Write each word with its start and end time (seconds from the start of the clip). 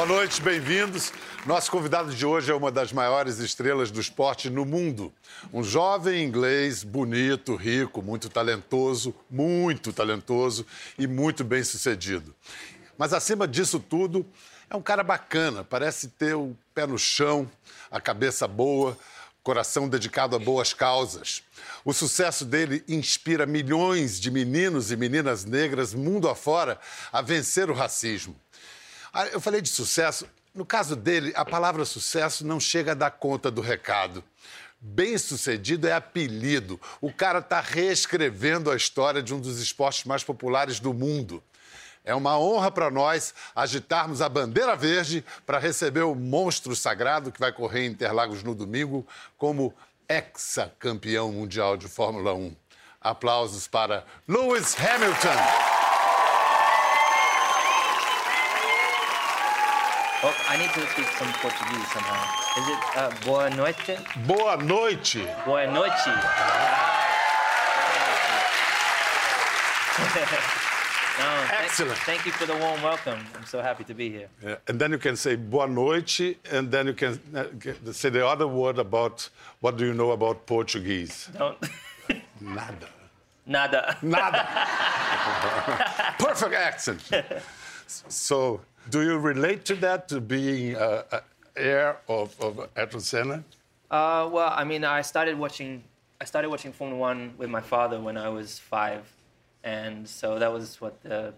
Boa 0.00 0.08
noite, 0.08 0.40
bem-vindos. 0.40 1.12
Nosso 1.44 1.70
convidado 1.70 2.14
de 2.14 2.24
hoje 2.24 2.50
é 2.50 2.54
uma 2.54 2.72
das 2.72 2.90
maiores 2.90 3.38
estrelas 3.38 3.90
do 3.90 4.00
esporte 4.00 4.48
no 4.48 4.64
mundo. 4.64 5.12
Um 5.52 5.62
jovem 5.62 6.24
inglês, 6.24 6.82
bonito, 6.82 7.54
rico, 7.54 8.00
muito 8.00 8.30
talentoso, 8.30 9.14
muito 9.30 9.92
talentoso 9.92 10.64
e 10.98 11.06
muito 11.06 11.44
bem 11.44 11.62
sucedido. 11.62 12.34
Mas 12.96 13.12
acima 13.12 13.46
disso 13.46 13.78
tudo, 13.78 14.24
é 14.70 14.74
um 14.74 14.80
cara 14.80 15.04
bacana, 15.04 15.62
parece 15.62 16.08
ter 16.08 16.34
o 16.34 16.56
pé 16.74 16.86
no 16.86 16.98
chão, 16.98 17.46
a 17.90 18.00
cabeça 18.00 18.48
boa, 18.48 18.96
coração 19.42 19.86
dedicado 19.86 20.34
a 20.34 20.38
boas 20.38 20.72
causas. 20.72 21.42
O 21.84 21.92
sucesso 21.92 22.46
dele 22.46 22.82
inspira 22.88 23.44
milhões 23.44 24.18
de 24.18 24.30
meninos 24.30 24.90
e 24.90 24.96
meninas 24.96 25.44
negras 25.44 25.92
mundo 25.92 26.26
afora 26.26 26.80
a 27.12 27.20
vencer 27.20 27.68
o 27.68 27.74
racismo. 27.74 28.34
Ah, 29.12 29.26
eu 29.26 29.40
falei 29.40 29.60
de 29.60 29.68
sucesso. 29.68 30.26
No 30.54 30.64
caso 30.64 30.96
dele, 30.96 31.32
a 31.36 31.44
palavra 31.44 31.84
sucesso 31.84 32.44
não 32.46 32.58
chega 32.58 32.92
a 32.92 32.94
dar 32.94 33.10
conta 33.10 33.50
do 33.50 33.60
recado. 33.60 34.22
Bem-sucedido 34.80 35.86
é 35.86 35.92
apelido. 35.92 36.80
O 37.00 37.12
cara 37.12 37.40
está 37.40 37.60
reescrevendo 37.60 38.70
a 38.70 38.76
história 38.76 39.22
de 39.22 39.34
um 39.34 39.40
dos 39.40 39.60
esportes 39.60 40.04
mais 40.04 40.24
populares 40.24 40.80
do 40.80 40.94
mundo. 40.94 41.42
É 42.04 42.14
uma 42.14 42.38
honra 42.38 42.70
para 42.70 42.90
nós 42.90 43.34
agitarmos 43.54 44.22
a 44.22 44.28
bandeira 44.28 44.74
verde 44.74 45.24
para 45.44 45.58
receber 45.58 46.02
o 46.02 46.14
monstro 46.14 46.74
sagrado 46.74 47.30
que 47.30 47.38
vai 47.38 47.52
correr 47.52 47.86
em 47.86 47.90
Interlagos 47.90 48.42
no 48.42 48.54
domingo 48.54 49.06
como 49.36 49.74
ex-campeão 50.08 51.30
mundial 51.30 51.76
de 51.76 51.86
Fórmula 51.86 52.32
1. 52.32 52.56
Aplausos 53.00 53.68
para 53.68 54.04
Lewis 54.26 54.74
Hamilton. 54.78 55.79
Oh, 60.22 60.36
I 60.50 60.58
need 60.58 60.68
to 60.74 60.86
speak 60.88 61.06
some 61.16 61.32
Portuguese 61.40 61.90
somehow. 61.92 62.20
Is 62.60 62.68
it 62.68 62.78
uh, 62.94 63.10
boa 63.24 63.48
noite? 63.48 63.98
Boa 64.26 64.62
noite. 64.62 65.16
Boa 65.46 65.66
noite. 65.66 66.06
no, 71.18 71.24
Excellent. 71.62 71.96
Thank, 72.00 72.20
thank, 72.20 72.26
you 72.26 72.32
for 72.32 72.44
the 72.44 72.54
warm 72.56 72.82
welcome. 72.82 73.18
I'm 73.34 73.46
so 73.46 73.62
happy 73.62 73.84
to 73.84 73.94
be 73.94 74.10
here. 74.10 74.28
Yeah. 74.44 74.56
And 74.68 74.78
then 74.78 74.92
you 74.92 74.98
can 74.98 75.16
say 75.16 75.36
boa 75.36 75.66
noite, 75.66 76.20
and 76.52 76.70
then 76.70 76.88
you 76.88 76.92
can 76.92 77.18
uh, 77.34 77.44
say 77.92 78.10
the 78.10 78.26
other 78.26 78.46
word 78.46 78.78
about 78.78 79.26
what 79.60 79.78
do 79.78 79.86
you 79.86 79.94
know 79.94 80.10
about 80.10 80.44
Portuguese? 80.44 81.30
Don't. 81.38 81.56
Nada. 82.42 82.88
Nada. 83.46 83.96
Nada. 84.02 84.46
Perfect 86.18 86.54
accent. 86.54 87.10
So 87.86 88.60
do 88.90 89.02
you 89.02 89.18
relate 89.18 89.64
to 89.66 89.74
that, 89.76 90.08
to 90.08 90.20
being 90.20 90.76
uh, 90.76 91.20
heir 91.56 91.98
of, 92.08 92.38
of 92.40 92.68
Ayrton 92.76 93.00
Senna? 93.00 93.44
Uh, 93.90 94.28
well, 94.30 94.52
I 94.54 94.64
mean, 94.64 94.84
I 94.84 95.02
started 95.02 95.38
watching. 95.38 95.82
I 96.20 96.24
started 96.24 96.50
watching 96.50 96.72
Formula 96.72 97.00
One 97.00 97.34
with 97.38 97.48
my 97.48 97.60
father 97.60 97.98
when 98.00 98.16
I 98.16 98.28
was 98.28 98.58
five, 98.58 99.04
and 99.64 100.08
so 100.08 100.38
that 100.38 100.52
was 100.52 100.80
what 100.80 101.02
the. 101.02 101.32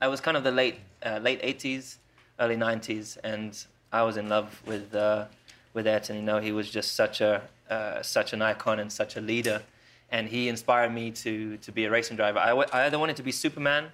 I 0.00 0.08
was 0.08 0.20
kind 0.20 0.36
of 0.36 0.44
the 0.44 0.50
late 0.50 0.80
uh, 1.04 1.18
late 1.22 1.42
'80s, 1.42 1.96
early 2.38 2.56
'90s, 2.56 3.18
and 3.24 3.64
I 3.92 4.02
was 4.02 4.16
in 4.16 4.28
love 4.28 4.62
with 4.66 4.94
uh, 4.94 5.26
with 5.74 5.86
Ayrton. 5.86 6.16
You 6.16 6.22
know, 6.22 6.40
he 6.40 6.52
was 6.52 6.70
just 6.70 6.94
such 6.94 7.20
a 7.20 7.42
uh, 7.70 8.02
such 8.02 8.32
an 8.32 8.42
icon 8.42 8.78
and 8.78 8.92
such 8.92 9.16
a 9.16 9.20
leader, 9.20 9.62
and 10.10 10.28
he 10.28 10.48
inspired 10.48 10.92
me 10.92 11.10
to 11.12 11.56
to 11.56 11.72
be 11.72 11.84
a 11.84 11.90
racing 11.90 12.16
driver. 12.16 12.38
I, 12.38 12.50
I 12.50 12.86
either 12.86 12.98
wanted 12.98 13.16
to 13.16 13.22
be 13.22 13.32
Superman 13.32 13.90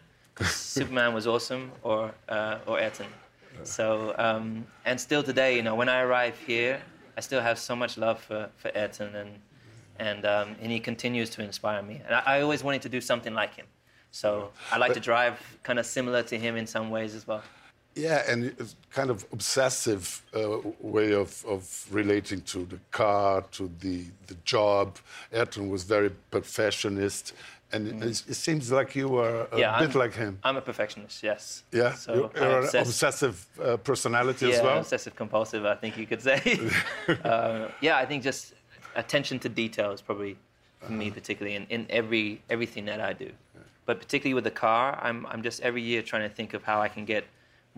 Superman 0.47 1.15
was 1.15 1.27
awesome, 1.27 1.73
or 1.83 2.13
uh, 2.29 2.59
or 2.67 2.79
Ayrton. 2.79 3.07
So 3.65 4.15
um, 4.19 4.67
and 4.85 5.01
still 5.01 5.23
today, 5.23 5.57
you 5.57 5.63
know, 5.63 5.75
when 5.75 5.89
I 5.89 6.01
arrive 6.01 6.39
here, 6.39 6.81
I 7.17 7.21
still 7.21 7.41
have 7.41 7.59
so 7.59 7.75
much 7.75 7.99
love 7.99 8.21
for, 8.21 8.49
for 8.57 8.71
Ayrton, 8.75 9.15
and 9.15 9.31
and 9.99 10.25
um, 10.25 10.57
and 10.61 10.71
he 10.71 10.81
continues 10.81 11.31
to 11.31 11.43
inspire 11.43 11.83
me. 11.83 12.01
And 12.07 12.15
I, 12.15 12.23
I, 12.27 12.41
always 12.41 12.63
wanted 12.63 12.83
to 12.83 12.89
do 12.89 13.01
something 13.01 13.35
like 13.35 13.55
him. 13.55 13.67
So 14.11 14.51
I 14.71 14.79
like 14.79 14.91
but, 14.91 14.95
to 14.95 15.01
drive 15.01 15.59
kind 15.63 15.79
of 15.79 15.87
similar 15.87 16.23
to 16.25 16.39
him 16.39 16.57
in 16.57 16.67
some 16.67 16.91
ways 16.91 17.15
as 17.15 17.27
well. 17.27 17.43
Yeah, 17.99 18.31
and 18.31 18.45
it's 18.45 18.77
kind 18.93 19.11
of 19.11 19.27
obsessive 19.33 20.23
uh, 20.35 20.59
way 20.81 21.13
of, 21.15 21.45
of 21.47 21.87
relating 21.91 22.43
to 22.43 22.65
the 22.65 22.79
car, 22.93 23.43
to 23.53 23.71
the, 23.81 24.05
the 24.29 24.37
job. 24.45 24.99
Ayrton 25.33 25.69
was 25.69 25.83
very 25.83 26.11
perfectionist, 26.31 27.35
and 27.73 27.89
mm. 27.89 28.03
it, 28.03 28.25
it, 28.29 28.35
seems 28.35 28.71
like 28.71 28.95
you 28.95 29.17
are 29.17 29.49
a 29.51 29.59
yeah, 29.59 29.79
bit 29.81 29.95
I'm, 29.95 29.99
like 29.99 30.15
him. 30.15 30.39
I'm 30.45 30.57
a 30.57 30.61
perfectionist, 30.61 31.23
yes. 31.25 31.65
Yeah, 31.73 31.95
so 31.95 32.15
you're, 32.15 32.31
you're 32.37 32.61
an 32.61 32.77
obsessive 32.77 33.47
uh, 33.63 33.77
personality 33.79 34.47
yeah, 34.47 34.55
as 34.55 34.63
well. 34.63 34.79
obsessive 34.79 35.17
compulsive, 35.17 35.67
I 35.67 35.75
think 35.75 35.99
you 35.99 36.07
could 36.07 36.23
say. 36.23 36.61
uh, 37.25 37.69
yeah, 37.81 37.97
I 37.97 38.07
think 38.07 38.23
just 38.23 38.55
attention 38.95 39.39
to 39.41 39.49
detail 39.49 39.91
is 39.91 40.01
probably 40.01 40.37
for 40.79 40.87
uh-huh. 40.87 40.95
me 40.95 41.11
particularly 41.11 41.57
in, 41.57 41.67
in 41.69 41.87
every 41.91 42.41
everything 42.49 42.85
that 42.85 43.01
I 43.01 43.13
do. 43.13 43.31
But 43.87 44.01
particularly 44.01 44.35
with 44.35 44.45
the 44.45 44.51
car, 44.51 44.99
I'm 45.03 45.27
I'm 45.27 45.43
just 45.43 45.61
every 45.63 45.83
year 45.83 46.03
trying 46.03 46.29
to 46.29 46.35
think 46.35 46.55
of 46.55 46.63
how 46.63 46.81
I 46.81 46.89
can 46.89 47.05
get 47.05 47.25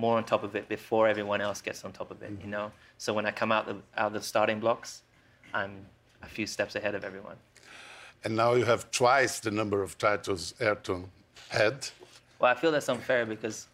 more 0.00 0.16
on 0.16 0.24
top 0.24 0.42
of 0.42 0.56
it 0.56 0.68
before 0.68 1.06
everyone 1.06 1.40
else 1.40 1.60
gets 1.60 1.84
on 1.84 1.92
top 1.92 2.10
of 2.10 2.22
it. 2.22 2.32
Mm-hmm. 2.32 2.44
You 2.44 2.50
know, 2.50 2.72
so 2.98 3.12
when 3.12 3.26
I 3.26 3.30
come 3.30 3.52
out 3.52 3.66
the 3.66 3.76
out 3.96 4.08
of 4.08 4.12
the 4.14 4.22
starting 4.22 4.58
blocks, 4.58 5.02
I'm 5.52 5.72
a 6.22 6.26
few 6.26 6.46
steps 6.46 6.74
ahead 6.74 6.94
of 6.94 7.04
everyone. 7.04 7.36
And 8.24 8.36
now 8.36 8.54
you 8.54 8.64
have 8.64 8.90
twice 8.90 9.40
the 9.40 9.50
number 9.50 9.82
of 9.82 9.96
titles 9.96 10.54
Ayrton 10.60 11.10
had. 11.48 11.88
Well, 12.38 12.50
I 12.50 12.54
feel 12.54 12.72
that's 12.72 12.88
unfair 12.88 13.24
because 13.26 13.66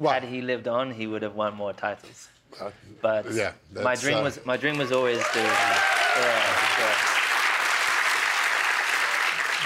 had 0.00 0.24
he 0.24 0.40
lived 0.40 0.68
on, 0.68 0.90
he 0.90 1.06
would 1.06 1.22
have 1.22 1.34
won 1.34 1.54
more 1.54 1.72
titles. 1.72 2.28
Uh, 2.60 2.70
but 3.02 3.30
yeah, 3.32 3.52
my 3.72 3.94
dream 3.96 4.18
uh, 4.18 4.22
was 4.24 4.44
my 4.44 4.56
dream 4.56 4.78
was 4.78 4.92
always 4.92 5.18
to. 5.34 5.40
Yeah, 5.40 7.15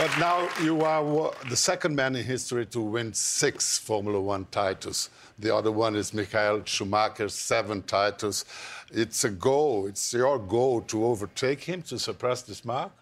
But 0.01 0.19
now 0.19 0.49
you 0.63 0.81
are 0.81 1.31
the 1.51 1.57
second 1.57 1.95
man 1.95 2.17
in 2.17 2.25
history 2.25 2.65
to 2.65 2.81
win 2.81 3.13
six 3.13 3.77
Formula 3.77 4.19
One 4.19 4.47
titles. 4.51 5.11
The 5.39 5.55
other 5.55 5.71
one 5.71 5.95
is 5.95 6.15
Michael 6.15 6.63
Schumacher, 6.65 7.29
seven 7.29 7.83
titles. 7.83 8.47
It's 8.91 9.25
a 9.25 9.29
goal. 9.29 9.89
It's 9.89 10.15
your 10.15 10.39
goal 10.39 10.81
to 10.93 11.05
overtake 11.05 11.61
him 11.65 11.83
to 11.83 11.99
surpass 11.99 12.41
this 12.41 12.65
mark. 12.65 12.93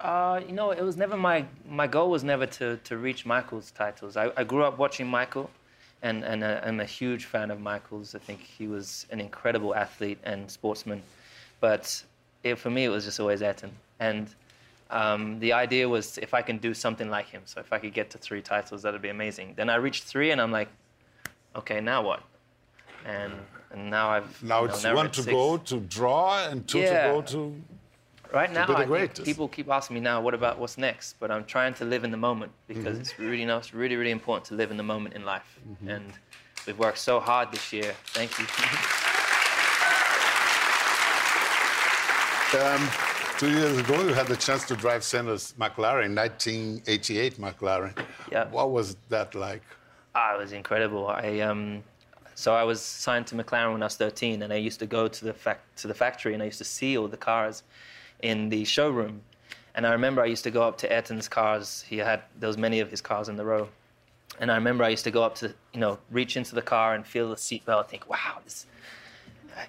Uh, 0.00 0.40
you 0.44 0.52
know, 0.52 0.72
it 0.72 0.82
was 0.82 0.96
never 0.96 1.16
my 1.16 1.46
my 1.68 1.86
goal 1.86 2.10
was 2.10 2.24
never 2.24 2.46
to 2.46 2.76
to 2.78 2.96
reach 2.96 3.24
Michael's 3.24 3.70
titles. 3.70 4.16
I, 4.16 4.32
I 4.36 4.42
grew 4.42 4.64
up 4.64 4.78
watching 4.78 5.06
Michael, 5.06 5.48
and 6.02 6.24
and 6.24 6.42
uh, 6.42 6.60
I'm 6.64 6.80
a 6.80 6.84
huge 6.84 7.26
fan 7.26 7.52
of 7.52 7.60
Michael's. 7.60 8.16
I 8.16 8.18
think 8.18 8.40
he 8.40 8.66
was 8.66 9.06
an 9.12 9.20
incredible 9.20 9.76
athlete 9.76 10.18
and 10.24 10.50
sportsman, 10.50 11.04
but 11.60 12.02
it, 12.42 12.58
for 12.58 12.70
me 12.70 12.82
it 12.82 12.88
was 12.88 13.04
just 13.04 13.20
always 13.20 13.42
Ayrton. 13.42 13.70
And 14.00 14.34
um, 14.92 15.40
the 15.40 15.52
idea 15.52 15.88
was 15.88 16.18
if 16.18 16.34
I 16.34 16.42
can 16.42 16.58
do 16.58 16.74
something 16.74 17.10
like 17.10 17.28
him, 17.28 17.42
so 17.44 17.60
if 17.60 17.72
I 17.72 17.78
could 17.78 17.94
get 17.94 18.10
to 18.10 18.18
three 18.18 18.42
titles, 18.42 18.82
that'd 18.82 19.02
be 19.02 19.08
amazing. 19.08 19.54
Then 19.56 19.70
I 19.70 19.76
reached 19.76 20.04
three, 20.04 20.30
and 20.30 20.40
I'm 20.40 20.52
like, 20.52 20.68
okay, 21.56 21.80
now 21.80 22.02
what? 22.02 22.22
And 23.04 23.32
and 23.72 23.90
now 23.90 24.10
I've 24.10 24.42
now 24.42 24.64
it's 24.64 24.84
one 24.84 25.10
to 25.10 25.22
six. 25.22 25.32
go 25.32 25.56
to 25.56 25.80
draw 25.80 26.46
and 26.46 26.68
two 26.68 26.80
yeah. 26.80 27.08
to 27.08 27.14
go 27.14 27.22
to 27.22 27.54
Right 28.32 28.50
now, 28.50 28.64
I 28.74 28.86
think 28.86 29.24
people 29.26 29.46
keep 29.46 29.68
asking 29.68 29.92
me 29.94 30.00
now, 30.00 30.22
what 30.22 30.32
about 30.32 30.58
what's 30.58 30.78
next? 30.78 31.16
But 31.20 31.30
I'm 31.30 31.44
trying 31.44 31.74
to 31.74 31.84
live 31.84 32.02
in 32.02 32.10
the 32.10 32.16
moment 32.16 32.50
because 32.66 32.94
mm-hmm. 32.94 33.00
it's 33.02 33.18
really, 33.18 33.40
you 33.40 33.46
know, 33.46 33.58
it's 33.58 33.74
really, 33.74 33.94
really 33.94 34.10
important 34.10 34.46
to 34.46 34.54
live 34.54 34.70
in 34.70 34.78
the 34.78 34.82
moment 34.82 35.14
in 35.14 35.26
life. 35.26 35.58
Mm-hmm. 35.68 35.88
And 35.90 36.12
we've 36.66 36.78
worked 36.78 36.98
so 36.98 37.20
hard 37.20 37.52
this 37.52 37.74
year. 37.74 37.94
Thank 38.14 38.38
you. 38.38 38.46
um, 42.58 43.11
two 43.42 43.50
years 43.50 43.76
ago, 43.76 44.00
you 44.02 44.14
had 44.14 44.28
the 44.28 44.36
chance 44.36 44.64
to 44.64 44.76
drive 44.76 45.02
Senna's 45.02 45.52
McLaren, 45.58 46.14
1988 46.14 47.40
McLaren. 47.40 47.92
Yeah. 48.30 48.48
What 48.48 48.70
was 48.70 48.96
that 49.08 49.34
like? 49.34 49.62
Ah, 50.14 50.36
it 50.36 50.38
was 50.38 50.52
incredible. 50.52 51.08
I 51.08 51.40
um, 51.40 51.82
so 52.36 52.54
I 52.54 52.62
was 52.62 52.80
signed 52.80 53.26
to 53.28 53.34
McLaren 53.34 53.72
when 53.72 53.82
I 53.82 53.86
was 53.86 53.96
13, 53.96 54.42
and 54.42 54.52
I 54.52 54.56
used 54.56 54.78
to 54.78 54.86
go 54.86 55.08
to 55.08 55.24
the 55.24 55.34
fact 55.34 55.76
to 55.78 55.88
the 55.88 55.94
factory, 55.94 56.34
and 56.34 56.40
I 56.40 56.46
used 56.46 56.58
to 56.58 56.64
see 56.64 56.96
all 56.96 57.08
the 57.08 57.16
cars 57.16 57.64
in 58.20 58.48
the 58.48 58.64
showroom. 58.64 59.22
And 59.74 59.88
I 59.88 59.90
remember 59.90 60.22
I 60.22 60.26
used 60.26 60.44
to 60.44 60.52
go 60.52 60.62
up 60.62 60.78
to 60.78 60.92
Ayrton's 60.92 61.26
cars. 61.26 61.84
He 61.88 61.98
had 61.98 62.22
there 62.38 62.46
was 62.46 62.58
many 62.58 62.78
of 62.78 62.92
his 62.92 63.00
cars 63.00 63.28
in 63.28 63.36
the 63.36 63.44
row. 63.44 63.68
And 64.38 64.52
I 64.52 64.54
remember 64.54 64.84
I 64.84 64.88
used 64.90 65.04
to 65.04 65.10
go 65.10 65.24
up 65.24 65.34
to, 65.36 65.52
you 65.74 65.80
know, 65.80 65.98
reach 66.12 66.36
into 66.36 66.54
the 66.54 66.62
car 66.62 66.94
and 66.94 67.04
feel 67.04 67.28
the 67.28 67.34
seatbelt, 67.34 67.80
and 67.80 67.88
think, 67.88 68.08
wow, 68.08 68.38
this 68.44 68.66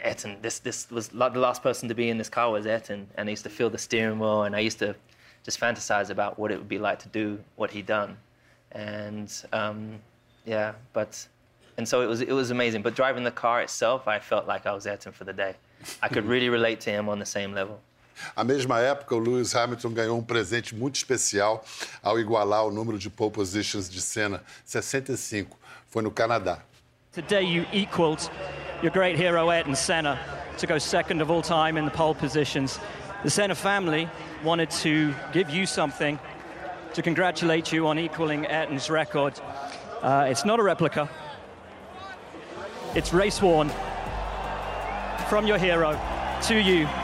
Ayrton, 0.03 0.37
this 0.41 0.59
this 0.59 0.89
was 0.89 1.09
the 1.09 1.29
last 1.39 1.63
person 1.63 1.87
to 1.89 1.95
be 1.95 2.09
in 2.09 2.17
this 2.17 2.29
car 2.29 2.51
was 2.51 2.65
Ayrton. 2.65 3.07
And 3.15 3.29
I 3.29 3.31
used 3.31 3.43
to 3.43 3.49
feel 3.49 3.69
the 3.69 3.77
steering 3.77 4.19
wheel 4.19 4.43
and 4.43 4.55
I 4.55 4.59
used 4.59 4.79
to 4.79 4.95
just 5.43 5.59
fantasize 5.59 6.09
about 6.09 6.39
what 6.39 6.51
it 6.51 6.57
would 6.57 6.69
be 6.69 6.79
like 6.79 6.99
to 6.99 7.09
do 7.09 7.39
what 7.55 7.71
he'd 7.71 7.85
done. 7.85 8.17
And 8.71 9.31
um, 9.51 9.99
yeah, 10.45 10.73
but 10.93 11.27
and 11.77 11.87
so 11.87 12.01
it 12.01 12.07
was 12.07 12.21
it 12.21 12.33
was 12.33 12.51
amazing. 12.51 12.81
But 12.81 12.95
driving 12.95 13.23
the 13.23 13.31
car 13.31 13.61
itself, 13.61 14.07
I 14.07 14.19
felt 14.19 14.47
like 14.47 14.65
I 14.65 14.73
was 14.73 14.87
Ayrton 14.87 15.11
for 15.11 15.23
the 15.25 15.33
day. 15.33 15.55
I 16.01 16.07
could 16.07 16.25
really 16.25 16.49
relate 16.49 16.79
to 16.81 16.89
him 16.89 17.09
on 17.09 17.19
the 17.19 17.25
same 17.25 17.53
level. 17.53 17.79
À 18.35 18.43
mesma 18.43 18.79
época, 18.79 19.15
o 19.15 19.19
Lewis 19.19 19.55
Hamilton 19.55 19.91
ganhou 19.91 20.19
um 20.19 20.23
presente 20.23 20.75
muito 20.75 20.95
especial 20.95 21.65
ao 22.01 22.19
igualar 22.19 22.65
o 22.65 22.71
número 22.71 22.99
de 22.99 23.09
pole 23.09 23.31
positions 23.31 23.89
de 23.89 24.01
Senna, 24.01 24.43
65. 24.63 25.57
Foi 25.87 26.03
no 26.03 26.11
Canadá. 26.11 26.59
Today 27.13 27.43
you 27.43 27.67
equaled 27.71 28.27
your 28.81 28.89
great 28.89 29.15
hero 29.15 29.51
Ayrton 29.51 29.75
Senna 29.75 30.19
to 30.57 30.65
go 30.65 30.79
second 30.79 31.21
of 31.21 31.29
all 31.29 31.43
time 31.43 31.77
in 31.77 31.85
the 31.85 31.91
pole 31.91 32.15
positions. 32.15 32.79
The 33.23 33.29
Senna 33.29 33.53
family 33.53 34.09
wanted 34.43 34.71
to 34.71 35.13
give 35.31 35.51
you 35.51 35.67
something 35.67 36.17
to 36.95 37.03
congratulate 37.03 37.71
you 37.71 37.85
on 37.85 37.99
equaling 37.99 38.47
Ayrton's 38.47 38.89
record. 38.89 39.39
Uh, 40.01 40.25
it's 40.27 40.43
not 40.43 40.59
a 40.59 40.63
replica. 40.63 41.07
It's 42.95 43.13
race 43.13 43.39
worn 43.43 43.69
from 45.29 45.45
your 45.45 45.59
hero 45.59 45.91
to 46.47 46.55
you. 46.59 46.73
You 46.73 47.02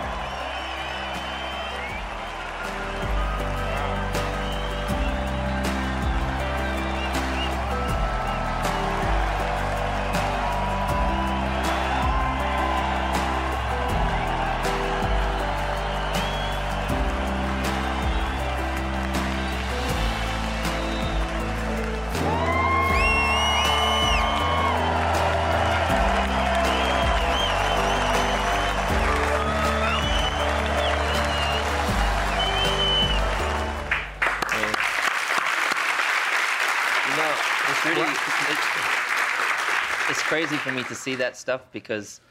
for 40.59 40.71
me 40.71 40.83
to 40.83 40.95
see 40.95 41.15
that 41.15 41.37
stuff 41.37 41.61
because, 41.71 42.21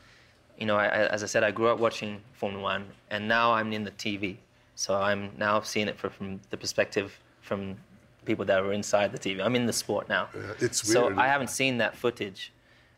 you 0.59 0.67
know, 0.67 0.77
I, 0.77 0.87
as 0.89 1.23
I 1.23 1.27
said, 1.27 1.43
I 1.43 1.51
grew 1.51 1.69
up 1.69 1.79
watching 1.79 2.21
Formula 2.35 2.63
One, 2.63 2.87
and 3.11 3.27
now 3.27 3.53
I'm 3.53 3.73
in 3.73 3.85
the 3.85 3.91
TV, 3.93 4.37
so 4.75 4.95
I'm 4.95 5.31
now 5.39 5.61
seeing 5.61 5.89
it 5.89 5.99
fr- 5.99 6.09
from 6.09 6.41
the 6.51 6.57
perspective 6.57 7.19
from 7.41 7.77
people 8.25 8.45
that 8.45 8.63
were 8.63 8.73
inside 8.73 9.13
the 9.13 9.19
TV. 9.19 9.45
I'm 9.45 9.57
in 9.57 9.67
the 9.67 9.73
sport 9.73 10.09
now, 10.09 10.29
Yeah, 10.35 10.53
it's 10.61 10.87
so. 10.87 11.15
I 11.17 11.27
haven't 11.27 11.49
seen 11.51 11.79
that 11.79 11.97
footage, 11.97 12.53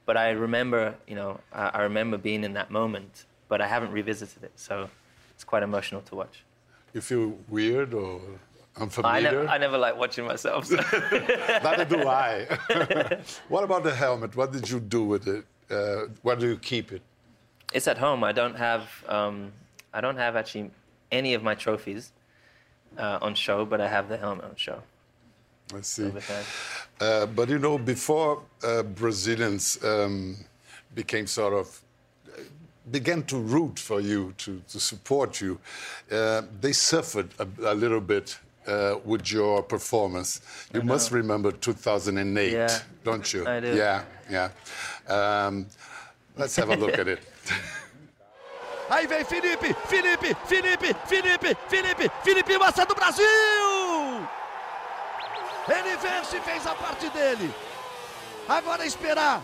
but 0.05 0.17
I 0.17 0.31
remember, 0.31 0.95
you 1.07 1.15
know, 1.15 1.41
I, 1.53 1.69
I 1.69 1.83
remember 1.83 2.19
being 2.19 2.43
in 2.45 2.53
that 2.55 2.71
moment, 2.71 3.27
but 3.49 3.61
I 3.61 3.67
haven't 3.69 3.93
revisited 3.93 4.43
it, 4.45 4.53
so 4.57 4.91
it's 5.31 5.45
quite 5.45 5.63
emotional 5.63 6.01
to 6.03 6.15
watch. 6.17 6.45
You 6.93 7.01
feel 7.01 7.39
weird 7.49 7.95
or 7.95 8.21
I, 8.77 8.83
unfamiliar? 8.83 9.45
ne- 9.45 9.51
I 9.51 9.59
never 9.59 9.79
like 9.79 9.97
watching 9.97 10.25
myself. 10.25 10.67
So. 10.67 10.77
Neither 11.65 11.85
do 11.85 12.07
I. 12.07 12.47
what 13.49 13.65
about 13.65 13.83
the 13.85 13.95
helmet? 13.95 14.37
What 14.37 14.53
did 14.53 14.69
you 14.71 14.81
do 14.81 15.05
with 15.05 15.27
it? 15.27 15.45
Uh, 15.71 16.07
where 16.23 16.37
do 16.37 16.49
you 16.49 16.57
keep 16.57 16.93
it? 16.93 17.03
It's 17.73 17.87
at 17.87 17.99
home. 17.99 18.25
I 18.25 18.33
don't 18.33 18.57
have 18.57 18.83
um, 19.09 19.53
I 19.93 20.01
don't 20.01 20.17
have 20.17 20.37
actually 20.37 20.71
any 21.13 21.35
of 21.35 21.43
my 21.43 21.55
trophies 21.55 22.13
uh, 22.99 23.19
on 23.23 23.35
show, 23.35 23.65
but 23.65 23.81
I 23.81 23.89
have 23.89 24.09
the 24.09 24.17
helmet 24.17 24.45
on 24.45 24.57
show. 24.57 24.83
Let's 25.73 25.89
see. 25.89 26.11
Uh, 27.01 27.27
but 27.27 27.49
you 27.49 27.59
know, 27.59 27.79
before 27.79 28.43
uh, 28.65 28.83
Brazilians 28.83 29.79
um, 29.85 30.37
became 30.95 31.27
sort 31.27 31.55
of 31.55 31.81
began 32.91 33.23
to 33.25 33.37
root 33.37 33.79
for 33.79 34.01
you, 34.01 34.35
to, 34.39 34.61
to 34.69 34.81
support 34.81 35.41
you, 35.41 35.59
uh, 36.11 36.43
they 36.61 36.73
suffered 36.73 37.29
a, 37.39 37.47
a 37.73 37.75
little 37.75 38.01
bit 38.01 38.39
uh, 38.67 38.97
with 39.05 39.31
your 39.33 39.63
performance. 39.63 40.41
You 40.73 40.83
must 40.83 41.11
remember 41.13 41.53
2008, 41.53 42.53
Yeah, 42.53 42.69
don't 43.05 43.33
you? 43.33 43.47
I 43.47 43.61
do. 43.61 43.75
Yeah, 43.75 44.03
yeah. 44.31 44.51
Um, 45.09 45.67
let's 46.37 46.57
have 46.57 46.71
a 46.71 46.77
look 46.77 46.99
at 46.99 47.09
it. 47.09 47.21
Aí 48.91 49.07
vem 49.07 49.25
Felipe, 49.25 49.73
Felipe, 49.87 50.35
Felipe, 50.47 50.95
Felipe, 51.07 51.57
Felipe, 51.69 52.11
Felipe 52.25 52.59
Massa 52.59 52.85
do 52.85 52.95
Brasil! 52.95 53.25
Ele 55.69 55.97
vence 55.97 56.37
e 56.37 56.41
fez 56.41 56.67
a 56.67 56.75
parte 56.75 57.09
dele. 57.11 57.55
Agora 58.49 58.83
é 58.83 58.87
esperar. 58.89 59.41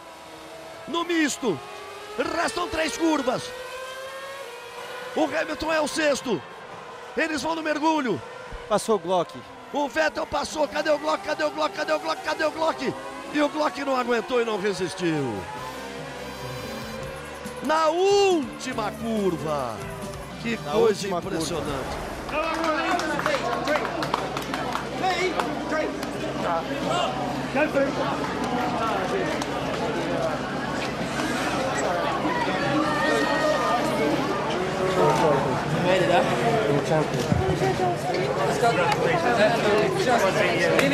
No 0.88 1.04
misto. 1.04 1.58
Restam 2.36 2.68
três 2.68 2.96
curvas. 2.96 3.44
O 5.14 5.24
Hamilton 5.24 5.72
é 5.72 5.80
o 5.80 5.86
sexto. 5.86 6.42
Eles 7.16 7.42
vão 7.42 7.54
no 7.54 7.62
mergulho. 7.62 8.20
Passou 8.68 8.96
o 8.96 8.98
Glock. 8.98 9.38
O 9.72 9.88
Vettel 9.88 10.26
passou. 10.26 10.66
Cadê 10.66 10.90
o 10.90 10.98
Glock? 10.98 11.24
Cadê 11.24 11.44
o 11.44 11.50
Glock? 11.50 11.74
Cadê 11.74 11.92
o 11.92 12.00
Glock? 12.00 12.22
Cadê 12.22 12.44
o 12.44 12.50
Glock? 12.50 12.94
E 13.32 13.40
o 13.40 13.48
Glock 13.48 13.84
não 13.84 13.96
aguentou 13.96 14.40
e 14.40 14.44
não 14.44 14.58
resistiu. 14.60 15.34
Na 17.62 17.88
última 17.88 18.90
curva. 18.92 19.76
Que 20.42 20.56
Na 20.64 20.72
coisa 20.72 21.06
última 21.06 21.22
curva. 21.22 22.06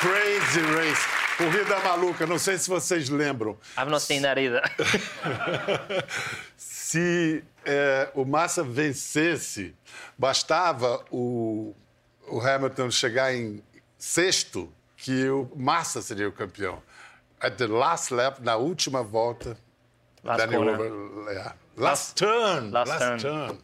Crazy 0.00 0.60
race. 0.60 1.02
Corrida 1.36 1.80
maluca, 1.80 2.26
não 2.26 2.38
sei 2.38 2.56
se 2.58 2.68
vocês 2.68 3.08
lembram. 3.08 3.56
I've 3.76 3.90
not 3.90 4.02
seen 4.02 4.22
that 4.22 4.38
either. 4.40 4.62
Se 6.56 7.42
é, 7.64 8.08
o 8.14 8.24
Massa 8.24 8.62
vencesse, 8.62 9.74
bastava 10.16 11.04
o, 11.10 11.74
o 12.28 12.40
Hamilton 12.40 12.88
chegar 12.90 13.34
em 13.34 13.60
sexto, 13.98 14.72
que 14.96 15.28
o 15.28 15.50
Massa 15.56 16.00
seria 16.00 16.28
o 16.28 16.32
campeão. 16.32 16.80
At 17.40 17.56
the 17.56 17.66
last 17.66 18.14
lap, 18.14 18.38
na 18.40 18.54
última 18.56 19.02
volta. 19.02 19.56
Last 20.24 20.38
then 20.38 20.50
corner. 20.50 20.72
over- 20.72 21.32
yeah. 21.32 21.52
Last, 21.76 22.16
turn. 22.16 22.70
last 22.70 22.98
turn. 22.98 23.18
turn. 23.18 23.58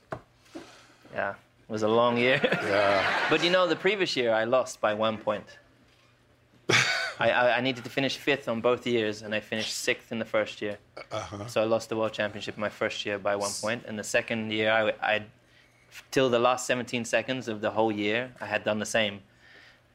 Yeah, 1.15 1.31
it 1.31 1.73
was 1.73 1.83
a 1.83 1.89
long 1.89 2.17
year. 2.19 2.41
Yeah. 2.63 3.27
but 3.31 3.43
you 3.45 3.51
know, 3.51 3.67
the 3.67 3.77
previous 3.77 4.17
year 4.17 4.33
I 4.33 4.45
lost 4.45 4.81
by 4.81 4.95
one 4.95 5.17
point. 5.19 5.47
I, 7.19 7.31
I, 7.31 7.57
I 7.59 7.61
needed 7.61 7.85
to 7.85 7.91
finish 7.91 8.17
fifth 8.17 8.49
on 8.49 8.61
both 8.61 8.87
years, 8.87 9.23
and 9.23 9.35
I 9.35 9.41
finished 9.41 9.75
sixth 9.77 10.11
in 10.13 10.19
the 10.19 10.25
first 10.25 10.63
year. 10.63 10.79
Uh-huh. 11.13 11.47
So 11.47 11.61
I 11.61 11.65
lost 11.65 11.89
the 11.89 11.97
world 11.97 12.13
championship 12.13 12.57
my 12.57 12.69
first 12.69 13.05
year 13.05 13.19
by 13.19 13.37
one 13.37 13.51
point, 13.61 13.85
and 13.87 13.99
the 13.99 14.05
second 14.05 14.53
year 14.53 14.71
I, 14.71 14.93
I, 15.15 15.23
till 16.11 16.31
the 16.31 16.39
last 16.39 16.67
17 16.67 17.05
seconds 17.05 17.49
of 17.49 17.61
the 17.61 17.71
whole 17.71 17.93
year, 17.93 18.33
I 18.41 18.47
had 18.47 18.65
done 18.65 18.79
the 18.79 18.87
same. 18.87 19.21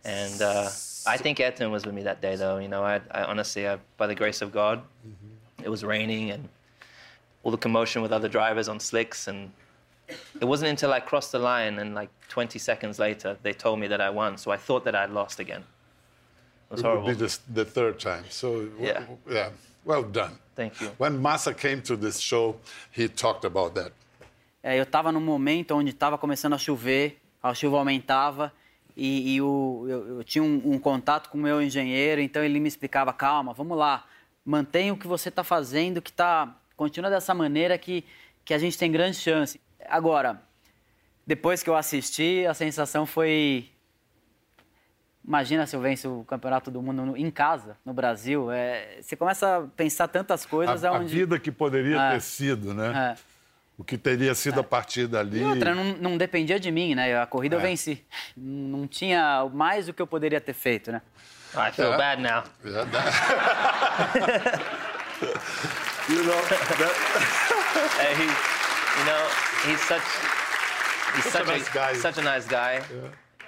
And 0.04 0.40
uh, 0.42 0.70
I 1.08 1.18
think 1.18 1.40
Ayrton 1.40 1.72
was 1.72 1.86
with 1.86 1.96
me 1.96 2.04
that 2.04 2.22
day, 2.22 2.36
though. 2.36 2.58
You 2.60 2.68
know, 2.68 2.84
I, 2.84 3.02
I 3.10 3.24
honestly, 3.24 3.68
I, 3.68 3.78
by 3.98 4.06
the 4.08 4.16
grace 4.16 4.42
of 4.44 4.52
God, 4.52 4.84
it 5.64 5.70
was 5.70 5.84
raining 5.84 6.30
and 6.30 6.48
all 7.46 7.52
the 7.52 7.58
commotion 7.58 8.02
with 8.02 8.12
other 8.12 8.28
drivers 8.28 8.68
on 8.68 8.80
slicks, 8.80 9.28
and 9.28 9.52
it 10.42 10.46
wasn't 10.46 10.70
until 10.70 10.92
I 10.92 11.00
crossed 11.00 11.32
the 11.32 11.40
line 11.40 11.80
and 11.80 11.94
like 11.96 12.10
20 12.30 12.60
seconds 12.60 12.98
later 13.00 13.38
they 13.44 13.54
told 13.54 13.80
me 13.80 13.88
that 13.88 14.02
I 14.02 14.10
won. 14.10 14.38
So 14.38 14.52
I 14.52 14.58
thought 14.58 14.84
that 14.86 14.96
I'd 14.96 15.12
lost 15.12 15.40
again. 15.40 15.62
It 15.62 16.72
was 16.72 16.80
It 16.82 16.84
would 16.84 16.90
horrible. 16.90 17.08
be 17.08 17.14
the, 17.14 17.40
the 17.54 17.66
third 17.66 18.00
time. 18.00 18.24
So, 18.30 18.68
Yeah. 18.80 19.04
yeah. 19.30 19.50
Well 19.86 20.02
done. 20.04 20.40
Thank 20.56 20.82
you. 20.82 20.90
When 20.98 21.22
Massa 21.22 21.54
came 21.54 21.82
to 21.84 21.96
this 21.96 22.20
show, 22.20 22.56
he 22.92 23.08
talked 23.08 23.46
about 23.46 23.76
that. 23.76 23.92
É, 24.64 24.80
eu 24.80 24.84
estava 24.84 25.12
num 25.12 25.20
momento 25.22 25.76
onde 25.76 25.92
estava 25.92 26.18
começando 26.18 26.54
a 26.54 26.58
chover, 26.58 27.18
a 27.44 27.54
chuva 27.54 27.78
aumentava 27.78 28.52
e, 28.98 29.36
e 29.36 29.42
o, 29.42 29.86
eu, 29.88 30.08
eu 30.18 30.24
tinha 30.24 30.44
um, 30.44 30.60
um 30.74 30.80
contato 30.80 31.30
com 31.30 31.38
o 31.38 31.42
meu 31.42 31.62
engenheiro, 31.62 32.20
então 32.20 32.44
ele 32.44 32.60
me 32.60 32.68
explicava, 32.68 33.14
calma, 33.14 33.54
vamos 33.54 33.78
lá, 33.78 34.06
mantenha 34.44 34.92
o 34.92 34.98
que 34.98 35.06
você 35.08 35.30
está 35.30 35.44
fazendo, 35.44 36.02
que 36.02 36.12
tá, 36.12 36.56
continua 36.76 37.10
dessa 37.10 37.34
maneira 37.34 37.78
que, 37.78 38.04
que 38.44 38.54
a 38.54 38.58
gente 38.58 38.78
tem 38.78 38.92
grande 38.92 39.16
chance. 39.18 39.60
Agora, 39.88 40.42
depois 41.26 41.64
que 41.64 41.70
eu 41.70 41.76
assisti, 41.76 42.46
a 42.48 42.54
sensação 42.54 43.06
foi... 43.06 43.70
Imagina 45.28 45.66
se 45.66 45.76
eu 45.76 45.82
venço 45.82 46.20
o 46.20 46.24
Campeonato 46.26 46.70
do 46.70 46.80
Mundo 46.82 47.04
no- 47.04 47.18
em 47.18 47.32
casa, 47.32 47.76
no 47.84 47.94
Brasil. 47.94 48.52
É, 48.52 49.00
você 49.02 49.16
começa 49.16 49.58
a 49.58 49.62
pensar 49.62 50.08
tantas 50.08 50.46
coisas 50.46 50.84
A, 50.84 50.90
a 50.90 50.98
aonde... 50.98 51.16
vida 51.16 51.40
que 51.40 51.52
poderia 51.52 52.00
É. 52.00 52.12
ter 52.12 52.22
sido, 52.22 52.74
né? 52.76 53.16
É. 53.18 53.36
O 53.78 53.84
que 53.84 53.98
teria 53.98 54.34
sido 54.36 54.60
a 54.60 54.64
partir 54.64 55.08
dali. 55.08 55.40
E 55.42 55.44
outra, 55.44 55.74
não, 55.76 55.84
não 55.98 56.18
dependia 56.18 56.60
de 56.60 56.70
mim, 56.72 56.94
né? 56.96 57.20
A 57.20 57.26
corrida 57.26 57.56
eu 57.56 57.60
É. 57.60 57.64
venci. 57.64 58.06
Não 58.38 58.88
tinha 58.88 59.50
mais 59.52 59.88
do 59.88 59.94
que 59.94 60.02
eu 60.02 60.08
poderia 60.08 60.40
ter 60.40 60.54
feito, 60.54 60.92
né? 60.92 61.02
I 61.56 61.72
feel 61.72 61.88
Yeah. 61.92 61.98
bad 61.98 62.22
now. 62.22 62.44
Yeah, 66.10 66.16
you 66.16 66.24
know, 66.24 66.42
that, 66.50 66.96
Uh, 67.76 68.16
he, 68.16 68.24
you 68.24 69.06
know, 69.06 69.28
he's 69.66 69.82
such 69.82 70.02
he's 71.16 71.26
Such 71.32 71.44
a 71.44 71.46
nice 71.48 71.70
guy. 71.70 71.94
such 71.94 72.18
a 72.18 72.22
nice 72.22 72.48
guy. 72.48 72.82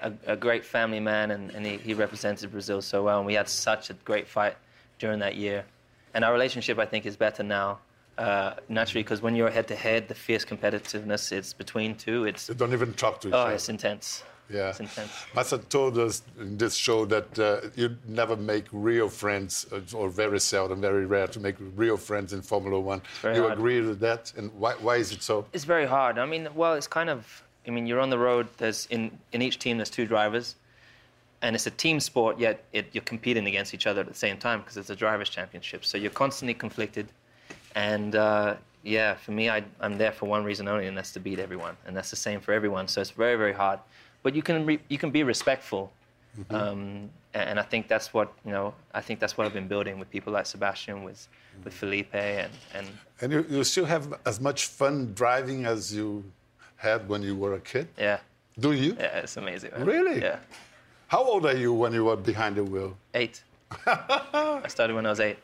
a, 0.02 0.12
a 0.26 0.36
great 0.36 0.66
family 0.66 1.00
man, 1.00 1.32
and, 1.32 1.52
and 1.52 1.66
he, 1.66 1.78
he 1.78 1.94
represented 1.94 2.52
Brazil 2.52 2.82
so 2.82 3.04
well. 3.04 3.18
And 3.18 3.26
we 3.26 3.34
had 3.34 3.48
such 3.50 3.90
a 3.90 3.94
great 3.94 4.28
fight 4.28 4.56
during 5.00 5.20
that 5.20 5.36
year. 5.36 5.66
And 6.14 6.24
our 6.26 6.34
relationship, 6.34 6.78
I 6.80 6.86
think, 6.86 7.06
is 7.06 7.16
better 7.16 7.44
now. 7.44 7.80
Uh, 8.18 8.56
naturally, 8.68 9.04
because 9.04 9.22
when 9.22 9.36
you're 9.36 9.50
head 9.50 9.68
to 9.68 9.76
head, 9.76 10.08
the 10.08 10.16
fierce 10.16 10.44
competitiveness 10.44 11.32
it's 11.32 11.54
between 11.54 11.96
two. 11.96 12.26
It's 12.26 12.50
You 12.50 12.56
don't 12.56 12.74
even 12.74 12.94
talk 12.94 13.22
to 13.22 13.28
each 13.28 13.34
oh, 13.34 13.38
other. 13.40 13.54
it's 13.54 13.70
intense. 13.70 14.24
Yeah. 14.50 14.70
It's 14.70 14.80
intense. 14.80 15.12
Massa 15.36 15.58
told 15.58 15.98
us 15.98 16.22
in 16.40 16.58
this 16.58 16.76
show 16.76 17.06
that 17.06 17.40
uh, 17.40 17.70
you 17.76 17.98
never 18.08 18.36
make 18.36 18.66
real 18.72 19.10
friends, 19.10 19.66
uh, 19.72 19.82
or 19.94 20.10
very 20.10 20.40
seldom, 20.40 20.82
very 20.82 21.06
rare 21.06 21.28
to 21.28 21.40
make 21.40 21.56
real 21.76 21.98
friends 21.98 22.34
in 22.34 22.42
Formula 22.42 22.80
One. 22.80 23.02
you 23.24 23.42
hard. 23.42 23.54
agree 23.54 23.82
with 23.82 24.00
that? 24.00 24.34
And 24.38 24.52
why, 24.54 24.74
why 24.74 24.98
is 24.98 25.12
it 25.12 25.22
so? 25.22 25.46
It's 25.54 25.66
very 25.66 25.86
hard. 25.86 26.18
I 26.18 26.26
mean, 26.26 26.48
well, 26.56 26.74
it's 26.74 26.88
kind 26.88 27.10
of. 27.10 27.44
I 27.68 27.70
mean, 27.70 27.86
you're 27.86 28.00
on 28.00 28.10
the 28.10 28.18
road. 28.18 28.48
There's 28.58 28.88
in 28.90 29.12
in 29.34 29.42
each 29.42 29.60
team 29.60 29.78
there's 29.78 29.90
two 29.90 30.06
drivers, 30.06 30.56
and 31.42 31.54
it's 31.54 31.68
a 31.68 31.72
team 31.72 32.00
sport. 32.00 32.40
Yet 32.40 32.64
it, 32.72 32.88
you're 32.94 33.04
competing 33.04 33.46
against 33.48 33.74
each 33.74 33.88
other 33.88 34.00
at 34.00 34.08
the 34.08 34.14
same 34.14 34.38
time 34.38 34.60
because 34.62 34.78
it's 34.78 34.90
a 34.90 34.96
drivers' 34.96 35.30
championship. 35.30 35.84
So 35.84 35.98
you're 35.98 36.12
constantly 36.12 36.54
conflicted, 36.54 37.10
and 37.76 38.16
uh, 38.16 38.56
yeah, 38.84 39.16
for 39.16 39.32
me, 39.32 39.50
I, 39.50 39.66
I'm 39.82 39.98
there 39.98 40.14
for 40.14 40.28
one 40.28 40.46
reason 40.46 40.70
only, 40.70 40.88
and 40.88 40.98
that's 40.98 41.12
to 41.14 41.20
beat 41.20 41.40
everyone, 41.40 41.76
and 41.86 41.96
that's 41.96 42.10
the 42.10 42.16
same 42.16 42.40
for 42.40 42.54
everyone. 42.54 42.88
So 42.88 43.02
it's 43.02 43.12
very 43.12 43.36
very 43.36 43.54
hard, 43.54 43.80
but 44.24 44.36
you 44.36 44.42
can 44.42 44.66
re, 44.66 44.80
you 44.90 44.98
can 44.98 45.12
be 45.12 45.24
respectful. 45.24 45.92
Um, 46.52 47.10
and 47.34 47.60
I 47.60 47.64
think 47.64 47.88
that's 47.88 48.14
what 48.14 48.32
you 48.46 48.52
know. 48.52 48.74
I 48.94 49.02
think 49.02 49.20
that's 49.20 49.38
what 49.38 49.48
I've 49.48 49.54
been 49.54 49.68
building 49.68 49.98
with 50.00 50.10
people 50.12 50.34
like 50.34 50.46
Sebastian, 50.46 51.04
with 51.04 51.28
with 51.64 51.74
Felipe, 51.74 52.14
and, 52.14 52.52
and 52.76 52.88
And 53.22 53.32
you, 53.32 53.46
you 53.50 53.64
still 53.64 53.86
have 53.86 54.14
as 54.26 54.40
much 54.40 54.68
fun 54.68 55.14
driving 55.16 55.66
as 55.66 55.94
you 55.94 56.24
had 56.76 57.10
when 57.10 57.24
you 57.24 57.36
were 57.36 57.54
a 57.56 57.60
kid? 57.60 57.88
yeah, 57.98 58.20
Do 58.60 58.72
you? 58.74 58.96
yeah, 59.00 59.20
it's 59.24 59.38
amazing. 59.38 59.72
man. 59.72 59.86
Really? 59.86 60.22
Yeah. 60.22 60.38
How 61.08 61.24
old 61.24 61.46
are 61.48 61.56
you 61.58 61.74
when 61.74 61.92
you 61.94 62.06
were 62.06 62.16
behind 62.18 62.56
the 62.56 62.64
wheel? 62.64 62.96
Eight. 63.16 63.42
I 63.88 64.68
started 64.68 64.96
when 64.96 65.06
I 65.06 65.10
was 65.10 65.20
eight. 65.20 65.38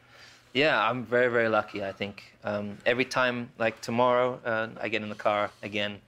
Yeah, 0.53 0.79
I'm 0.87 1.03
very, 1.03 1.29
very 1.31 1.49
lucky. 1.49 1.83
I 1.83 1.91
think 1.91 2.21
um, 2.43 2.77
every 2.85 3.05
time, 3.05 3.49
like 3.57 3.81
tomorrow, 3.81 4.39
uh, 4.45 4.67
I 4.79 4.89
get 4.89 5.01
in 5.01 5.09
the 5.09 5.15
car 5.15 5.49
again. 5.63 5.99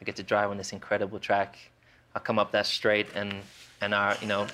I 0.00 0.04
get 0.04 0.16
to 0.16 0.22
drive 0.22 0.50
on 0.50 0.58
this 0.58 0.72
incredible 0.72 1.18
track. 1.18 1.56
I 2.16 2.18
come 2.18 2.38
up 2.38 2.50
that 2.52 2.66
straight, 2.66 3.08
and 3.14 3.30
and 3.82 3.92
our, 3.94 4.16
you 4.22 4.26
know, 4.26 4.46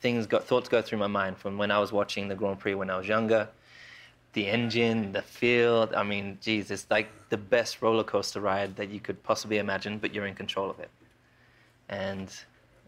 things 0.00 0.26
go, 0.26 0.38
thoughts 0.38 0.68
go 0.70 0.80
through 0.80 0.98
my 0.98 1.06
mind 1.20 1.36
from 1.36 1.58
when 1.58 1.70
I 1.70 1.78
was 1.78 1.92
watching 1.92 2.28
the 2.28 2.34
Grand 2.34 2.58
Prix 2.58 2.74
when 2.74 2.88
I 2.90 2.96
was 2.96 3.06
younger. 3.06 3.46
The 4.32 4.46
engine, 4.46 5.12
the 5.12 5.22
field. 5.22 5.92
I 5.92 6.02
mean, 6.02 6.38
geez, 6.40 6.70
it's 6.70 6.86
like 6.90 7.08
the 7.28 7.36
best 7.36 7.82
roller 7.82 8.04
coaster 8.04 8.40
ride 8.40 8.74
that 8.76 8.88
you 8.88 9.00
could 9.00 9.22
possibly 9.22 9.58
imagine, 9.58 9.98
but 9.98 10.14
you're 10.14 10.26
in 10.26 10.34
control 10.34 10.70
of 10.70 10.78
it. 10.80 10.88
And 11.90 12.28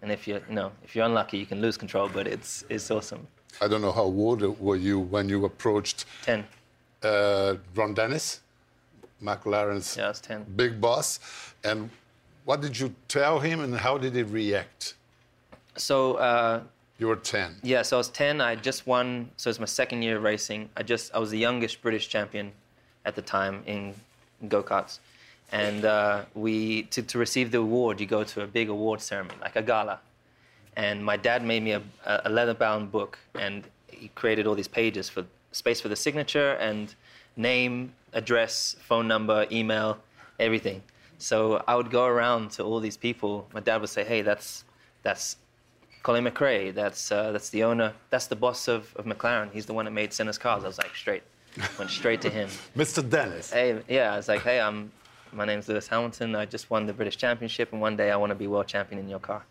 and 0.00 0.10
if 0.10 0.26
you're, 0.26 0.40
you 0.48 0.54
know, 0.54 0.72
if 0.82 0.96
you're 0.96 1.04
unlucky, 1.04 1.36
you 1.38 1.46
can 1.46 1.60
lose 1.60 1.76
control, 1.76 2.08
but 2.08 2.26
it's 2.26 2.64
it's 2.70 2.90
awesome. 2.90 3.26
I 3.60 3.68
don't 3.68 3.82
know 3.82 3.92
how 3.92 4.04
old 4.04 4.40
were 4.60 4.76
you 4.76 4.98
when 4.98 5.28
you 5.28 5.44
approached 5.44 6.06
Ten. 6.22 6.44
uh, 7.02 7.56
Ron 7.74 7.92
Dennis, 7.92 8.40
McLaren's 9.22 9.96
Yeah, 9.96 10.12
ten. 10.28 10.44
big 10.56 10.80
boss, 10.80 11.20
and 11.64 11.90
what 12.44 12.60
did 12.60 12.78
you 12.78 12.94
tell 13.08 13.38
him, 13.40 13.60
and 13.60 13.74
how 13.76 13.98
did 13.98 14.14
he 14.14 14.22
react? 14.22 14.94
So 15.76 16.14
uh, 16.14 16.60
You 16.98 17.06
were 17.08 17.16
ten. 17.16 17.56
yeah, 17.62 17.82
so 17.82 17.96
I 17.96 17.98
was 17.98 18.08
ten. 18.10 18.40
I 18.40 18.54
just 18.56 18.86
won. 18.86 19.30
So 19.36 19.50
it's 19.50 19.58
my 19.60 19.66
second 19.66 20.02
year 20.02 20.16
of 20.16 20.22
racing. 20.22 20.68
I 20.76 20.82
just 20.82 21.14
I 21.14 21.18
was 21.18 21.30
the 21.30 21.38
youngest 21.38 21.82
British 21.82 22.08
champion 22.08 22.52
at 23.04 23.14
the 23.14 23.22
time 23.22 23.62
in 23.66 23.94
go 24.48 24.62
karts, 24.62 24.98
and 25.50 25.84
uh, 25.84 26.24
we 26.34 26.82
to 26.94 27.02
to 27.02 27.18
receive 27.18 27.50
the 27.50 27.58
award, 27.58 28.00
you 28.00 28.06
go 28.06 28.24
to 28.24 28.42
a 28.42 28.46
big 28.46 28.68
award 28.68 29.00
ceremony, 29.00 29.38
like 29.40 29.56
a 29.56 29.62
gala. 29.62 30.00
And 30.74 31.04
my 31.04 31.18
dad 31.18 31.44
made 31.44 31.62
me 31.62 31.72
a, 31.72 31.82
a 32.06 32.30
leather-bound 32.30 32.90
book, 32.90 33.18
and 33.34 33.62
he 33.88 34.08
created 34.14 34.46
all 34.46 34.54
these 34.54 34.68
pages 34.68 35.06
for 35.10 35.22
space 35.52 35.82
for 35.82 35.88
the 35.88 35.96
signature 35.96 36.52
and 36.52 36.94
name, 37.36 37.92
address, 38.14 38.76
phone 38.80 39.06
number, 39.06 39.46
email, 39.52 39.98
everything. 40.40 40.82
So 41.22 41.62
I 41.68 41.76
would 41.76 41.90
go 41.90 42.04
around 42.04 42.50
to 42.52 42.64
all 42.64 42.80
these 42.80 42.96
people. 42.96 43.46
My 43.54 43.60
dad 43.60 43.80
would 43.80 43.90
say, 43.90 44.02
"Hey, 44.02 44.22
that's 44.22 44.64
that's 45.04 45.36
Colin 46.02 46.24
McRae. 46.24 46.74
That's 46.74 47.12
uh, 47.12 47.30
that's 47.30 47.48
the 47.50 47.62
owner. 47.62 47.92
That's 48.10 48.26
the 48.26 48.34
boss 48.34 48.66
of, 48.66 48.92
of 48.96 49.04
McLaren. 49.04 49.52
He's 49.52 49.64
the 49.66 49.72
one 49.72 49.84
that 49.84 49.92
made 49.92 50.12
Senna's 50.12 50.36
cars." 50.36 50.64
I 50.64 50.66
was 50.66 50.78
like, 50.78 50.92
straight, 50.96 51.22
went 51.78 51.92
straight 51.92 52.20
to 52.22 52.30
him. 52.30 52.48
Mr. 52.76 53.08
Dennis. 53.08 53.52
Hey, 53.52 53.80
yeah, 53.88 54.14
I 54.14 54.16
was 54.16 54.26
like, 54.26 54.42
"Hey, 54.42 54.60
I'm 54.60 54.90
my 55.32 55.44
name's 55.44 55.68
Lewis 55.68 55.86
Hamilton. 55.86 56.34
I 56.34 56.44
just 56.44 56.70
won 56.70 56.86
the 56.86 56.92
British 56.92 57.18
Championship, 57.18 57.72
and 57.72 57.80
one 57.80 57.96
day 57.96 58.10
I 58.10 58.16
want 58.16 58.30
to 58.30 58.34
be 58.34 58.48
world 58.48 58.66
champion 58.66 59.00
in 59.00 59.08
your 59.08 59.20
car." 59.20 59.44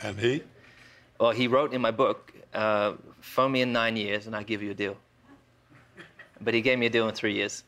And 0.00 0.18
he? 0.18 0.42
Well, 1.20 1.32
he 1.32 1.48
wrote 1.48 1.74
in 1.74 1.82
my 1.82 1.90
book, 1.90 2.32
uh, 2.54 2.94
"Phone 3.20 3.52
me 3.52 3.60
in 3.60 3.72
nine 3.74 3.94
years, 3.98 4.26
and 4.26 4.34
I'll 4.34 4.42
give 4.42 4.62
you 4.62 4.70
a 4.70 4.74
deal." 4.74 4.96
But 6.40 6.54
he 6.54 6.62
gave 6.62 6.78
me 6.78 6.86
a 6.86 6.90
deal 6.90 7.06
in 7.08 7.14
three 7.14 7.34
years, 7.34 7.62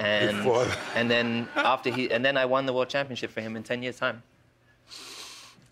and 0.00 0.36
Before- 0.38 0.66
and 0.94 1.10
then 1.10 1.48
after 1.56 1.90
he 1.90 2.10
and 2.10 2.24
then 2.24 2.36
I 2.36 2.44
won 2.46 2.66
the 2.66 2.72
world 2.72 2.88
championship 2.88 3.30
for 3.30 3.40
him 3.40 3.56
in 3.56 3.62
ten 3.62 3.82
years' 3.82 3.98
time. 3.98 4.22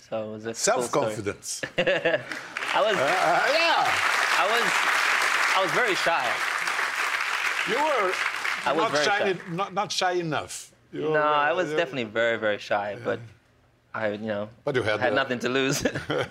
So 0.08 0.14
it 0.28 0.32
was 0.32 0.44
a 0.44 0.48
cool. 0.48 0.54
Self-confidence. 0.54 1.60
I 1.78 2.80
was 2.86 2.96
Uh, 2.96 3.42
yeah. 3.58 3.84
I 4.42 4.44
was 4.52 4.64
I 5.56 5.62
was 5.64 5.70
very 5.72 5.94
shy. 6.06 6.26
You 7.70 7.76
were 7.86 8.12
I 8.64 8.72
was 8.72 8.82
not, 8.82 8.90
very 8.92 9.04
shy, 9.04 9.18
shy. 9.32 9.38
Not, 9.60 9.74
not 9.74 9.92
shy 9.92 10.12
enough. 10.12 10.72
You 10.92 11.02
No, 11.12 11.22
I 11.22 11.52
was 11.52 11.72
uh, 11.72 11.76
definitely 11.76 12.04
very 12.04 12.38
very 12.38 12.58
shy, 12.58 12.96
but 13.04 13.20
I 13.94 14.12
you 14.12 14.18
know 14.32 14.48
But 14.64 14.74
you 14.76 14.82
had 14.82 15.00
had 15.00 15.14
nothing 15.14 15.38
to 15.40 15.48
lose. 15.48 15.82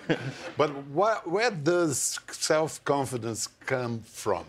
But 0.60 0.70
where, 0.98 1.18
where 1.24 1.50
does 1.50 2.18
self-confidence 2.30 3.48
come 3.66 4.00
from? 4.00 4.44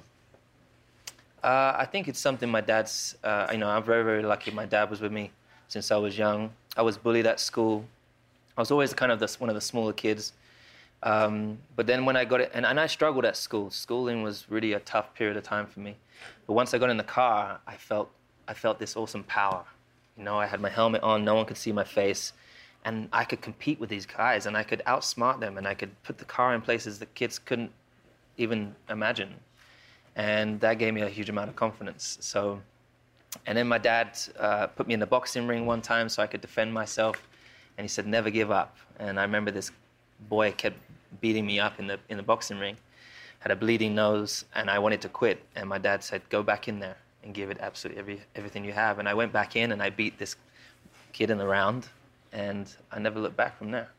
Uh, 1.44 1.74
I 1.78 1.86
think 1.86 2.08
it's 2.08 2.20
something 2.20 2.50
my 2.50 2.62
dad's. 2.62 3.16
Uh, 3.24 3.48
you 3.52 3.58
know, 3.58 3.70
I'm 3.70 3.84
very, 3.84 4.04
very 4.04 4.24
lucky. 4.24 4.52
My 4.52 4.66
dad 4.66 4.90
was 4.90 5.00
with 5.00 5.12
me 5.12 5.32
since 5.68 5.92
I 5.92 5.98
was 5.98 6.18
young. 6.18 6.52
I 6.76 6.82
was 6.82 6.98
bullied 6.98 7.26
at 7.26 7.40
school. 7.40 7.86
I 8.58 8.62
was 8.62 8.72
always 8.72 8.94
kind 8.94 9.12
of 9.12 9.20
the, 9.20 9.34
one 9.40 9.50
of 9.50 9.56
the 9.56 9.62
smaller 9.62 9.94
kids. 9.94 10.34
Um, 11.02 11.58
but 11.78 11.88
then 11.88 12.04
when 12.06 12.18
I 12.18 12.26
got 12.26 12.42
it, 12.42 12.52
and, 12.54 12.66
and 12.66 12.78
I 12.78 12.88
struggled 12.88 13.24
at 13.24 13.38
school. 13.38 13.72
Schooling 13.72 14.22
was 14.22 14.46
really 14.50 14.74
a 14.74 14.82
tough 14.82 15.14
period 15.14 15.38
of 15.38 15.44
time 15.44 15.66
for 15.66 15.80
me. 15.80 15.96
But 16.46 16.54
once 16.54 16.74
I 16.74 16.78
got 16.78 16.90
in 16.90 16.98
the 16.98 17.04
car, 17.04 17.62
I 17.66 17.76
felt, 17.78 18.10
I 18.48 18.54
felt 18.54 18.80
this 18.80 18.98
awesome 18.98 19.24
power. 19.24 19.64
You 20.18 20.26
know, 20.26 20.38
I 20.38 20.46
had 20.46 20.60
my 20.60 20.70
helmet 20.70 21.04
on. 21.04 21.24
No 21.24 21.36
one 21.36 21.46
could 21.46 21.58
see 21.58 21.72
my 21.72 21.86
face. 21.86 22.34
And 22.84 23.08
I 23.14 23.24
could 23.24 23.42
compete 23.42 23.80
with 23.80 23.90
these 23.90 24.06
guys, 24.06 24.46
and 24.46 24.58
I 24.58 24.64
could 24.64 24.82
outsmart 24.88 25.40
them, 25.40 25.58
and 25.58 25.68
I 25.68 25.74
could 25.74 25.92
put 26.04 26.18
the 26.18 26.26
car 26.26 26.54
in 26.54 26.62
places 26.62 27.00
that 27.00 27.14
kids 27.14 27.40
couldn't 27.40 27.72
even 28.38 28.76
imagine 28.90 29.36
and 30.20 30.60
that 30.60 30.78
gave 30.80 30.94
me 30.94 31.02
a 31.02 31.08
huge 31.08 31.30
amount 31.30 31.50
of 31.50 31.56
confidence. 31.56 32.18
So, 32.20 32.60
and 33.46 33.58
then 33.58 33.70
my 33.70 33.78
dad 33.78 34.20
uh, 34.38 34.68
put 34.68 34.86
me 34.86 34.94
in 34.94 35.00
the 35.00 35.08
boxing 35.08 35.48
ring 35.48 35.66
one 35.66 35.82
time 35.82 36.10
so 36.10 36.22
I 36.22 36.28
could 36.28 36.42
defend 36.42 36.74
myself, 36.74 37.26
and 37.78 37.86
he 37.86 37.88
said, 37.88 38.06
"Never 38.06 38.30
give 38.30 38.52
up." 38.52 38.76
And 39.00 39.18
I 39.18 39.24
remember 39.24 39.50
this 39.50 39.72
boy 40.28 40.52
kept 40.52 40.78
beating 41.22 41.46
me 41.46 41.58
up 41.58 41.80
in 41.80 41.88
the 41.88 41.98
in 42.10 42.18
the 42.18 42.24
boxing 42.24 42.60
ring, 42.60 42.76
had 43.40 43.52
a 43.54 43.56
bleeding 43.56 43.96
nose, 43.96 44.44
and 44.56 44.70
I 44.70 44.78
wanted 44.78 45.00
to 45.02 45.10
quit. 45.10 45.42
And 45.56 45.70
my 45.70 45.78
dad 45.78 46.04
said, 46.04 46.22
"Go 46.30 46.44
back 46.44 46.68
in 46.68 46.80
there 46.82 46.98
and 47.24 47.34
give 47.34 47.50
it 47.50 47.58
absolutely 47.62 48.02
every, 48.02 48.20
everything 48.36 48.66
you 48.66 48.74
have." 48.74 49.00
And 49.00 49.08
I 49.08 49.14
went 49.14 49.32
back 49.32 49.56
in 49.56 49.72
and 49.72 49.82
I 49.82 49.90
beat 49.90 50.18
this 50.18 50.36
kid 51.14 51.30
in 51.30 51.38
the 51.38 51.48
round, 51.48 51.88
and 52.34 52.68
I 52.92 53.00
never 53.00 53.22
looked 53.22 53.38
back 53.38 53.58
from 53.58 53.72
there. 53.72 53.90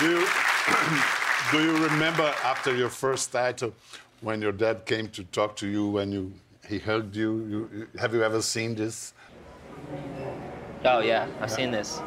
You, 0.00 0.24
do 1.52 1.62
you 1.62 1.76
remember 1.84 2.34
after 2.44 2.74
your 2.74 2.88
first 2.88 3.32
title 3.32 3.72
when 4.20 4.42
your 4.42 4.52
dad 4.52 4.84
came 4.84 5.08
to 5.08 5.24
talk 5.24 5.56
to 5.56 5.66
you 5.66 5.88
when 5.88 6.12
you 6.12 6.32
he 6.68 6.78
hugged 6.78 7.16
you? 7.16 7.68
you 7.72 7.88
have 7.98 8.14
you 8.14 8.22
ever 8.22 8.42
seen 8.42 8.74
this? 8.74 9.14
Oh 10.84 11.00
yeah, 11.00 11.26
I've 11.40 11.50
seen 11.50 11.70
this. 11.70 11.98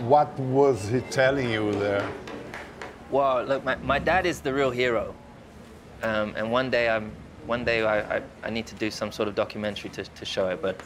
What 0.00 0.38
was 0.38 0.88
he 0.88 1.00
telling 1.10 1.50
you 1.50 1.72
there? 1.72 2.06
Well, 3.10 3.44
look, 3.44 3.64
my, 3.64 3.76
my 3.76 3.98
dad 3.98 4.26
is 4.26 4.40
the 4.40 4.52
real 4.52 4.70
hero, 4.70 5.14
um, 6.02 6.34
and 6.36 6.50
one 6.50 6.70
day 6.70 6.88
I'm 6.88 7.12
one 7.46 7.64
day 7.64 7.82
I, 7.82 8.16
I, 8.16 8.22
I 8.44 8.50
need 8.50 8.66
to 8.66 8.74
do 8.76 8.90
some 8.90 9.10
sort 9.12 9.28
of 9.28 9.34
documentary 9.34 9.90
to, 9.90 10.04
to 10.04 10.24
show 10.24 10.48
it. 10.48 10.62
But 10.62 10.80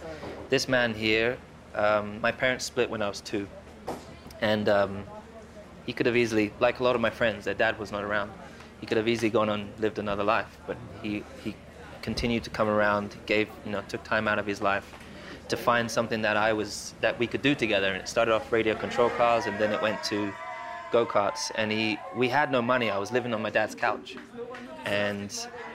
this 0.49 0.69
man 0.69 0.95
here, 0.95 1.37
um, 1.75 2.21
my 2.21 2.33
parents 2.33 2.65
split 2.65 2.89
when 2.89 3.03
I 3.03 3.09
was 3.09 3.21
two, 3.21 3.47
and 4.41 4.69
um, 4.69 5.05
he 5.87 5.93
could 5.93 6.07
have 6.07 6.17
easily, 6.17 6.53
like 6.61 6.81
a 6.81 6.85
lot 6.85 6.95
of 6.95 7.01
my 7.01 7.11
friends, 7.11 7.45
their 7.45 7.55
dad 7.55 7.79
was 7.79 7.93
not 7.93 8.05
around. 8.05 8.31
He 8.81 8.87
could 8.87 8.99
have 8.99 9.09
easily 9.09 9.31
gone 9.31 9.49
on 9.49 9.71
lived 9.79 9.99
another 9.99 10.25
life, 10.25 10.59
but 10.67 10.77
he 11.03 11.25
he 11.43 11.55
continued 12.03 12.45
to 12.45 12.51
come 12.51 12.69
around, 12.69 13.17
gave 13.27 13.49
you 13.65 13.73
know 13.73 13.83
took 13.89 14.03
time 14.05 14.29
out 14.29 14.39
of 14.39 14.47
his 14.47 14.61
life 14.61 14.93
to 15.49 15.57
find 15.57 15.91
something 15.91 16.23
that 16.23 16.37
I 16.37 16.53
was 16.53 16.95
that 17.01 17.19
we 17.19 17.27
could 17.27 17.43
do 17.43 17.55
together. 17.55 17.93
And 17.93 18.03
it 18.03 18.09
started 18.09 18.35
off 18.35 18.53
radio 18.53 18.75
control 18.75 19.11
cars, 19.11 19.47
and 19.47 19.59
then 19.59 19.73
it 19.73 19.81
went 19.81 20.03
to 20.05 20.33
go 20.93 21.07
karts. 21.07 21.51
And 21.55 21.71
he, 21.71 21.99
we 22.15 22.29
had 22.29 22.51
no 22.51 22.63
money. 22.63 22.91
I 22.91 22.99
was 22.99 23.13
living 23.13 23.33
on 23.35 23.43
my 23.43 23.51
dad's 23.51 23.75
couch, 23.75 24.17
and 24.85 25.31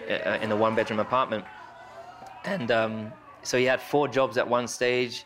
uh, 0.10 0.38
in 0.42 0.52
a 0.52 0.56
one 0.56 0.76
bedroom 0.76 1.00
apartment. 1.00 1.46
And 2.46 2.72
um, 2.72 3.12
so 3.44 3.58
he 3.58 3.66
had 3.66 3.82
four 3.82 4.08
jobs 4.08 4.38
at 4.38 4.48
one 4.48 4.68
stage. 4.68 5.26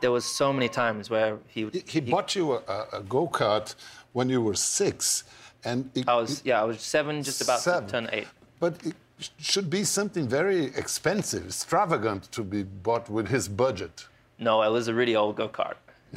There 0.00 0.10
was 0.12 0.24
so 0.24 0.52
many 0.52 0.68
times 0.68 1.10
where 1.10 1.38
he 1.46 1.64
would. 1.64 1.74
He, 1.74 1.82
he 1.86 2.00
bought 2.00 2.34
you 2.34 2.52
a, 2.52 2.56
a, 2.68 2.86
a 2.98 3.02
go 3.02 3.26
kart 3.28 3.74
when 4.12 4.28
you 4.28 4.40
were 4.40 4.54
six, 4.54 5.24
and 5.64 5.90
it, 5.94 6.08
I 6.08 6.14
was 6.14 6.42
yeah, 6.44 6.60
I 6.60 6.64
was 6.64 6.80
seven, 6.80 7.22
just 7.22 7.40
about 7.42 7.60
Seven. 7.60 7.86
to 7.86 7.90
turn 7.92 8.08
eight. 8.12 8.28
But 8.60 8.74
it 8.84 8.94
should 9.38 9.68
be 9.70 9.84
something 9.84 10.28
very 10.28 10.64
expensive, 10.76 11.46
extravagant 11.46 12.30
to 12.32 12.42
be 12.42 12.62
bought 12.62 13.08
with 13.08 13.28
his 13.28 13.48
budget. 13.48 14.06
No, 14.38 14.62
it 14.62 14.70
was 14.70 14.88
a 14.88 14.94
really 14.94 15.16
old 15.16 15.36
go 15.36 15.48
kart. 15.48 15.74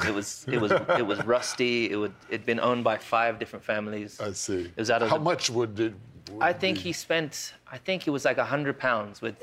It 0.07 0.13
was 0.13 0.45
it 0.47 0.59
was 0.61 0.71
it 0.97 1.05
was 1.05 1.23
rusty. 1.25 1.91
It 1.91 1.95
would 1.97 2.13
it'd 2.29 2.45
been 2.45 2.59
owned 2.59 2.83
by 2.83 2.97
five 2.97 3.39
different 3.39 3.65
families. 3.65 4.19
I 4.21 4.31
see. 4.33 4.61
It 4.65 4.77
was 4.77 4.89
out 4.91 5.01
of 5.01 5.09
How 5.09 5.17
the- 5.17 5.23
much 5.23 5.49
would 5.49 5.79
it? 5.79 5.93
would 6.31 6.41
I 6.43 6.53
think 6.53 6.77
be? 6.77 6.83
he 6.83 6.93
spent. 6.93 7.53
I 7.71 7.77
think 7.77 8.07
it 8.07 8.11
was 8.11 8.23
like 8.25 8.37
a 8.37 8.45
hundred 8.45 8.77
pounds 8.79 9.21
with 9.21 9.35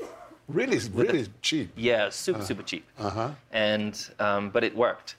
really, 0.49 0.79
really 0.93 1.27
cheap. 1.41 1.69
Yeah, 1.77 2.09
super 2.09 2.41
super 2.43 2.63
cheap. 2.63 2.85
Uh-huh. 2.97 3.31
And 3.51 3.95
um, 4.19 4.49
but 4.49 4.63
it 4.63 4.75
worked, 4.75 5.15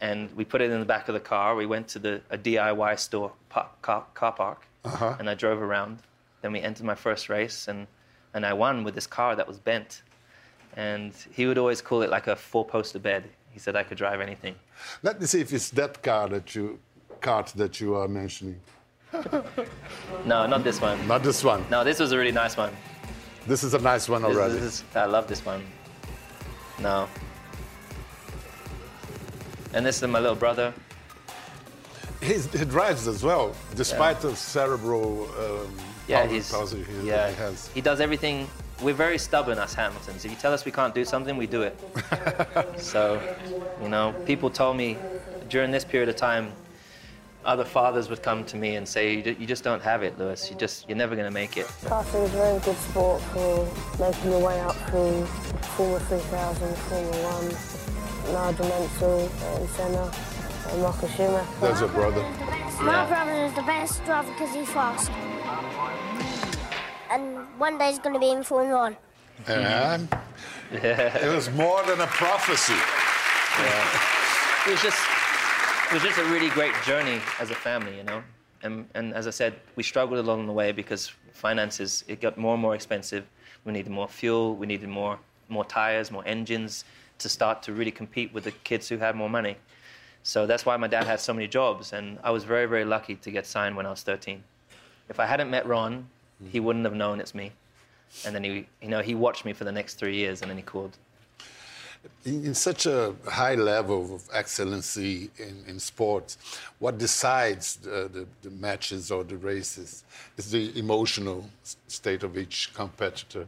and 0.00 0.30
we 0.36 0.44
put 0.44 0.60
it 0.60 0.70
in 0.70 0.78
the 0.80 0.86
back 0.86 1.08
of 1.08 1.14
the 1.14 1.20
car. 1.20 1.54
We 1.54 1.66
went 1.66 1.88
to 1.88 1.98
the 1.98 2.20
a 2.30 2.36
DIY 2.38 2.98
store 2.98 3.32
car, 3.50 4.04
car 4.14 4.32
park, 4.32 4.66
Uh-huh. 4.84 5.16
and 5.18 5.30
I 5.30 5.34
drove 5.34 5.60
around. 5.62 5.98
Then 6.42 6.52
we 6.52 6.60
entered 6.60 6.84
my 6.86 6.94
first 6.96 7.28
race, 7.28 7.68
and 7.68 7.86
and 8.34 8.44
I 8.44 8.52
won 8.52 8.84
with 8.84 8.94
this 8.94 9.06
car 9.06 9.36
that 9.36 9.46
was 9.48 9.58
bent. 9.58 10.02
And 10.76 11.12
he 11.36 11.44
would 11.46 11.58
always 11.58 11.82
call 11.82 12.00
it 12.02 12.08
like 12.10 12.28
a 12.28 12.34
four-poster 12.36 12.98
bed. 12.98 13.24
He 13.50 13.58
said 13.58 13.76
I 13.76 13.82
could 13.84 13.98
drive 13.98 14.22
anything. 14.22 14.54
Let 15.02 15.20
me 15.20 15.26
see 15.26 15.40
if 15.42 15.52
it's 15.52 15.68
that 15.70 16.02
car 16.02 16.28
that 16.30 16.54
you, 16.54 16.78
cart 17.20 17.52
that 17.56 17.78
you 17.80 17.94
are 17.94 18.08
mentioning. 18.08 18.58
No, 20.24 20.46
not 20.46 20.64
this 20.64 20.80
one. 20.80 21.06
Not 21.06 21.22
this 21.22 21.44
one. 21.44 21.64
No, 21.70 21.84
this 21.84 21.98
was 22.00 22.12
a 22.12 22.16
really 22.18 22.32
nice 22.32 22.56
one. 22.56 22.72
This 23.46 23.64
is 23.64 23.74
a 23.74 23.78
nice 23.78 24.08
one 24.08 24.22
This, 24.22 24.36
already. 24.36 24.54
this 24.54 24.62
is, 24.62 24.84
I 24.94 25.04
love 25.06 25.26
this 25.26 25.44
one. 25.44 25.64
No. 26.80 27.08
And 29.74 29.84
this 29.84 30.02
is 30.02 30.08
my 30.08 30.18
little 30.20 30.36
brother. 30.36 30.72
He's, 32.20 32.46
he 32.52 32.64
drives 32.64 33.08
as 33.08 33.24
well, 33.24 33.54
despite 33.74 34.20
the 34.20 34.36
cerebral 34.36 35.28
um, 35.38 35.74
Yeah, 36.06 36.26
palsy- 36.50 36.84
he, 36.84 37.08
yeah. 37.08 37.28
he 37.30 37.34
has. 37.36 37.68
He 37.68 37.80
does 37.80 38.00
everything. 38.00 38.48
We're 38.80 38.94
very 38.94 39.18
stubborn, 39.18 39.58
us 39.58 39.74
Hamiltons. 39.74 40.24
If 40.24 40.30
you 40.30 40.36
tell 40.36 40.52
us 40.52 40.64
we 40.64 40.70
can't 40.72 40.94
do 40.94 41.04
something, 41.04 41.36
we 41.36 41.46
do 41.46 41.62
it. 41.62 41.76
so, 42.76 43.20
you 43.82 43.88
know, 43.88 44.14
people 44.24 44.50
told 44.50 44.76
me 44.76 44.96
during 45.48 45.70
this 45.72 45.84
period 45.84 46.08
of 46.08 46.16
time, 46.16 46.52
other 47.44 47.64
fathers 47.64 48.08
would 48.08 48.22
come 48.22 48.44
to 48.44 48.56
me 48.56 48.76
and 48.76 48.86
say, 48.86 49.14
"You 49.38 49.46
just 49.46 49.64
don't 49.64 49.82
have 49.82 50.02
it, 50.02 50.18
Lewis. 50.18 50.50
You 50.50 50.56
just, 50.56 50.88
you're 50.88 50.96
never 50.96 51.14
going 51.14 51.26
to 51.26 51.34
make 51.34 51.56
it." 51.56 51.66
Karting 51.84 52.24
is 52.24 52.34
a 52.34 52.36
very 52.36 52.60
good 52.60 52.76
sport 52.76 53.20
for 53.32 53.68
making 53.98 54.30
your 54.30 54.40
way 54.40 54.60
up 54.60 54.76
through 54.90 55.26
Formula 55.76 56.00
3000, 56.00 56.76
Formula 56.76 57.16
1, 58.24 58.34
Nigel 58.34 58.68
Mansell, 58.68 59.20
um, 59.20 59.60
and 59.60 59.68
Senna, 59.70 60.12
and 60.70 60.82
Michael 60.82 61.08
Schumacher. 61.08 61.60
There's 61.60 61.80
a 61.80 61.88
brother. 61.88 62.22
My 62.82 63.06
brother 63.06 63.32
is 63.44 63.52
the 63.54 63.62
best 63.62 64.04
driver 64.04 64.30
because 64.32 64.54
he's 64.54 64.68
fast. 64.70 65.10
And 67.10 67.46
one 67.58 67.78
day 67.78 67.90
he's 67.90 67.98
going 67.98 68.14
to 68.14 68.20
be 68.20 68.30
in 68.30 68.42
Formula 68.42 68.78
1. 68.78 68.96
And 69.48 70.08
yeah. 70.72 71.18
it 71.18 71.34
was 71.34 71.50
more 71.50 71.82
than 71.84 72.00
a 72.00 72.06
prophecy. 72.06 72.74
it 74.66 74.70
was 74.70 74.82
just 74.82 74.98
it 74.98 75.11
was 75.92 76.02
just 76.02 76.18
a 76.18 76.24
really 76.24 76.48
great 76.50 76.72
journey 76.86 77.20
as 77.38 77.50
a 77.50 77.54
family, 77.54 77.94
you 77.98 78.02
know. 78.04 78.22
And 78.62 78.88
and 78.94 79.12
as 79.12 79.26
I 79.26 79.30
said, 79.30 79.60
we 79.76 79.82
struggled 79.82 80.18
along 80.18 80.46
the 80.46 80.52
way 80.52 80.72
because 80.72 81.12
finances 81.32 82.02
it 82.08 82.20
got 82.20 82.38
more 82.38 82.54
and 82.54 82.62
more 82.62 82.74
expensive. 82.74 83.26
We 83.66 83.72
needed 83.72 83.92
more 83.92 84.08
fuel, 84.08 84.56
we 84.56 84.66
needed 84.66 84.88
more 84.88 85.18
more 85.50 85.66
tires, 85.66 86.10
more 86.10 86.26
engines 86.26 86.86
to 87.18 87.28
start 87.28 87.62
to 87.64 87.74
really 87.74 87.90
compete 87.90 88.32
with 88.32 88.44
the 88.44 88.52
kids 88.64 88.88
who 88.88 88.96
had 88.96 89.14
more 89.14 89.28
money. 89.28 89.56
So 90.22 90.46
that's 90.46 90.64
why 90.64 90.76
my 90.78 90.86
dad 90.86 91.04
had 91.04 91.20
so 91.20 91.34
many 91.34 91.46
jobs, 91.46 91.92
and 91.92 92.18
I 92.24 92.30
was 92.30 92.44
very 92.44 92.64
very 92.64 92.86
lucky 92.86 93.16
to 93.16 93.30
get 93.30 93.46
signed 93.46 93.76
when 93.76 93.84
I 93.84 93.90
was 93.90 94.02
13. 94.02 94.42
If 95.10 95.20
I 95.20 95.26
hadn't 95.26 95.50
met 95.50 95.66
Ron, 95.66 96.08
he 96.50 96.58
wouldn't 96.58 96.86
have 96.86 96.94
known 96.94 97.20
it's 97.20 97.34
me. 97.34 97.52
And 98.24 98.34
then 98.34 98.44
he, 98.44 98.66
you 98.80 98.88
know, 98.88 99.02
he 99.02 99.14
watched 99.14 99.44
me 99.44 99.52
for 99.52 99.64
the 99.64 99.72
next 99.72 99.94
three 99.94 100.16
years, 100.16 100.40
and 100.40 100.50
then 100.50 100.56
he 100.56 100.62
called. 100.62 100.96
In, 102.24 102.44
in 102.46 102.54
such 102.54 102.86
a 102.86 103.14
high 103.28 103.54
level 103.54 104.14
of 104.14 104.28
excellency 104.32 105.30
in, 105.38 105.64
in 105.66 105.78
sports, 105.78 106.38
what 106.78 106.98
decides 106.98 107.76
the, 107.76 108.08
the, 108.12 108.26
the 108.42 108.50
matches 108.50 109.10
or 109.10 109.24
the 109.24 109.36
races 109.36 110.04
is 110.36 110.50
the 110.50 110.76
emotional 110.78 111.48
state 111.88 112.22
of 112.22 112.36
each 112.36 112.72
competitor. 112.74 113.46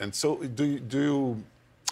And 0.00 0.14
so, 0.14 0.36
do 0.36 0.64
you, 0.64 0.80
do 0.80 1.02
you 1.02 1.44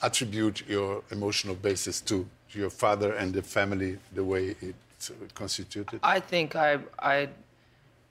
attribute 0.02 0.68
your 0.68 1.02
emotional 1.10 1.54
basis 1.54 2.00
to 2.02 2.26
your 2.50 2.70
father 2.70 3.14
and 3.14 3.32
the 3.32 3.42
family 3.42 3.98
the 4.14 4.24
way 4.24 4.50
uh, 4.50 5.12
constituted? 5.34 6.00
I 6.02 6.20
think 6.20 6.56
I, 6.56 6.78
I, 6.98 7.28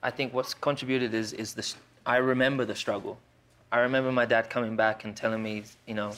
I 0.04 0.10
think 0.10 0.34
what's 0.34 0.54
contributed 0.54 1.14
is 1.14 1.34
is 1.34 1.54
this. 1.54 1.76
I 2.06 2.18
remember 2.18 2.66
the 2.66 2.76
struggle. 2.76 3.18
I 3.72 3.80
remember 3.80 4.12
my 4.12 4.26
dad 4.26 4.50
coming 4.50 4.76
back 4.76 5.06
and 5.06 5.16
telling 5.16 5.42
me, 5.44 5.64
you 5.86 5.94
know, 5.94 6.14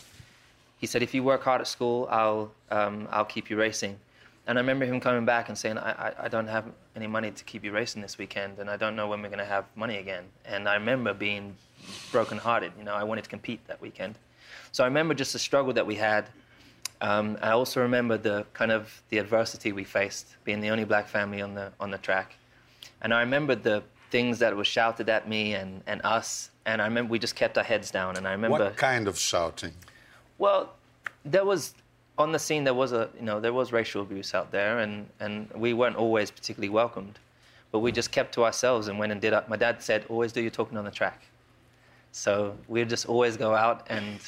he 0.84 0.88
said, 0.88 1.02
if 1.02 1.14
you 1.14 1.24
work 1.24 1.44
hard 1.44 1.62
at 1.62 1.68
school, 1.68 2.10
I'll, 2.12 2.52
um, 2.70 3.08
I'll 3.10 3.24
keep 3.24 3.50
you 3.50 3.56
racing. 3.56 3.98
And 4.46 4.58
I 4.58 4.62
remember 4.62 4.84
him 4.84 5.00
coming 5.00 5.24
back 5.24 5.48
and 5.48 5.58
saying, 5.58 5.78
I, 5.78 5.92
I, 5.92 6.14
I 6.24 6.28
don't 6.28 6.48
have 6.48 6.66
any 6.94 7.08
money 7.08 7.32
to 7.32 7.44
keep 7.46 7.64
you 7.64 7.72
racing 7.72 8.02
this 8.02 8.18
weekend, 8.18 8.60
and 8.60 8.70
I 8.70 8.76
don't 8.76 8.94
know 8.98 9.08
when 9.08 9.22
we're 9.22 9.30
going 9.30 9.40
to 9.40 9.46
have 9.46 9.64
money 9.78 10.00
again. 10.00 10.26
And 10.44 10.68
I 10.68 10.74
remember 10.74 11.14
being 11.14 11.56
brokenhearted. 12.12 12.74
You 12.78 12.84
know, 12.84 12.96
I 12.96 13.06
wanted 13.06 13.24
to 13.24 13.30
compete 13.30 13.66
that 13.68 13.80
weekend. 13.82 14.16
So 14.74 14.84
I 14.84 14.88
remember 14.88 15.14
just 15.14 15.32
the 15.32 15.40
struggle 15.40 15.72
that 15.72 15.88
we 15.88 15.96
had. 15.96 16.26
Um, 17.00 17.38
I 17.42 17.52
also 17.52 17.80
remember 17.80 18.18
the 18.18 18.46
kind 18.52 18.74
of 18.74 19.02
the 19.08 19.20
adversity 19.20 19.72
we 19.72 19.86
faced, 19.86 20.36
being 20.44 20.60
the 20.60 20.70
only 20.70 20.84
black 20.84 21.08
family 21.08 21.42
on 21.42 21.54
the 21.54 21.72
on 21.80 21.92
the 21.92 21.98
track. 21.98 22.36
And 23.02 23.14
I 23.14 23.22
remember 23.22 23.56
the 23.56 23.84
things 24.12 24.40
that 24.40 24.54
were 24.54 24.66
shouted 24.66 25.08
at 25.08 25.30
me 25.30 25.54
and, 25.54 25.82
and 25.88 26.02
us. 26.04 26.50
And 26.66 26.82
I 26.82 26.86
remember 26.88 27.10
we 27.10 27.20
just 27.20 27.38
kept 27.38 27.58
our 27.58 27.64
heads 27.64 27.90
down. 27.90 28.18
And 28.18 28.28
I 28.28 28.34
remember. 28.34 28.58
what 28.58 28.76
kind 28.76 29.08
of 29.08 29.18
shouting? 29.18 29.72
Well, 30.38 30.74
there 31.26 31.46
was 31.46 31.74
on 32.18 32.32
the 32.32 32.40
scene 32.40 32.64
there 32.64 32.74
was 32.74 32.92
a 32.94 33.10
you 33.16 33.26
know 33.26 33.40
there 33.40 33.54
was 33.54 33.72
racial 33.72 34.02
abuse 34.02 34.34
out 34.34 34.52
there, 34.52 34.80
and 34.80 35.08
and 35.20 35.50
we 35.56 35.74
weren't 35.74 35.96
always 35.96 36.32
particularly 36.32 36.70
welcomed, 36.70 37.20
but 37.72 37.80
we 37.80 37.92
just 37.92 38.12
kept 38.12 38.34
to 38.36 38.44
ourselves 38.44 38.88
and 38.88 39.00
went 39.00 39.12
and 39.12 39.22
did. 39.22 39.34
Our, 39.34 39.44
my 39.48 39.58
dad 39.58 39.82
said, 39.82 40.06
"Always 40.10 40.32
do 40.32 40.42
your 40.42 40.52
talking 40.52 40.78
on 40.78 40.86
the 40.86 40.92
track." 40.92 41.22
So 42.12 42.56
we'd 42.68 42.90
just 42.90 43.08
always 43.08 43.38
go 43.38 43.56
out 43.56 43.86
and 43.90 44.20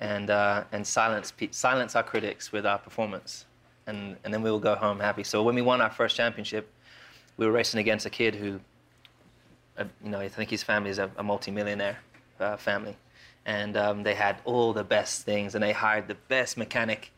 and 0.00 0.30
uh, 0.30 0.64
and 0.72 0.86
silence 0.86 1.32
silence 1.50 1.96
our 1.96 2.02
critics 2.02 2.52
with 2.52 2.66
our 2.66 2.78
performance, 2.78 3.46
and 3.86 4.16
and 4.24 4.32
then 4.32 4.42
we 4.42 4.50
will 4.50 4.60
go 4.60 4.74
home 4.74 5.00
happy. 5.00 5.24
So 5.24 5.42
when 5.42 5.54
we 5.54 5.62
won 5.62 5.80
our 5.80 5.90
first 5.90 6.16
championship, 6.16 6.70
we 7.36 7.46
were 7.46 7.52
racing 7.52 7.80
against 7.80 8.04
a 8.06 8.10
kid 8.10 8.34
who 8.34 8.60
uh, 9.78 9.84
you 10.04 10.10
know, 10.10 10.20
I 10.20 10.28
think 10.28 10.50
his 10.50 10.62
family 10.62 10.90
is 10.90 10.98
a, 10.98 11.10
a 11.16 11.22
multi-millionaire 11.22 11.98
uh, 12.40 12.56
family, 12.56 12.96
and 13.46 13.76
um, 13.76 14.02
they 14.02 14.14
had 14.14 14.36
all 14.44 14.72
the 14.72 14.84
best 14.84 15.22
things, 15.22 15.54
and 15.54 15.62
they 15.62 15.72
hired 15.72 16.08
the 16.08 16.16
best 16.28 16.56
mechanic, 16.56 17.12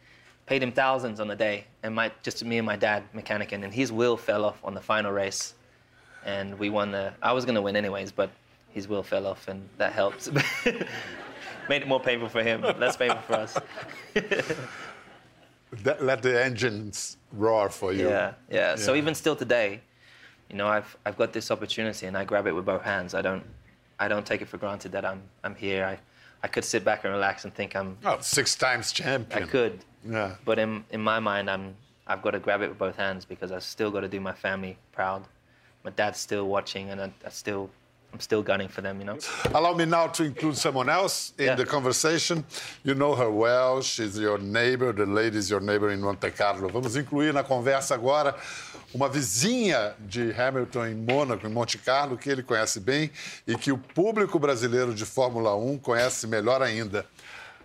paid 0.46 0.62
him 0.62 0.72
thousands 0.72 1.20
on 1.20 1.28
the 1.28 1.36
day, 1.36 1.66
and 1.82 1.94
my 1.94 2.10
just 2.22 2.44
me 2.44 2.58
and 2.58 2.66
my 2.66 2.76
dad 2.76 3.02
mechanicing, 3.14 3.64
and 3.64 3.72
his 3.72 3.92
wheel 3.92 4.16
fell 4.16 4.44
off 4.44 4.58
on 4.64 4.74
the 4.74 4.80
final 4.80 5.12
race, 5.12 5.54
and 6.24 6.58
we 6.58 6.70
won 6.70 6.90
the. 6.90 7.12
I 7.22 7.32
was 7.32 7.44
gonna 7.44 7.62
win 7.62 7.76
anyways, 7.76 8.12
but 8.12 8.30
his 8.70 8.88
wheel 8.88 9.02
fell 9.02 9.26
off, 9.26 9.48
and 9.48 9.68
that 9.78 9.92
helped. 9.92 10.30
Made 11.68 11.80
it 11.80 11.88
more 11.88 12.00
painful 12.00 12.28
for 12.28 12.42
him, 12.42 12.60
less 12.60 12.96
painful 12.96 13.22
for 13.22 13.34
us. 13.34 13.56
That, 15.82 16.04
let 16.04 16.22
the 16.22 16.42
engines 16.42 17.16
roar 17.32 17.68
for 17.68 17.92
you. 17.92 18.08
Yeah, 18.08 18.34
yeah. 18.48 18.76
So 18.76 18.94
even 18.94 19.14
still 19.14 19.34
today, 19.34 19.80
you 20.48 20.56
know, 20.56 20.68
I've 20.68 20.96
I've 21.04 21.16
got 21.16 21.32
this 21.32 21.50
opportunity 21.50 22.06
and 22.06 22.16
I 22.16 22.24
grab 22.24 22.46
it 22.46 22.52
with 22.52 22.64
both 22.64 22.82
hands. 22.82 23.14
I 23.14 23.22
don't 23.22 23.42
I 23.98 24.08
don't 24.08 24.24
take 24.24 24.40
it 24.40 24.48
for 24.48 24.58
granted 24.58 24.92
that 24.92 25.04
I'm 25.04 25.22
I'm 25.42 25.54
here. 25.54 25.84
I 25.84 25.98
I 26.44 26.48
could 26.48 26.64
sit 26.64 26.84
back 26.84 27.04
and 27.04 27.12
relax 27.12 27.44
and 27.46 27.54
think 27.54 27.74
I'm 27.74 27.96
Oh, 28.04 28.18
six 28.20 28.54
times 28.54 28.92
champion. 28.92 29.44
I 29.44 29.46
could. 29.46 29.78
Yeah. 30.06 30.34
But 30.44 30.58
in 30.58 30.84
in 30.90 31.00
my 31.00 31.18
mind 31.18 31.48
I'm 31.48 31.74
I've 32.06 32.20
got 32.20 32.32
to 32.32 32.38
grab 32.38 32.60
it 32.60 32.68
with 32.68 32.78
both 32.78 32.96
hands 32.96 33.24
because 33.24 33.50
I've 33.50 33.62
still 33.62 33.90
got 33.90 34.00
to 34.00 34.08
do 34.08 34.20
my 34.20 34.34
family 34.34 34.76
proud. 34.92 35.22
My 35.84 35.90
dad's 35.90 36.18
still 36.20 36.46
watching 36.46 36.90
and 36.90 37.00
I, 37.00 37.10
I 37.24 37.30
still 37.30 37.70
I'm 38.12 38.20
still 38.20 38.42
gunning 38.42 38.68
for 38.68 38.82
them, 38.82 39.00
you 39.00 39.06
know. 39.06 39.18
Allow 39.54 39.72
me 39.74 39.86
now 39.86 40.06
to 40.06 40.22
include 40.24 40.56
someone 40.56 40.88
else 40.88 41.32
in 41.38 41.46
Yeah. 41.46 41.54
the 41.56 41.64
conversation. 41.66 42.44
You 42.84 42.94
know 42.94 43.14
her 43.16 43.30
well, 43.30 43.80
she's 43.82 44.16
your 44.18 44.38
neighbor, 44.38 44.92
the 44.92 45.06
lady's 45.06 45.48
your 45.50 45.60
neighbor 45.60 45.90
in 45.90 46.00
Monte 46.00 46.30
Carlo. 46.30 46.68
Vamos 46.68 46.94
incluir 46.96 47.32
na 47.32 47.42
conversa 47.42 47.94
agora 47.94 48.34
uma 48.94 49.08
vizinha 49.08 49.94
de 49.98 50.32
Hamilton 50.32 50.86
em 50.86 50.94
Mônaco, 50.94 51.46
em 51.46 51.50
Monte 51.50 51.76
Carlo, 51.78 52.16
que 52.16 52.30
ele 52.30 52.42
conhece 52.44 52.78
bem 52.78 53.10
e 53.46 53.56
que 53.56 53.72
o 53.72 53.76
público 53.76 54.38
brasileiro 54.38 54.94
de 54.94 55.04
Fórmula 55.04 55.54
1 55.56 55.78
conhece 55.78 56.28
melhor 56.28 56.62
ainda. 56.62 57.04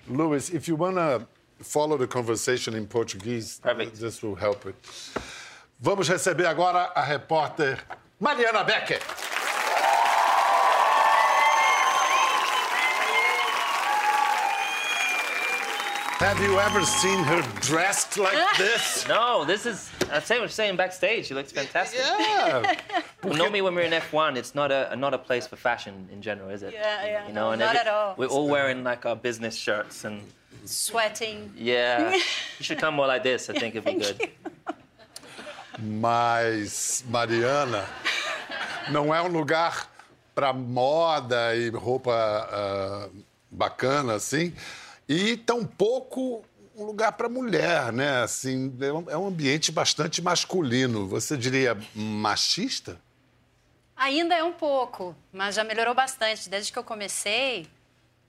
Lewis, 0.08 0.50
if 0.50 0.68
you 0.68 0.76
want 0.76 0.96
to 0.96 1.28
follow 1.64 1.98
the 2.00 2.08
conversation 2.08 2.76
in 2.76 2.88
Portuguese, 2.88 3.60
Perfect. 3.62 4.00
this 4.00 4.24
will 4.24 4.36
help 4.36 4.66
it. 4.66 4.76
Vamos 5.80 6.10
receber 6.10 6.48
agora 6.48 6.92
a 6.96 7.04
repórter 7.04 7.78
Mariana 8.20 8.64
Becker. 8.64 9.00
Have 16.20 16.42
you 16.42 16.60
ever 16.60 16.84
seen 16.84 17.24
her 17.24 17.42
dressed 17.62 18.18
like 18.18 18.38
this? 18.58 19.08
No, 19.08 19.46
this 19.46 19.66
is. 19.66 19.90
I 20.12 20.20
say 20.20 20.36
what 20.36 20.42
you're 20.42 20.50
saying 20.50 20.76
backstage. 20.76 21.28
She 21.28 21.34
looks 21.34 21.52
fantastic. 21.52 22.00
Yeah. 22.02 22.76
You 23.26 23.34
know 23.34 23.50
me 23.50 23.62
when 23.62 23.76
we're 23.76 23.82
in 23.82 23.92
F1. 23.92 24.38
It's 24.38 24.56
not 24.56 24.72
a 24.72 24.96
not 24.96 25.14
a 25.14 25.18
place 25.18 25.46
for 25.46 25.58
fashion 25.58 26.08
in 26.12 26.22
general, 26.22 26.50
is 26.50 26.64
it? 26.64 26.74
Yeah, 26.74 27.06
yeah, 27.06 27.28
You 27.28 27.34
no, 27.34 27.42
know, 27.48 27.52
and 27.52 27.60
not 27.60 27.76
at 27.76 27.88
all. 27.88 28.16
We're 28.18 28.28
all 28.28 28.48
wearing 28.48 28.82
like 28.84 29.06
our 29.06 29.16
business 29.16 29.56
shirts 29.58 30.06
and 30.06 30.22
Sweating. 30.66 31.52
yeah. 31.56 32.14
you 32.60 32.64
should 32.64 32.80
come 32.80 32.96
more 32.96 33.08
like 33.08 33.24
this. 33.24 33.50
I 33.50 33.54
think 33.60 33.76
it'd 33.76 33.84
be 33.86 34.00
good. 34.06 34.20
you. 34.22 34.30
Mas, 35.82 37.04
Mariana, 37.10 37.86
não 38.90 39.14
é 39.14 39.22
um 39.22 39.28
lugar 39.28 39.88
para 40.34 40.54
moda 40.54 41.56
e 41.56 41.70
roupa 41.70 42.14
ah, 42.52 43.10
bacana, 43.52 44.14
assim, 44.16 44.54
e 45.10 45.36
tampouco 45.36 46.46
um 46.76 46.84
lugar 46.86 47.12
para 47.14 47.28
mulher, 47.28 47.92
né? 47.92 48.22
Assim, 48.22 48.72
é 48.80 48.94
um- 48.94 49.10
é 49.10 49.18
um 49.18 49.28
ambiente 49.28 49.72
bastante 49.72 50.22
masculino. 50.22 51.08
Você 51.08 51.36
diria 51.36 51.76
machista? 51.96 53.02
Ainda 53.98 54.36
é 54.36 54.44
um 54.44 54.54
pouco, 54.54 55.14
mas 55.34 55.56
já 55.56 55.64
melhorou 55.64 55.94
bastante. 55.96 56.48
Desde 56.48 56.72
que 56.72 56.80
eu 56.80 56.84
comecei, 56.84 57.68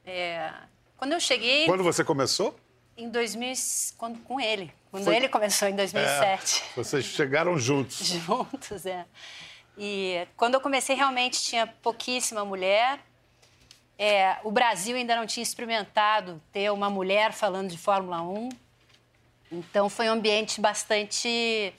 é, 0.05 0.51
quando 0.97 1.13
eu 1.13 1.21
cheguei 1.21 1.67
Quando 1.67 1.85
você 1.85 2.03
começou? 2.03 2.59
em 2.97 3.09
2000, 3.09 3.53
quando, 3.97 4.19
com 4.21 4.41
ele, 4.41 4.73
quando 4.91 5.05
Foi- 5.05 5.17
ele 5.17 5.29
começou 5.29 5.69
em 5.69 5.77
2007. 5.77 6.65
Vocês 6.75 7.05
chegaram 7.05 7.57
juntos. 7.59 7.99
juntos, 8.09 8.85
é. 8.85 9.07
E 9.79 10.27
quando 10.37 10.55
eu 10.55 10.61
comecei, 10.61 10.97
realmente 10.97 11.41
tinha 11.41 11.67
pouquíssima 11.67 12.45
mulher. 12.45 12.99
É, 14.03 14.39
o 14.43 14.51
Brasil 14.51 14.97
ainda 14.97 15.15
não 15.15 15.27
tinha 15.27 15.43
experimentado 15.43 16.41
ter 16.51 16.73
uma 16.73 16.89
mulher 16.89 17.33
falando 17.33 17.69
de 17.69 17.77
Fórmula 17.77 18.23
1. 18.23 18.49
Então 19.53 19.91
foi 19.91 20.09
um 20.09 20.13
ambiente 20.13 20.61
bastante 20.61 21.75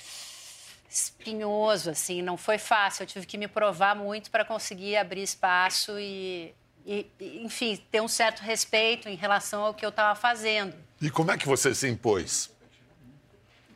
espinhoso, 0.88 1.90
assim, 1.90 2.22
não 2.22 2.38
foi 2.38 2.58
fácil. 2.58 3.04
Eu 3.04 3.08
tive 3.08 3.26
que 3.26 3.38
me 3.38 3.48
provar 3.48 3.96
muito 3.96 4.30
para 4.30 4.46
conseguir 4.46 4.98
abrir 4.98 5.24
espaço 5.24 5.98
e, 5.98 6.54
e, 6.86 7.08
e, 7.20 7.44
enfim, 7.44 7.82
ter 7.90 8.02
um 8.02 8.08
certo 8.08 8.42
respeito 8.42 9.10
em 9.10 9.16
relação 9.16 9.64
ao 9.64 9.74
que 9.74 9.84
eu 9.84 9.90
estava 9.90 10.14
fazendo. 10.14 10.76
E 11.02 11.10
como 11.10 11.32
é 11.32 11.38
que 11.38 11.48
você 11.48 11.74
se 11.74 11.90
impôs? 11.90 12.52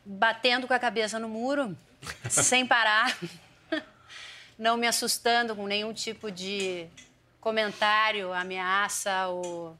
batendo 0.06 0.68
com 0.68 0.72
a 0.72 0.78
cabeça 0.78 1.18
no 1.18 1.28
muro, 1.28 1.76
sem 2.30 2.64
parar, 2.64 3.18
não 4.56 4.76
me 4.76 4.86
assustando 4.86 5.56
com 5.56 5.66
nenhum 5.66 5.92
tipo 5.92 6.30
de 6.30 6.86
comentário, 7.46 8.32
ameaça 8.32 9.28
ou 9.28 9.78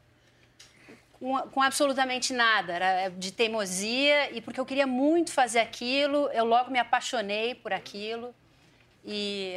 com, 1.15 1.37
com 1.49 1.61
absolutamente 1.61 2.33
nada. 2.33 2.75
Era 2.75 3.09
de 3.09 3.33
teimosia 3.33 4.31
e 4.31 4.41
porque 4.41 4.61
eu 4.61 4.65
queria 4.65 4.87
muito 4.87 5.33
fazer 5.33 5.59
aquilo, 5.59 6.31
eu 6.33 6.45
logo 6.45 6.71
me 6.71 6.79
apaixonei 6.79 7.57
por 7.57 7.73
aquilo 7.73 8.33
e, 9.05 9.55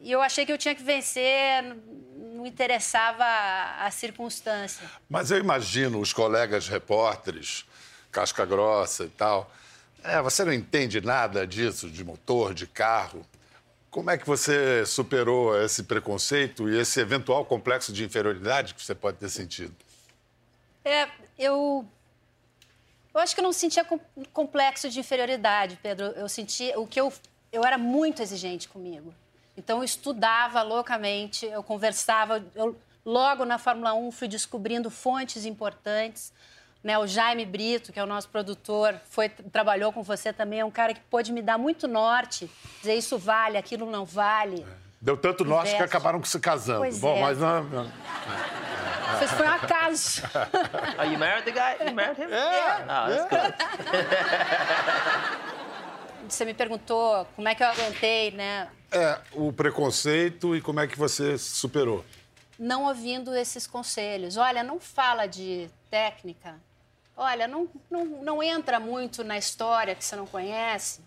e 0.00 0.10
eu 0.10 0.22
achei 0.22 0.46
que 0.46 0.52
eu 0.52 0.56
tinha 0.56 0.74
que 0.74 0.82
vencer, 0.82 1.76
não 2.34 2.46
interessava 2.46 3.22
a, 3.22 3.84
a 3.84 3.90
circunstância. 3.90 4.88
Mas 5.06 5.30
eu 5.30 5.36
imagino 5.38 6.00
os 6.00 6.10
colegas 6.10 6.68
repórteres, 6.68 7.66
casca 8.10 8.46
grossa 8.46 9.04
e 9.04 9.10
tal. 9.10 9.52
É, 10.02 10.22
você 10.22 10.42
não 10.42 10.54
entende 10.54 11.02
nada 11.02 11.46
disso, 11.46 11.90
de 11.90 12.02
motor, 12.02 12.54
de 12.54 12.66
carro. 12.66 13.26
Como 13.92 14.10
é 14.10 14.16
que 14.16 14.26
você 14.26 14.86
superou 14.86 15.54
esse 15.62 15.82
preconceito 15.82 16.66
e 16.66 16.78
esse 16.78 16.98
eventual 16.98 17.44
complexo 17.44 17.92
de 17.92 18.02
inferioridade 18.02 18.72
que 18.72 18.82
você 18.82 18.94
pode 18.94 19.18
ter 19.18 19.28
sentido? 19.28 19.76
É, 20.82 21.08
eu. 21.38 21.86
Eu 23.14 23.20
acho 23.20 23.34
que 23.34 23.40
eu 23.40 23.44
não 23.44 23.52
sentia 23.52 23.84
com- 23.84 24.00
complexo 24.32 24.88
de 24.88 24.98
inferioridade, 24.98 25.78
Pedro. 25.82 26.06
Eu 26.06 26.26
sentia. 26.26 26.80
O 26.80 26.86
que 26.86 26.98
eu. 26.98 27.12
Eu 27.52 27.62
era 27.66 27.76
muito 27.76 28.22
exigente 28.22 28.66
comigo. 28.66 29.14
Então, 29.58 29.78
eu 29.80 29.84
estudava 29.84 30.62
loucamente, 30.62 31.44
eu 31.44 31.62
conversava. 31.62 32.42
Eu, 32.54 32.74
logo 33.04 33.44
na 33.44 33.58
Fórmula 33.58 33.92
1, 33.92 34.10
fui 34.10 34.26
descobrindo 34.26 34.88
fontes 34.90 35.44
importantes. 35.44 36.32
Né, 36.82 36.98
o 36.98 37.06
Jaime 37.06 37.46
Brito, 37.46 37.92
que 37.92 38.00
é 38.00 38.02
o 38.02 38.06
nosso 38.06 38.28
produtor, 38.28 39.00
foi, 39.08 39.28
trabalhou 39.28 39.92
com 39.92 40.02
você 40.02 40.32
também, 40.32 40.60
é 40.60 40.64
um 40.64 40.70
cara 40.70 40.92
que 40.92 41.00
pôde 41.08 41.32
me 41.32 41.40
dar 41.40 41.56
muito 41.56 41.86
norte, 41.86 42.50
dizer 42.80 42.96
isso 42.96 43.16
vale, 43.16 43.56
aquilo 43.56 43.88
não 43.88 44.04
vale. 44.04 44.66
Deu 45.00 45.16
tanto 45.16 45.44
norte 45.44 45.76
que 45.76 45.82
acabaram 45.82 46.22
se 46.24 46.40
casando. 46.40 46.80
Pois 46.80 46.98
Bom, 46.98 47.16
é. 47.16 47.20
mas 47.20 47.38
não, 47.38 47.64
não. 47.64 47.92
Foi, 49.18 49.28
foi 49.28 49.46
um 49.46 49.50
acaso. 49.50 50.22
Are 50.98 51.12
you 51.12 51.18
married 51.18 51.44
the 51.44 51.52
guy? 51.52 51.88
You 51.88 51.94
married 51.94 52.20
him? 52.20 52.32
É, 52.32 52.82
Oh, 52.82 53.08
that's 53.08 53.28
good. 53.28 53.54
Você 56.28 56.44
me 56.44 56.54
perguntou 56.54 57.26
como 57.36 57.48
é 57.48 57.54
que 57.54 57.62
eu 57.62 57.66
aguentei, 57.68 58.30
né? 58.30 58.68
É, 58.90 59.18
o 59.32 59.52
preconceito 59.52 60.56
e 60.56 60.60
como 60.60 60.80
é 60.80 60.86
que 60.86 60.98
você 60.98 61.36
superou? 61.36 62.04
não 62.62 62.84
ouvindo 62.84 63.34
esses 63.34 63.66
conselhos. 63.66 64.36
Olha, 64.36 64.62
não 64.62 64.78
fala 64.78 65.26
de 65.26 65.68
técnica. 65.90 66.60
Olha, 67.16 67.46
não, 67.46 67.68
não, 67.90 68.04
não 68.04 68.42
entra 68.42 68.80
muito 68.80 69.22
na 69.22 69.36
história 69.36 69.94
que 69.94 70.04
você 70.04 70.16
não 70.16 70.26
conhece. 70.26 71.00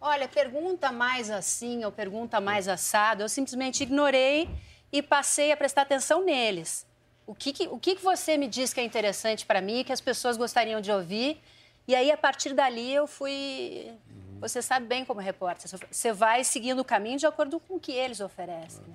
Olha, 0.00 0.26
pergunta 0.26 0.90
mais 0.90 1.30
assim 1.30 1.84
ou 1.84 1.92
pergunta 1.92 2.40
mais 2.40 2.66
assado. 2.68 3.22
Eu 3.22 3.28
simplesmente 3.28 3.82
ignorei 3.84 4.48
e 4.90 5.00
passei 5.00 5.52
a 5.52 5.56
prestar 5.56 5.82
atenção 5.82 6.24
neles. 6.24 6.84
O 7.26 7.34
que, 7.34 7.52
que- 7.52 7.68
o 7.68 7.78
que, 7.78 7.94
que 7.94 8.02
você 8.02 8.36
me 8.36 8.48
diz 8.48 8.74
que 8.74 8.80
é 8.80 8.84
interessante 8.84 9.46
para 9.46 9.60
mim, 9.60 9.84
que 9.84 9.92
as 9.92 10.00
pessoas 10.00 10.36
gostariam 10.36 10.80
de 10.80 10.90
ouvir? 10.90 11.40
E 11.86 11.94
aí, 11.94 12.10
a 12.10 12.16
partir 12.16 12.52
dali, 12.52 12.92
eu 12.92 13.06
fui. 13.06 13.92
Você 14.40 14.60
sabe 14.60 14.86
bem 14.86 15.04
como 15.04 15.20
repórter. 15.20 15.70
Você 15.90 16.12
vai 16.12 16.42
seguindo 16.42 16.80
o 16.80 16.84
caminho 16.84 17.16
de 17.18 17.26
acordo 17.26 17.60
com 17.60 17.74
o 17.76 17.80
que 17.80 17.92
eles 17.92 18.20
oferecem. 18.20 18.82
né? 18.86 18.94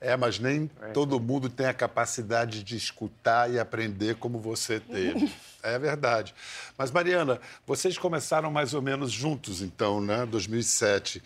É, 0.00 0.16
mas 0.16 0.38
nem 0.38 0.70
todo 0.92 1.18
mundo 1.20 1.48
tem 1.48 1.66
a 1.66 1.74
capacidade 1.74 2.62
de 2.62 2.76
escutar 2.76 3.50
e 3.50 3.58
aprender 3.58 4.16
como 4.16 4.38
você 4.38 4.80
teve. 4.80 5.32
É 5.60 5.76
verdade. 5.76 6.32
Mas, 6.78 6.92
Mariana, 6.92 7.40
vocês 7.66 7.98
começaram 7.98 8.48
mais 8.48 8.74
ou 8.74 8.80
menos 8.80 9.10
juntos, 9.10 9.60
então, 9.60 10.00
né? 10.00 10.24
2007. 10.24 11.20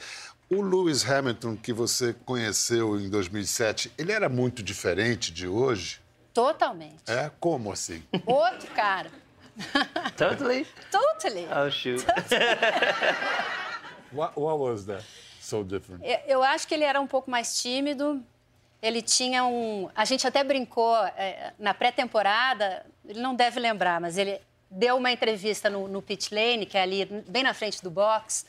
O 0.48 0.62
Lewis 0.62 1.08
Hamilton, 1.08 1.54
que 1.54 1.70
você 1.70 2.14
conheceu 2.24 2.98
em 2.98 3.10
2007, 3.10 3.92
ele 3.98 4.10
era 4.10 4.30
muito 4.30 4.62
diferente 4.62 5.30
de 5.30 5.46
hoje? 5.46 6.00
Totalmente. 6.32 6.96
É? 7.06 7.30
Como 7.38 7.70
assim? 7.70 8.02
Outro 8.24 8.68
cara. 8.74 9.10
Totally? 10.16 10.66
Totally. 10.90 11.46
Oh, 11.54 11.70
shoot. 11.70 12.02
What, 14.12 14.32
what 14.38 14.58
was 14.58 14.84
that 14.86 15.04
so 15.40 15.62
different? 15.62 16.02
Eu- 16.04 16.20
Eu 16.26 16.42
acho 16.42 16.66
que 16.66 16.74
ele 16.74 16.84
era 16.84 17.00
um 17.00 17.06
pouco 17.06 17.30
mais 17.30 17.60
tímido. 17.60 18.22
Ele 18.82 19.00
tinha 19.00 19.44
um. 19.44 19.88
A 19.94 20.04
gente 20.04 20.26
até 20.26 20.42
brincou 20.42 20.96
é, 21.16 21.52
na 21.58 21.72
pré-temporada, 21.72 22.84
ele 23.06 23.20
não 23.20 23.34
deve 23.34 23.60
lembrar, 23.60 24.00
mas 24.00 24.18
ele 24.18 24.40
deu 24.68 24.96
uma 24.96 25.12
entrevista 25.12 25.70
no, 25.70 25.86
no 25.86 26.02
pit 26.02 26.34
lane, 26.34 26.66
que 26.66 26.76
é 26.76 26.82
ali 26.82 27.04
bem 27.28 27.44
na 27.44 27.54
frente 27.54 27.80
do 27.82 27.90
box. 27.90 28.44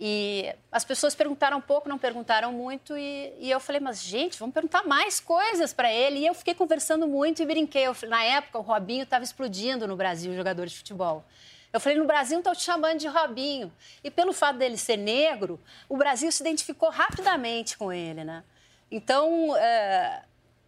E 0.00 0.54
as 0.70 0.84
pessoas 0.84 1.14
perguntaram 1.14 1.60
pouco, 1.60 1.88
não 1.88 1.98
perguntaram 1.98 2.52
muito. 2.52 2.96
E, 2.96 3.34
e 3.40 3.50
eu 3.50 3.58
falei, 3.58 3.80
mas 3.80 4.00
gente, 4.00 4.38
vamos 4.38 4.54
perguntar 4.54 4.86
mais 4.86 5.18
coisas 5.18 5.72
para 5.72 5.92
ele. 5.92 6.20
E 6.20 6.26
eu 6.26 6.34
fiquei 6.34 6.54
conversando 6.54 7.06
muito 7.08 7.42
e 7.42 7.46
brinquei. 7.46 7.88
Eu 7.88 7.96
na 8.08 8.22
época, 8.22 8.58
o 8.58 8.62
Robinho 8.62 9.02
estava 9.02 9.24
explodindo 9.24 9.88
no 9.88 9.96
Brasil, 9.96 10.34
jogador 10.34 10.66
de 10.66 10.76
futebol. 10.76 11.24
Eu 11.72 11.80
falei, 11.80 11.98
no 11.98 12.06
Brasil 12.06 12.38
estão 12.38 12.54
te 12.54 12.62
chamando 12.62 12.98
de 12.98 13.08
Robinho. 13.08 13.72
E 14.02 14.10
pelo 14.10 14.32
fato 14.32 14.56
dele 14.56 14.76
ser 14.76 14.96
negro, 14.96 15.60
o 15.88 15.96
Brasil 15.96 16.30
se 16.30 16.42
identificou 16.42 16.90
rapidamente 16.90 17.76
com 17.76 17.92
ele, 17.92 18.24
né? 18.24 18.44
Então, 18.90 19.56
é, 19.56 20.24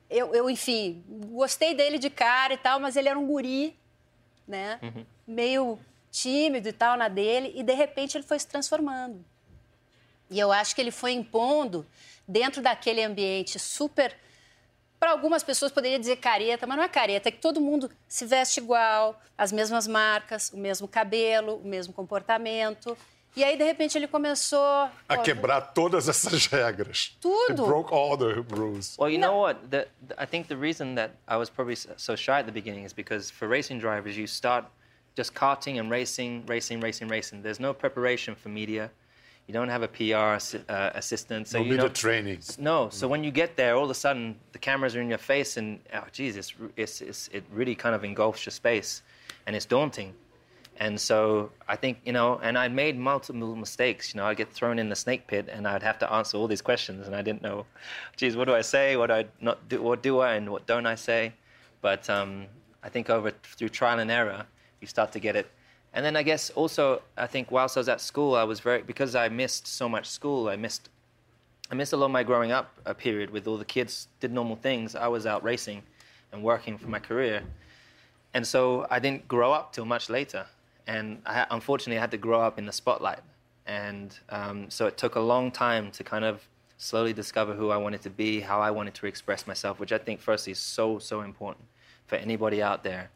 eu, 0.08 0.34
eu, 0.34 0.50
enfim, 0.50 1.04
gostei 1.30 1.74
dele 1.74 1.98
de 1.98 2.10
cara 2.10 2.54
e 2.54 2.58
tal, 2.58 2.80
mas 2.80 2.96
ele 2.96 3.08
era 3.08 3.18
um 3.18 3.26
guri, 3.26 3.78
né? 4.46 4.78
Meio 5.26 5.78
tímido 6.10 6.68
e 6.68 6.72
tal 6.72 6.96
na 6.96 7.08
dele, 7.08 7.52
e 7.54 7.62
de 7.62 7.72
repente 7.72 8.16
ele 8.16 8.24
foi 8.24 8.38
se 8.38 8.46
transformando. 8.46 9.24
E 10.28 10.38
eu 10.38 10.52
acho 10.52 10.74
que 10.74 10.80
ele 10.80 10.90
foi 10.90 11.12
impondo 11.12 11.86
dentro 12.26 12.62
daquele 12.62 13.02
ambiente 13.02 13.58
super. 13.58 14.16
Para 14.98 15.12
algumas 15.12 15.42
pessoas 15.42 15.72
poderia 15.72 15.98
dizer 15.98 16.16
careta, 16.16 16.66
mas 16.66 16.76
não 16.76 16.84
é 16.84 16.88
careta, 16.88 17.28
é 17.28 17.32
que 17.32 17.38
todo 17.38 17.60
mundo 17.60 17.90
se 18.06 18.26
veste 18.26 18.60
igual, 18.60 19.20
as 19.36 19.50
mesmas 19.50 19.86
marcas, 19.86 20.50
o 20.52 20.58
mesmo 20.58 20.86
cabelo, 20.86 21.56
o 21.56 21.66
mesmo 21.66 21.92
comportamento. 21.92 22.96
E 23.36 23.44
aí, 23.44 23.56
de 23.56 23.64
repente, 23.64 23.96
ele 23.96 24.08
começou. 24.08 24.60
A 24.60 25.16
Pô, 25.16 25.22
quebrar 25.22 25.60
todas 25.60 26.08
essas 26.08 26.46
regras. 26.50 27.16
Tudo. 27.20 27.62
He 27.62 27.66
broke 27.66 27.92
all 27.92 28.16
the 28.16 28.42
rules. 28.54 28.96
Well, 28.98 29.10
you 29.10 29.18
know 29.18 29.38
what? 29.38 29.60
The, 29.70 29.86
the, 30.08 30.14
I 30.18 30.26
think 30.26 30.48
the 30.48 30.56
reason 30.56 30.96
that 30.96 31.12
I 31.28 31.36
was 31.36 31.48
probably 31.48 31.76
so 31.76 32.16
shy 32.16 32.40
at 32.40 32.46
the 32.46 32.52
beginning 32.52 32.84
is 32.84 32.92
because 32.92 33.30
for 33.30 33.46
racing 33.46 33.78
drivers, 33.78 34.16
you 34.16 34.26
start 34.26 34.64
just 35.14 35.34
karting 35.34 35.78
and 35.78 35.90
racing, 35.90 36.44
racing, 36.46 36.80
racing, 36.80 37.08
racing. 37.08 37.42
There's 37.42 37.60
no 37.60 37.72
preparation 37.72 38.34
for 38.34 38.48
media. 38.48 38.90
You 39.46 39.54
don't 39.54 39.68
have 39.68 39.82
a 39.82 39.88
PR 39.88 40.38
uh, 40.68 40.90
assistant. 40.94 41.48
So 41.48 41.58
No 41.58 41.64
you 41.64 41.70
media 41.70 41.82
don't, 41.86 41.94
training. 41.94 42.40
No. 42.58 42.88
So 42.90 43.08
when 43.08 43.24
you 43.24 43.30
get 43.30 43.56
there, 43.56 43.74
all 43.76 43.84
of 43.84 43.90
a 43.90 43.94
sudden 43.94 44.36
the 44.52 44.58
cameras 44.58 44.94
are 44.94 45.00
in 45.00 45.08
your 45.08 45.18
face, 45.18 45.56
and 45.56 45.80
oh, 45.92 46.04
geez, 46.12 46.36
it's, 46.36 46.54
it's, 46.76 47.00
it's, 47.00 47.28
it 47.32 47.44
really 47.52 47.74
kind 47.74 47.94
of 47.94 48.04
engulfs 48.04 48.46
your 48.46 48.52
space, 48.52 49.02
and 49.46 49.56
it's 49.56 49.66
daunting. 49.66 50.14
And 50.80 50.98
so 50.98 51.52
I 51.68 51.76
think 51.76 51.98
you 52.06 52.12
know, 52.12 52.40
and 52.42 52.56
I'd 52.56 52.74
made 52.74 52.98
multiple 52.98 53.54
mistakes. 53.54 54.14
You 54.14 54.18
know, 54.18 54.26
I'd 54.26 54.38
get 54.38 54.50
thrown 54.50 54.78
in 54.78 54.88
the 54.88 54.96
snake 54.96 55.26
pit, 55.26 55.46
and 55.52 55.68
I'd 55.68 55.82
have 55.82 55.98
to 55.98 56.10
answer 56.10 56.38
all 56.38 56.48
these 56.48 56.62
questions, 56.62 57.06
and 57.06 57.14
I 57.14 57.20
didn't 57.20 57.42
know, 57.42 57.66
geez, 58.16 58.34
what 58.34 58.46
do 58.46 58.54
I 58.54 58.62
say? 58.62 58.96
What 58.96 59.08
do 59.08 59.12
I 59.12 59.26
not 59.42 59.68
do? 59.68 59.82
What 59.82 60.02
do 60.02 60.20
I 60.20 60.34
and 60.34 60.48
what 60.50 60.66
don't 60.66 60.86
I 60.86 60.94
say? 60.94 61.34
But 61.82 62.08
um, 62.08 62.46
I 62.82 62.88
think 62.88 63.10
over 63.10 63.30
through 63.30 63.68
trial 63.68 63.98
and 63.98 64.10
error, 64.10 64.46
you 64.80 64.86
start 64.86 65.12
to 65.12 65.20
get 65.20 65.36
it. 65.36 65.50
And 65.92 66.02
then 66.04 66.16
I 66.16 66.22
guess 66.22 66.48
also 66.50 67.02
I 67.16 67.26
think 67.26 67.50
whilst 67.50 67.76
I 67.76 67.80
was 67.80 67.88
at 67.90 68.00
school, 68.00 68.34
I 68.34 68.44
was 68.44 68.60
very 68.60 68.80
because 68.80 69.14
I 69.14 69.28
missed 69.28 69.66
so 69.66 69.86
much 69.86 70.08
school. 70.08 70.48
I 70.48 70.56
missed 70.56 70.88
I 71.70 71.74
missed 71.74 71.92
a 71.92 71.96
lot 71.98 72.06
of 72.06 72.12
my 72.12 72.22
growing 72.22 72.52
up 72.52 72.72
uh, 72.86 72.94
period 72.94 73.28
with 73.28 73.46
all 73.46 73.58
the 73.58 73.66
kids 73.66 74.08
did 74.20 74.32
normal 74.32 74.56
things. 74.56 74.96
I 74.96 75.08
was 75.08 75.26
out 75.26 75.44
racing 75.44 75.82
and 76.32 76.42
working 76.42 76.78
for 76.78 76.88
my 76.88 77.00
career, 77.00 77.42
and 78.32 78.46
so 78.46 78.86
I 78.90 78.98
didn't 78.98 79.28
grow 79.28 79.52
up 79.52 79.74
till 79.74 79.84
much 79.84 80.08
later. 80.08 80.46
And 80.86 81.22
I, 81.26 81.46
unfortunately, 81.50 81.98
I 81.98 82.00
had 82.00 82.10
to 82.12 82.18
grow 82.18 82.40
up 82.40 82.58
in 82.58 82.66
the 82.66 82.72
spotlight, 82.72 83.20
and 83.66 84.18
um, 84.30 84.70
so 84.70 84.86
it 84.86 84.96
took 84.96 85.14
a 85.14 85.20
long 85.20 85.50
time 85.50 85.90
to 85.92 86.04
kind 86.04 86.24
of 86.24 86.46
slowly 86.78 87.12
discover 87.12 87.54
who 87.54 87.70
I 87.70 87.76
wanted 87.76 88.02
to 88.02 88.10
be, 88.10 88.40
how 88.40 88.60
I 88.60 88.70
wanted 88.70 88.94
to 88.94 89.06
express 89.06 89.46
myself, 89.46 89.78
which 89.78 89.92
I 89.92 89.98
think 89.98 90.20
firstly 90.20 90.52
is 90.52 90.58
so 90.58 90.98
so 90.98 91.20
important 91.20 91.66
for 92.06 92.16
anybody 92.16 92.62
out 92.62 92.82
there. 92.82 93.10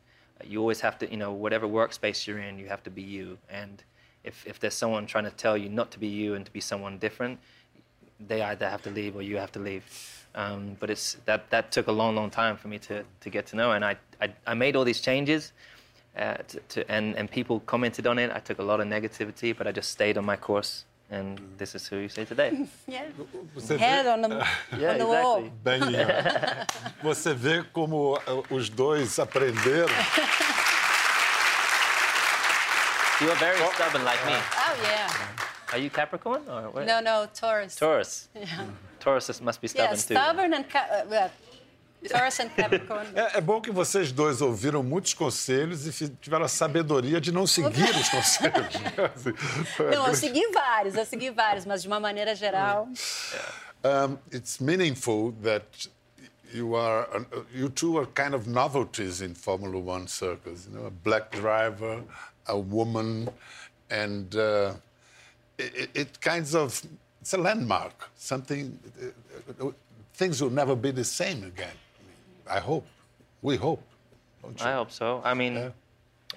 You 0.44 0.60
always 0.60 0.80
have 0.80 0.98
to, 0.98 1.10
you 1.10 1.16
know, 1.16 1.32
whatever 1.32 1.66
workspace 1.66 2.26
you're 2.26 2.38
in, 2.38 2.58
you 2.58 2.68
have 2.68 2.82
to 2.84 2.90
be 2.90 3.02
you. 3.02 3.38
And 3.48 3.82
if, 4.24 4.46
if 4.46 4.58
there's 4.60 4.74
someone 4.74 5.06
trying 5.06 5.24
to 5.24 5.30
tell 5.30 5.56
you 5.56 5.68
not 5.68 5.90
to 5.92 5.98
be 5.98 6.08
you 6.08 6.34
and 6.34 6.44
to 6.44 6.52
be 6.52 6.60
someone 6.60 6.98
different, 6.98 7.38
they 8.20 8.42
either 8.42 8.68
have 8.68 8.82
to 8.82 8.90
leave 8.90 9.16
or 9.16 9.22
you 9.22 9.36
have 9.36 9.52
to 9.52 9.58
leave. 9.58 9.84
Um, 10.34 10.76
but 10.80 10.90
it's 10.90 11.16
that 11.24 11.48
that 11.50 11.70
took 11.70 11.86
a 11.86 11.92
long, 11.92 12.16
long 12.16 12.30
time 12.30 12.56
for 12.56 12.68
me 12.68 12.78
to, 12.80 13.04
to 13.20 13.30
get 13.30 13.46
to 13.46 13.56
know, 13.56 13.72
and 13.72 13.84
I, 13.84 13.96
I, 14.20 14.34
I 14.46 14.54
made 14.54 14.74
all 14.74 14.84
these 14.84 15.00
changes, 15.00 15.52
uh, 16.16 16.34
to, 16.48 16.60
to, 16.68 16.90
and 16.90 17.16
and 17.16 17.30
people 17.30 17.60
commented 17.66 18.06
on 18.06 18.18
it. 18.18 18.30
I 18.34 18.40
took 18.40 18.58
a 18.58 18.62
lot 18.62 18.80
of 18.80 18.86
negativity, 18.86 19.52
but 19.56 19.66
I 19.66 19.72
just 19.72 19.90
stayed 19.90 20.16
on 20.18 20.24
my 20.24 20.36
course, 20.36 20.84
and 21.10 21.38
this 21.58 21.74
is 21.74 21.86
who 21.88 21.96
you 21.96 22.08
see 22.08 22.24
today. 22.24 22.50
Yeah. 22.86 23.04
Você 23.54 23.76
Head 23.78 24.06
vê, 24.06 24.12
on 24.12 24.22
the, 24.22 24.28
Yeah, 24.78 24.92
on 24.92 24.98
the 24.98 25.06
wall. 25.06 25.38
exactly. 25.38 25.60
bem, 25.64 25.80
você 27.02 27.34
vê 27.34 27.64
como 27.72 28.14
uh, 28.26 28.44
os 28.50 28.68
dois 28.68 29.18
aprenderam. 29.18 29.88
You 33.20 33.30
are 33.30 33.36
very 33.36 33.56
stubborn 33.74 34.04
like 34.04 34.24
me. 34.26 34.32
Oh, 34.34 34.74
yeah. 34.82 35.08
Are 35.72 35.78
you 35.78 35.88
Capricorn 35.90 36.42
or 36.48 36.70
what? 36.70 36.86
No, 36.86 37.00
no, 37.00 37.26
Taurus. 37.32 37.76
Taurus. 37.76 38.28
Yeah. 38.34 38.66
Taurus 39.00 39.40
must 39.40 39.60
be 39.60 39.68
Yeah, 39.68 39.94
stubborn 39.94 39.96
too. 39.96 40.14
stubborn 40.14 40.54
and 40.54 40.68
Ca- 40.68 40.88
uh, 40.90 41.04
well, 41.08 41.30
Taurus 42.08 42.40
and 42.40 42.48
Capricorn. 42.50 43.06
É, 43.14 43.38
é 43.38 43.40
bom 43.40 43.60
que 43.60 43.70
vocês 43.70 44.12
dois 44.12 44.40
ouviram 44.40 44.82
muitos 44.82 45.14
conselhos 45.14 45.86
e 45.86 46.08
tiveram 46.08 46.44
a 46.44 46.48
sabedoria 46.48 47.20
de 47.20 47.32
não 47.32 47.46
seguir 47.46 47.90
os 47.90 48.08
conselhos. 48.08 48.74
Assim, 49.14 49.34
foi 49.76 49.90
Não, 49.94 50.06
eu 50.06 50.14
segui 50.14 50.46
vários, 50.52 50.94
eu 50.94 51.04
segui 51.04 51.30
vários, 51.30 51.64
mas 51.64 51.82
de 51.82 51.88
uma 51.88 52.00
maneira 52.00 52.34
geral. 52.34 52.88
Um, 53.84 54.18
it's 54.32 54.58
meaningful 54.60 55.32
that 55.42 55.90
you 56.52 56.74
are, 56.74 57.06
you 57.52 57.68
two 57.68 57.98
are 57.98 58.06
kind 58.06 58.34
of 58.34 58.48
novelties 58.48 59.20
in 59.20 59.34
Formula 59.34 59.78
One 59.78 60.06
circles. 60.08 60.66
You 60.66 60.78
know, 60.78 60.86
a 60.86 60.90
black 60.90 61.30
driver, 61.30 62.02
a 62.46 62.56
woman, 62.56 63.28
and 63.90 64.34
uh, 64.34 64.72
it, 65.58 65.90
it 65.94 66.20
kinds 66.20 66.54
of 66.54 66.82
it's 67.20 67.32
a 67.34 67.38
landmark. 67.38 68.10
Something, 68.16 68.78
uh, 69.02 69.66
uh, 69.66 69.72
things 70.14 70.42
will 70.42 70.50
never 70.50 70.76
be 70.76 70.90
the 70.90 71.04
same 71.04 71.42
again. 71.44 71.76
I 72.48 72.60
hope. 72.60 72.86
We 73.42 73.56
hope. 73.56 73.82
I 74.60 74.72
hope 74.72 74.90
so. 74.90 75.22
I 75.24 75.34
mean, 75.34 75.54
Yeah. 75.54 75.70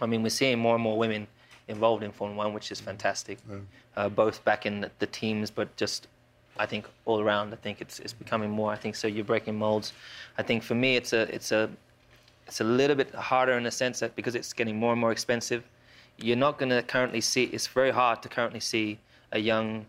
I 0.01 0.05
mean, 0.05 0.23
we're 0.23 0.29
seeing 0.29 0.59
more 0.59 0.75
and 0.75 0.83
more 0.83 0.97
women 0.97 1.27
involved 1.67 2.03
in 2.03 2.11
Formula 2.11 2.45
One, 2.45 2.53
which 2.53 2.71
is 2.71 2.79
fantastic. 2.79 3.39
Uh, 3.95 4.09
both 4.09 4.43
back 4.45 4.65
in 4.65 4.81
the, 4.81 4.91
the 4.99 5.07
teams, 5.07 5.51
but 5.51 5.75
just 5.75 6.07
I 6.59 6.65
think 6.65 6.85
all 7.05 7.19
around. 7.19 7.53
I 7.53 7.57
think 7.57 7.81
it's 7.81 7.99
it's 7.99 8.13
becoming 8.13 8.49
more. 8.49 8.71
I 8.71 8.77
think 8.77 8.95
so. 8.95 9.07
You're 9.07 9.25
breaking 9.25 9.55
molds. 9.57 9.93
I 10.37 10.43
think 10.43 10.63
for 10.63 10.75
me, 10.75 10.95
it's 10.95 11.13
a 11.13 11.21
it's 11.33 11.51
a 11.51 11.69
it's 12.47 12.61
a 12.61 12.63
little 12.63 12.95
bit 12.95 13.13
harder 13.13 13.53
in 13.53 13.63
the 13.63 13.71
sense 13.71 13.99
that 13.99 14.15
because 14.15 14.35
it's 14.35 14.53
getting 14.53 14.77
more 14.77 14.91
and 14.91 15.01
more 15.01 15.11
expensive, 15.11 15.63
you're 16.17 16.37
not 16.37 16.57
going 16.57 16.69
to 16.69 16.81
currently 16.81 17.21
see. 17.21 17.43
It's 17.45 17.67
very 17.67 17.91
hard 17.91 18.21
to 18.23 18.29
currently 18.29 18.61
see 18.61 18.99
a 19.31 19.39
young 19.39 19.85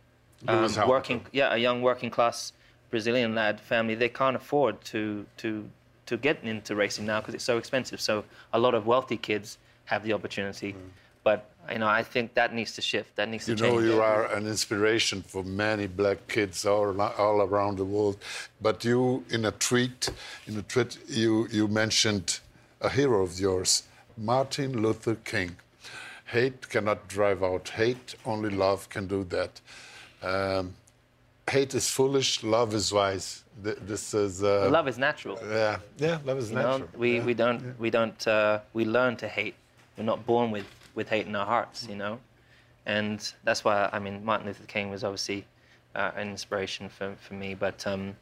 um, 0.49 0.69
working 0.87 1.25
yeah 1.33 1.55
a 1.55 1.59
young 1.59 1.83
working 1.83 2.11
class 2.11 2.53
Brazilian 2.91 3.35
lad 3.35 3.61
family. 3.61 3.95
They 3.95 4.09
can't 4.09 4.37
afford 4.37 4.81
to 4.87 5.27
to 5.39 5.69
to 6.09 6.17
get 6.17 6.43
into 6.43 6.75
racing 6.75 7.05
now 7.05 7.21
because 7.21 7.35
it's 7.35 7.45
so 7.45 7.59
expensive. 7.59 8.01
So 8.01 8.25
a 8.53 8.59
lot 8.59 8.75
of 8.75 8.87
wealthy 8.87 9.19
kids 9.19 9.59
have 9.85 10.03
the 10.05 10.13
opportunity, 10.15 10.75
but 11.23 11.51
you 11.71 11.79
know 11.79 11.87
I 11.87 12.03
think 12.03 12.35
that 12.35 12.55
needs 12.55 12.73
to 12.77 12.83
shift. 12.83 13.15
That 13.17 13.29
needs 13.29 13.45
to 13.47 13.55
change. 13.55 13.75
You 13.75 13.81
know, 13.81 13.95
you 13.95 14.03
are 14.03 14.25
an 14.39 14.47
inspiration 14.47 15.23
for 15.23 15.43
many 15.45 15.87
black 15.87 16.27
kids 16.29 16.65
all, 16.65 17.01
all 17.01 17.43
around 17.43 17.77
the 17.77 17.85
world. 17.85 18.17
But 18.61 18.85
you, 18.85 19.25
in 19.31 19.45
a 19.45 19.53
tweet, 19.53 20.11
in 20.47 20.57
a 20.57 20.63
tweet, 20.63 20.99
you, 21.07 21.47
you 21.51 21.69
mentioned 21.69 22.41
a 22.81 22.89
hero 22.89 23.23
of 23.23 23.39
yours, 23.39 23.83
Martin 24.17 24.83
Luther 24.83 25.17
King. 25.17 25.57
Hate 26.25 26.69
cannot 26.69 27.09
drive 27.09 27.43
out 27.43 27.71
hate. 27.71 28.15
Only 28.25 28.51
love 28.51 28.89
can 28.91 29.07
do 29.07 29.25
that. 29.37 29.61
Um, 30.23 30.75
hate 31.51 31.75
is 31.75 31.89
foolish. 31.89 32.43
Love 32.43 32.75
is 32.75 32.93
wise. 32.93 33.45
Th- 33.65 33.77
This 33.87 34.15
is. 34.15 34.43
Uh, 34.43 34.69
Love 34.71 34.89
is 34.89 34.99
natural. 34.99 35.39
Yeah, 35.49 35.79
yeah, 35.99 36.19
love 36.25 36.39
is 36.39 36.51
You 36.51 36.57
know, 36.57 36.79
natural. 36.79 36.89
we, 36.97 37.17
yeah. 37.17 37.25
we 37.25 37.35
don't 37.35 37.81
we 37.81 37.91
don't 37.91 38.27
uh, 38.29 38.61
we 38.73 38.85
learn 38.85 39.17
to 39.17 39.29
hate. 39.29 39.55
We're 39.97 40.05
not 40.05 40.25
born 40.27 40.51
with, 40.51 40.67
with 40.95 41.09
hate 41.09 41.27
in 41.27 41.35
our 41.35 41.47
hearts, 41.47 41.87
you 41.89 41.97
know, 41.97 42.19
and 42.87 43.19
that's 43.45 43.65
why 43.65 43.89
I 43.93 43.99
mean 43.99 44.25
Martin 44.25 44.47
Luther 44.47 44.65
King 44.67 44.91
was 44.91 45.03
obviously 45.05 45.45
uh, 45.97 46.13
an 46.17 46.29
inspiration 46.31 46.89
for, 46.89 47.15
for 47.21 47.35
me. 47.35 47.55
But 47.55 47.85
um, 47.87 48.15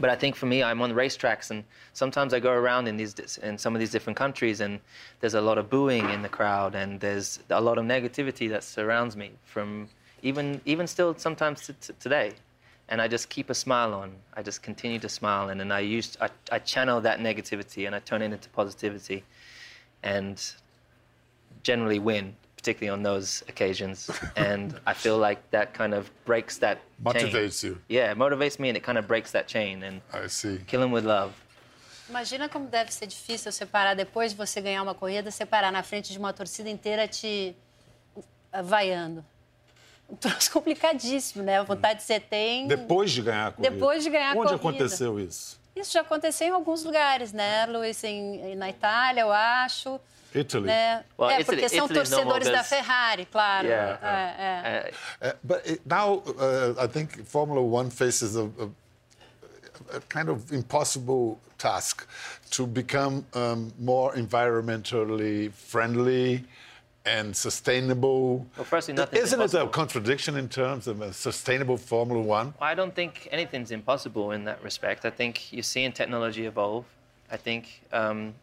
but 0.00 0.10
I 0.10 0.14
think 0.14 0.36
for 0.36 0.46
me, 0.46 0.62
I'm 0.62 0.80
on 0.80 0.92
racetracks, 0.92 1.50
and 1.50 1.64
sometimes 1.92 2.32
I 2.32 2.38
go 2.38 2.52
around 2.52 2.86
in 2.86 2.96
these 2.96 3.38
in 3.42 3.58
some 3.58 3.74
of 3.74 3.80
these 3.80 3.90
different 3.90 4.16
countries, 4.16 4.60
and 4.60 4.78
there's 5.20 5.34
a 5.34 5.40
lot 5.40 5.58
of 5.58 5.68
booing 5.68 6.08
in 6.10 6.22
the 6.22 6.28
crowd, 6.28 6.76
and 6.76 7.00
there's 7.00 7.40
a 7.50 7.60
lot 7.60 7.78
of 7.78 7.84
negativity 7.84 8.48
that 8.50 8.62
surrounds 8.62 9.16
me 9.16 9.32
from 9.44 9.88
even 10.22 10.60
even 10.66 10.86
still 10.86 11.14
sometimes 11.16 11.62
to, 11.66 11.72
to 11.72 11.92
today. 11.94 12.32
And 12.88 13.02
I 13.02 13.08
just 13.08 13.28
keep 13.28 13.50
a 13.50 13.54
smile 13.54 13.92
on. 13.92 14.12
I 14.34 14.42
just 14.42 14.62
continue 14.62 14.98
to 15.00 15.08
smile, 15.08 15.50
and 15.50 15.60
then 15.60 15.70
I 15.70 15.80
use 15.80 16.16
I, 16.20 16.30
I 16.50 16.58
channel 16.58 17.00
that 17.02 17.20
negativity 17.20 17.86
and 17.86 17.94
I 17.94 17.98
turn 18.00 18.22
it 18.22 18.32
into 18.32 18.48
positivity, 18.50 19.24
and 20.02 20.42
generally 21.62 21.98
win, 21.98 22.34
particularly 22.56 22.90
on 22.90 23.02
those 23.02 23.42
occasions. 23.48 24.10
and 24.36 24.78
I 24.86 24.94
feel 24.94 25.18
like 25.18 25.38
that 25.50 25.74
kind 25.74 25.92
of 25.92 26.10
breaks 26.24 26.58
that 26.58 26.78
chain. 27.12 27.26
Motivates 27.26 27.62
you. 27.62 27.78
Yeah, 27.88 28.12
it 28.12 28.18
motivates 28.18 28.58
me 28.58 28.68
and 28.68 28.76
it 28.76 28.82
kind 28.82 28.98
of 28.98 29.06
breaks 29.06 29.32
that 29.32 29.46
chain 29.48 29.82
and 29.82 30.00
I 30.12 30.26
see. 30.28 30.58
kill 30.66 30.82
him 30.82 30.90
with 30.90 31.04
love. 31.04 31.32
Imagina 32.08 32.48
como 32.48 32.68
deve 32.68 32.90
ser 32.90 33.06
difícil 33.06 33.52
separar, 33.52 33.94
depois 33.94 34.32
de 34.32 34.38
você 34.38 34.62
ganhar 34.62 34.82
uma 34.82 34.94
corrida, 34.94 35.30
separar 35.30 35.70
na 35.70 35.82
frente 35.82 36.10
de 36.10 36.18
uma 36.18 36.32
torcida 36.32 36.70
inteira 36.70 37.06
te 37.06 37.54
vaiando. 38.64 39.22
Um 40.08 40.16
troço 40.16 40.50
complicadíssimo, 40.52 41.44
né? 41.44 41.58
A 41.58 41.62
vontade 41.62 41.98
que 42.00 42.04
você 42.04 42.18
tem. 42.20 42.66
Depois 42.66 43.10
de 43.10 43.22
ganhar 43.22 43.48
a 43.48 43.52
corrida. 43.52 43.70
Depois 43.74 44.02
de 44.02 44.10
ganhar 44.10 44.28
a 44.28 44.38
Onde 44.38 44.38
corrida. 44.38 44.54
aconteceu 44.56 45.20
isso? 45.20 45.58
Isso 45.76 45.92
já 45.92 46.00
aconteceu 46.00 46.48
em 46.48 46.50
alguns 46.50 46.82
lugares, 46.82 47.32
né, 47.32 47.66
Luiz? 47.66 48.02
Em, 48.02 48.56
na 48.56 48.68
Itália, 48.68 49.20
eu 49.20 49.32
acho. 49.32 50.00
Italy. 50.34 50.66
Né? 50.66 51.04
Well, 51.18 51.30
é, 51.30 51.40
Italy- 51.40 51.44
porque 51.44 51.68
são 51.68 51.78
normal 51.86 51.94
torcedores 52.04 52.48
da 52.48 52.62
Ferrari, 52.64 53.24
claro. 53.26 53.66
Yeah. 53.68 53.98
É, 54.02 54.92
é. 55.20 55.28
Uh, 55.30 55.36
but 55.42 55.58
it, 55.66 55.80
now 55.86 56.22
uh, 56.26 56.84
I 56.84 56.88
think 56.88 57.24
Formula 57.24 57.60
One 57.60 57.90
faces 57.90 58.36
a, 58.36 58.42
a, 58.42 59.96
a 59.96 60.00
kind 60.08 60.28
of 60.28 60.52
impossible 60.52 61.38
task 61.56 62.06
to 62.50 62.66
become 62.66 63.24
um, 63.34 63.72
more 63.78 64.14
environmentally 64.16 65.50
friendly 65.52 66.44
and 67.08 67.34
sustainable. 67.34 68.46
Well, 68.56 68.64
firstly, 68.64 68.94
nothing's 68.94 69.24
Isn't 69.24 69.40
it 69.40 69.54
a 69.54 69.66
contradiction 69.68 70.36
in 70.36 70.48
terms 70.48 70.86
of 70.86 71.00
a 71.00 71.12
sustainable 71.12 71.76
Formula 71.76 72.22
One? 72.22 72.54
I 72.60 72.74
don't 72.74 72.94
think 72.94 73.28
anything's 73.32 73.70
impossible 73.70 74.32
in 74.32 74.44
that 74.44 74.62
respect. 74.62 75.04
I 75.04 75.10
think 75.10 75.52
you're 75.52 75.62
seeing 75.62 75.92
technology 75.92 76.46
evolve. 76.46 76.84
I 77.30 77.36
think 77.36 77.82
um, 77.92 78.34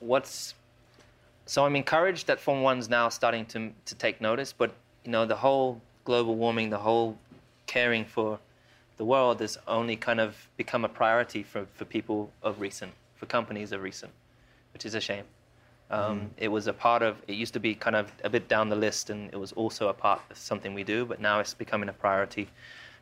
what's 0.00 0.54
so 1.46 1.64
I'm 1.64 1.76
encouraged 1.76 2.26
that 2.28 2.38
Formula 2.40 2.64
One's 2.64 2.88
now 2.88 3.08
starting 3.08 3.46
to 3.46 3.70
to 3.86 3.94
take 3.94 4.20
notice. 4.20 4.52
But 4.52 4.72
you 5.04 5.10
know, 5.10 5.24
the 5.26 5.36
whole 5.36 5.80
global 6.04 6.34
warming, 6.36 6.70
the 6.70 6.78
whole 6.78 7.16
caring 7.66 8.04
for 8.04 8.38
the 8.96 9.04
world 9.04 9.40
has 9.40 9.58
only 9.66 9.96
kind 9.96 10.20
of 10.20 10.36
become 10.56 10.84
a 10.84 10.88
priority 10.88 11.42
for, 11.42 11.66
for 11.74 11.84
people 11.84 12.30
of 12.42 12.60
recent, 12.60 12.92
for 13.16 13.26
companies 13.26 13.72
of 13.72 13.82
recent, 13.82 14.12
which 14.72 14.84
is 14.84 14.94
a 14.94 15.00
shame. 15.00 15.24
Um, 15.92 16.30
It 16.38 16.48
was 16.48 16.66
a 16.66 16.72
part 16.72 17.02
of. 17.02 17.16
It 17.28 17.34
used 17.34 17.52
to 17.54 17.60
be 17.60 17.74
kind 17.74 17.94
of 17.96 18.10
a 18.24 18.30
bit 18.30 18.48
down 18.48 18.68
the 18.68 18.76
list, 18.76 19.10
and 19.10 19.32
it 19.32 19.36
was 19.36 19.52
also 19.52 19.88
a 19.88 19.92
part 19.92 20.20
of 20.30 20.36
something 20.36 20.74
we 20.74 20.84
do. 20.84 21.04
But 21.04 21.20
now 21.20 21.38
it's 21.40 21.54
becoming 21.54 21.88
a 21.88 21.92
priority 21.92 22.48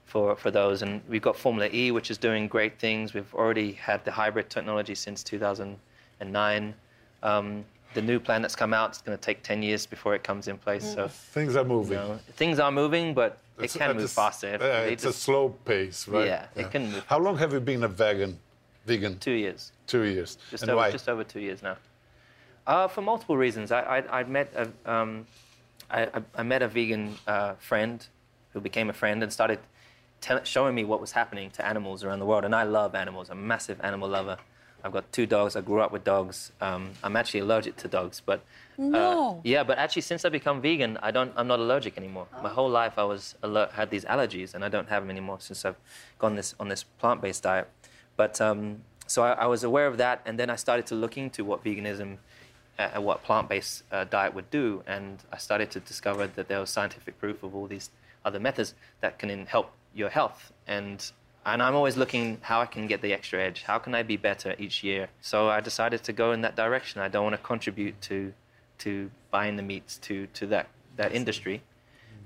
for 0.07 0.35
for 0.37 0.50
those. 0.50 0.83
And 0.83 1.00
we've 1.09 1.22
got 1.22 1.37
Formula 1.37 1.68
E, 1.72 1.90
which 1.92 2.11
is 2.11 2.18
doing 2.18 2.48
great 2.48 2.79
things. 2.79 3.14
We've 3.14 3.33
already 3.35 3.72
had 3.72 4.05
the 4.05 4.11
hybrid 4.11 4.50
technology 4.50 4.94
since 4.94 5.22
2009. 5.22 6.74
Um, 7.22 7.64
the 7.94 8.03
new 8.03 8.20
plan 8.20 8.40
that's 8.42 8.55
come 8.57 8.72
out 8.72 8.92
is 8.92 9.03
going 9.03 9.18
to 9.18 9.22
take 9.22 9.42
10 9.42 9.62
years 9.62 9.85
before 9.87 10.14
it 10.14 10.22
comes 10.22 10.46
in 10.48 10.57
place. 10.59 10.94
So 10.94 11.09
Things 11.09 11.57
are 11.57 11.62
you 11.62 11.68
moving. 11.68 11.96
know, 11.98 12.18
things 12.37 12.61
are 12.61 12.70
moving, 12.70 13.14
but 13.14 13.38
it 13.59 13.64
It's- 13.64 13.76
can 13.76 13.88
move 13.96 14.03
this- 14.03 14.14
faster. 14.14 14.57
yeah, 14.61 14.83
it's 14.92 15.03
just- 15.03 15.18
a 15.18 15.20
slow 15.20 15.48
pace, 15.64 16.07
right? 16.09 16.26
Yeah, 16.26 16.46
it 16.55 16.70
can 16.70 16.92
move 16.92 17.05
How 17.09 17.18
long 17.18 17.37
have 17.38 17.53
you 17.53 17.61
been 17.61 17.83
a 17.83 17.88
vegan? 17.88 18.38
Vegan? 18.87 19.18
two 19.18 19.33
years. 19.33 19.72
Two 19.88 20.05
years. 20.05 20.38
just 20.50 20.62
and 20.62 20.70
over 20.70 20.81
why? 20.83 20.90
just 20.92 21.09
over 21.09 21.24
two 21.24 21.40
years 21.40 21.62
now. 21.62 21.76
Uh, 22.70 22.87
for 22.87 23.02
multiple 23.02 23.37
reasons. 23.37 23.72
I 23.72 23.80
I 23.96 24.20
I'd 24.20 24.28
met 24.28 24.48
a 24.54 24.64
um, 24.94 25.26
I, 25.90 26.02
I, 26.02 26.22
I 26.37 26.42
met 26.44 26.62
a 26.62 26.68
vegan 26.68 27.16
uh, 27.26 27.54
friend 27.54 28.06
who 28.52 28.61
became 28.61 28.88
a 28.88 28.92
friend 28.92 29.24
and 29.24 29.33
started 29.33 29.59
tell, 30.20 30.44
showing 30.44 30.76
me 30.76 30.85
what 30.85 31.00
was 31.00 31.11
happening 31.11 31.50
to 31.56 31.66
animals 31.66 32.04
around 32.04 32.20
the 32.20 32.26
world. 32.26 32.44
And 32.44 32.54
I 32.54 32.62
love 32.62 32.94
animals. 32.94 33.28
I'm 33.28 33.40
a 33.40 33.48
massive 33.54 33.80
animal 33.83 34.09
lover. 34.09 34.37
I've 34.85 34.92
got 34.92 35.11
two 35.11 35.26
dogs. 35.26 35.56
I 35.56 35.62
grew 35.62 35.80
up 35.80 35.90
with 35.90 36.04
dogs. 36.04 36.52
Um, 36.61 36.92
I'm 37.02 37.16
actually 37.16 37.40
allergic 37.40 37.74
to 37.78 37.88
dogs, 37.88 38.22
but 38.24 38.38
uh, 38.78 38.83
No. 38.83 39.40
yeah. 39.42 39.64
But 39.64 39.76
actually, 39.78 40.02
since 40.02 40.24
I 40.24 40.28
become 40.28 40.62
vegan, 40.62 40.96
I 41.02 41.11
don't. 41.11 41.33
I'm 41.37 41.48
not 41.48 41.59
allergic 41.59 41.98
anymore. 41.98 42.28
My 42.40 42.50
whole 42.50 42.70
life, 42.70 42.94
I 42.98 43.06
was 43.12 43.35
had 43.78 43.90
these 43.90 44.04
allergies, 44.04 44.54
and 44.54 44.64
I 44.64 44.68
don't 44.68 44.88
have 44.88 45.02
them 45.02 45.11
anymore 45.11 45.38
since 45.40 45.64
I've 45.64 45.80
gone 46.22 46.37
this 46.37 46.54
on 46.61 46.68
this 46.68 46.85
plant-based 47.00 47.42
diet. 47.42 47.66
But 48.16 48.40
um, 48.40 48.61
so 49.09 49.18
I, 49.24 49.33
I 49.44 49.46
was 49.54 49.64
aware 49.64 49.88
of 49.88 49.96
that, 50.04 50.16
and 50.24 50.38
then 50.38 50.48
I 50.50 50.56
started 50.56 50.87
to 50.87 50.94
look 50.94 51.18
into 51.18 51.44
what 51.44 51.64
veganism 51.64 52.18
and 52.95 53.05
what 53.05 53.23
plant-based 53.23 53.83
uh, 53.93 54.05
diet 54.05 54.35
would 54.35 54.51
do, 54.51 54.83
and 54.87 55.19
I 55.33 55.38
started 55.38 55.71
to 55.73 55.81
discover 55.81 56.27
that 56.27 56.49
there 56.49 56.61
was 56.61 56.71
scientific 56.71 57.19
proof 57.19 57.43
of 57.43 57.55
all 57.55 57.66
these 57.66 57.90
other 58.25 58.40
methods 58.40 58.75
that 59.01 59.19
can 59.19 59.47
help 59.47 59.73
your 59.95 60.11
health. 60.11 60.53
And 60.66 61.11
and 61.45 61.62
I'm 61.62 61.75
always 61.75 61.97
looking 61.97 62.38
how 62.43 62.61
I 62.61 62.66
can 62.66 62.87
get 62.87 63.01
the 63.01 63.12
extra 63.14 63.40
edge. 63.40 63.62
How 63.62 63.79
can 63.79 63.95
I 63.95 64.03
be 64.03 64.16
better 64.16 64.55
each 64.59 64.85
year? 64.85 65.09
So 65.23 65.49
I 65.49 65.61
decided 65.61 66.03
to 66.05 66.12
go 66.12 66.33
in 66.33 66.43
that 66.43 66.55
direction. 66.55 67.01
I 67.01 67.09
don't 67.09 67.25
want 67.25 67.37
to 67.37 67.43
contribute 67.43 68.01
to 68.03 68.33
to 68.79 69.11
buying 69.31 69.57
the 69.57 69.62
meats 69.62 69.99
to 69.99 70.27
to 70.38 70.47
that 70.49 70.66
that 70.97 71.14
industry, 71.14 71.62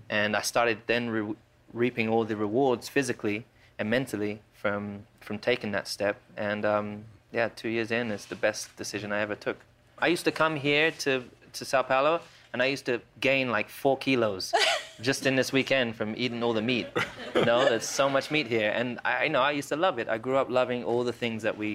and 0.09 0.37
I 0.37 0.41
started 0.41 0.79
then 0.87 1.11
re- 1.11 1.37
reaping 1.73 2.09
all 2.09 2.25
the 2.25 2.37
rewards 2.37 2.89
physically 2.89 3.47
and 3.79 3.89
mentally 3.91 4.41
from 4.53 5.07
from 5.21 5.39
taking 5.39 5.73
that 5.73 5.87
step. 5.89 6.17
And 6.37 6.65
um, 6.65 7.05
yeah, 7.33 7.49
two 7.55 7.69
years 7.69 7.91
in 7.91 8.11
is 8.11 8.27
the 8.27 8.37
best 8.37 8.77
decision 8.77 9.13
I 9.13 9.21
ever 9.21 9.35
took. 9.35 9.59
I 9.99 10.09
used 10.09 10.25
to 10.25 10.33
come 10.33 10.57
here 10.57 10.91
to 10.91 11.25
to 11.55 11.65
Sao 11.65 11.83
Paulo, 11.83 12.21
and 12.53 12.61
I 12.63 12.67
used 12.67 12.85
to 12.87 13.01
gain 13.21 13.51
like 13.51 13.69
four 13.69 13.97
kilos 13.97 14.53
just 15.01 15.25
in 15.27 15.37
this 15.37 15.53
weekend 15.53 15.95
from 15.95 16.15
eating 16.17 16.43
all 16.43 16.53
the 16.53 16.63
meat. 16.63 16.89
You 17.35 17.45
know, 17.45 17.65
there's 17.65 17.89
so 17.89 18.09
much 18.09 18.31
meat 18.31 18.49
here, 18.49 18.71
and 18.75 18.99
I 19.05 19.25
you 19.25 19.31
know 19.31 19.41
I 19.41 19.53
used 19.53 19.69
to 19.69 19.77
love 19.77 19.99
it. 19.99 20.09
I 20.09 20.19
grew 20.19 20.37
up 20.37 20.51
loving 20.51 20.85
all 20.85 21.05
the 21.05 21.13
things 21.13 21.43
that 21.43 21.57
we, 21.57 21.69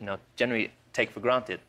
you 0.00 0.06
know, 0.06 0.18
generally 0.36 0.72
take 0.92 1.10
for 1.10 1.20
granted. 1.20 1.60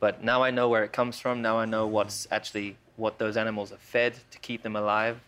But 0.00 0.22
now 0.22 0.42
I 0.42 0.50
know 0.50 0.68
where 0.68 0.84
it 0.84 0.92
comes 0.92 1.18
from. 1.18 1.40
Now 1.40 1.58
I 1.58 1.64
know 1.64 1.86
what's 1.86 2.28
actually 2.30 2.76
what 2.96 3.18
those 3.18 3.36
animals 3.36 3.72
are 3.72 3.76
fed 3.94 4.14
to 4.30 4.38
keep 4.38 4.62
them 4.62 4.76
alive. 4.76 5.18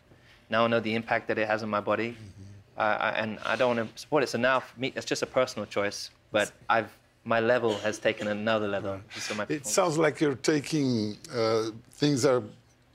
Now 0.51 0.65
I 0.65 0.69
know 0.69 0.81
the 0.81 0.95
impact 0.95 1.29
that 1.29 1.39
it 1.39 1.49
has 1.49 1.63
on 1.63 1.71
my 1.71 1.81
body, 1.81 2.17
uh, 2.77 2.81
I- 3.01 3.11
and 3.23 3.39
I 3.45 3.57
don't 3.57 3.77
want 3.77 3.95
to 3.97 3.99
support 4.01 4.23
it. 4.23 4.29
So 4.29 4.39
now 4.39 4.61
for 4.61 4.79
me, 4.79 4.93
it's 4.95 5.07
just 5.07 5.23
a 5.23 5.27
personal 5.27 5.67
choice. 5.67 6.11
But 6.31 6.53
I've 6.69 6.91
my 7.27 7.41
level 7.41 7.75
has 7.79 7.99
taken 7.99 8.29
another 8.29 8.69
level. 8.69 9.01
So 9.19 9.35
my 9.35 9.45
It 9.49 9.67
sounds 9.67 9.99
like 9.99 10.21
you're 10.21 10.37
taking 10.37 11.19
uh, 11.35 11.71
things 11.91 12.25
are 12.25 12.43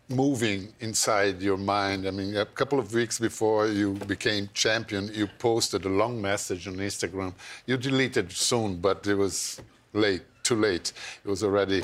moving 0.09 0.73
inside 0.79 1.41
your 1.41 1.57
mind. 1.57 2.07
I 2.07 2.11
mean, 2.11 2.35
a 2.35 2.45
couple 2.45 2.79
of 2.79 2.93
weeks 2.93 3.19
before 3.19 3.67
you 3.67 3.93
became 3.93 4.49
champion, 4.53 5.11
you 5.13 5.27
posted 5.39 5.85
a 5.85 5.89
long 5.89 6.21
message 6.21 6.67
on 6.67 6.75
Instagram. 6.75 7.33
You 7.65 7.77
deleted 7.77 8.31
soon, 8.31 8.77
but 8.77 9.05
it 9.07 9.15
was 9.15 9.61
late, 9.93 10.23
too 10.43 10.55
late. 10.55 10.93
It 11.23 11.29
was 11.29 11.43
already. 11.43 11.83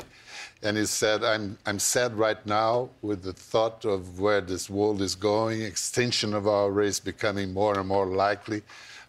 And 0.62 0.76
he 0.76 0.86
said, 0.86 1.22
I'm, 1.22 1.56
I'm 1.66 1.78
sad 1.78 2.14
right 2.14 2.44
now 2.44 2.90
with 3.02 3.22
the 3.22 3.32
thought 3.32 3.84
of 3.84 4.20
where 4.20 4.40
this 4.40 4.68
world 4.68 5.00
is 5.00 5.14
going, 5.14 5.62
extinction 5.62 6.34
of 6.34 6.48
our 6.48 6.70
race 6.70 6.98
becoming 6.98 7.52
more 7.52 7.78
and 7.78 7.88
more 7.88 8.06
likely 8.06 8.62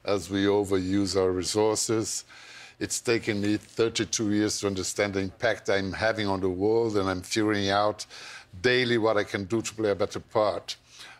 as 0.05 0.29
we 0.29 0.45
overuse 0.45 1.19
our 1.19 1.31
resources. 1.31 2.25
It's 2.79 3.01
taken 3.01 3.41
me 3.41 3.57
32 3.57 4.31
years 4.31 4.59
to 4.61 4.67
understand 4.67 5.13
the 5.13 5.19
impact 5.19 5.69
I'm 5.69 5.91
having 5.91 6.27
on 6.27 6.39
the 6.39 6.49
world, 6.49 6.95
and 6.97 7.09
I'm 7.09 7.21
figuring 7.21 7.69
out 7.69 8.05
daily 8.61 8.97
what 8.97 9.17
I 9.17 9.23
can 9.25 9.43
do 9.45 9.61
to 9.61 9.73
play 9.73 9.91
a 9.91 9.95
better 9.95 10.19
part. 10.21 10.77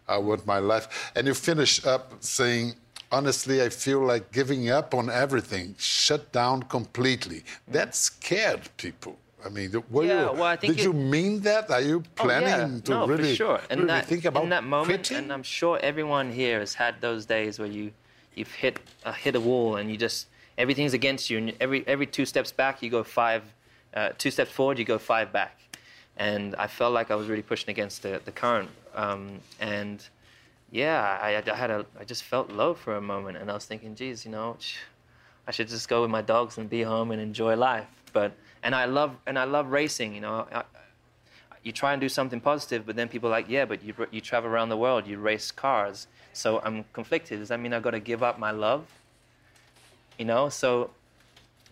I 0.08 0.18
want 0.18 0.46
my 0.48 0.60
life. 0.60 1.12
And 1.16 1.28
you 1.28 1.34
finish 1.34 1.86
up 1.86 2.14
saying, 2.22 2.74
honestly, 3.12 3.62
I 3.62 3.70
feel 3.70 4.00
like 4.00 4.32
giving 4.32 4.70
up 4.70 4.94
on 4.94 5.10
everything, 5.10 5.76
shut 5.78 6.32
down 6.32 6.64
completely. 6.64 7.44
That 7.68 7.94
scared 7.94 8.70
people. 8.78 9.18
I 9.46 9.50
mean, 9.50 9.72
were 9.90 10.06
Yeah, 10.06 10.32
you, 10.32 10.32
well, 10.34 10.44
I 10.44 10.56
think 10.56 10.74
did 10.78 10.80
it- 10.82 10.84
you 10.86 10.94
mean 10.94 11.42
that? 11.42 11.70
Are 11.70 11.82
you 11.82 12.04
Oh, 12.20 12.24
planning 12.24 12.76
yeah. 12.76 12.82
to 12.86 12.92
no, 12.92 13.08
really, 13.08 13.30
for 13.32 13.36
sure. 13.36 13.62
And 13.70 13.82
really 13.82 13.88
that, 13.88 14.06
think 14.06 14.26
about 14.26 14.44
in 14.44 14.50
that 14.50 14.64
moment, 14.64 14.88
quitting? 14.88 15.18
and 15.18 15.34
I'm 15.34 15.44
sure 15.44 15.78
everyone 15.82 16.32
here 16.32 16.60
has 16.60 16.74
had 16.74 17.00
those 17.02 17.26
days 17.26 17.60
where 17.60 17.68
you 17.68 17.92
you've 18.36 18.52
hit 18.52 18.80
uh, 19.06 19.12
hit 19.12 19.36
a 19.36 19.40
wall 19.40 19.76
and 19.78 19.90
you 19.92 19.98
just 19.98 20.28
everything's 20.60 20.94
against 20.94 21.32
you, 21.32 21.40
and 21.40 21.54
every 21.60 21.84
every 21.88 22.06
two 22.06 22.26
steps 22.26 22.52
back 22.52 22.84
you 22.84 22.92
go 22.92 23.04
five, 23.04 23.44
uh, 23.96 24.10
two 24.20 24.30
steps 24.30 24.52
forward 24.52 24.78
you 24.78 24.86
go 24.86 25.00
five 25.00 25.32
back, 25.32 25.58
and 26.18 26.54
I 26.56 26.68
felt 26.68 26.94
like 26.94 27.10
I 27.10 27.16
was 27.16 27.28
really 27.28 27.42
pushing 27.42 27.72
against 27.72 28.04
the 28.04 28.22
the 28.24 28.32
current, 28.32 28.70
um, 28.94 29.40
and 29.60 30.08
yeah, 30.72 31.18
I, 31.20 31.30
I 31.38 31.56
had 31.56 31.72
a 31.72 31.86
I 32.00 32.04
just 32.04 32.24
felt 32.24 32.52
low 32.52 32.76
for 32.76 32.96
a 32.98 33.02
moment, 33.02 33.38
and 33.38 33.50
I 33.50 33.56
was 33.56 33.66
thinking, 33.66 33.96
geez, 33.96 34.26
you 34.26 34.32
know. 34.32 34.58
I 35.48 35.52
should 35.52 35.68
just 35.68 35.90
go 35.90 36.04
with 36.04 36.12
my 36.12 36.22
dogs 36.22 36.60
and 36.60 36.70
be 36.70 36.84
home 36.84 37.10
and 37.10 37.20
enjoy 37.20 37.56
life. 37.56 37.88
But 38.14 38.34
and 38.62 38.76
I 38.76 38.86
love 38.86 39.16
and 39.26 39.40
I 39.40 39.46
love 39.46 39.72
racing. 39.72 40.14
You 40.14 40.22
know, 40.22 40.48
I, 40.54 40.64
you 41.64 41.72
try 41.72 41.92
and 41.94 42.00
do 42.00 42.08
something 42.08 42.40
positive, 42.40 42.86
but 42.86 42.96
then 42.96 43.08
people 43.08 43.30
are 43.30 43.32
like, 43.32 43.50
yeah, 43.50 43.66
but 43.66 43.84
you 43.84 43.96
you 44.12 44.22
travel 44.22 44.48
around 44.48 44.70
the 44.70 44.78
world, 44.78 45.08
you 45.08 45.18
race 45.18 45.50
cars. 45.50 46.06
So 46.34 46.62
I'm 46.64 46.86
conflicted. 46.94 47.40
Does 47.40 47.50
that 47.50 47.60
mean 47.60 47.74
I've 47.74 47.82
got 47.82 47.92
to 47.92 48.00
give 48.00 48.22
up 48.22 48.38
my 48.38 48.52
love? 48.52 48.86
You 50.20 50.26
know, 50.26 50.50
so 50.50 50.92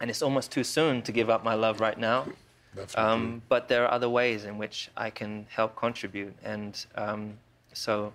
and 0.02 0.10
it's 0.10 0.24
almost 0.24 0.52
too 0.52 0.64
soon 0.64 1.04
to 1.04 1.12
give 1.12 1.30
up 1.30 1.44
my 1.44 1.54
love 1.54 1.80
right 1.80 2.00
now. 2.00 2.26
Um, 2.96 3.42
but 3.50 3.68
there 3.68 3.84
are 3.86 3.92
other 3.92 4.10
ways 4.10 4.46
in 4.46 4.58
which 4.58 4.90
I 4.96 5.10
can 5.10 5.48
help 5.50 5.76
contribute, 5.76 6.36
and 6.44 6.74
um, 6.96 7.34
so 7.74 8.14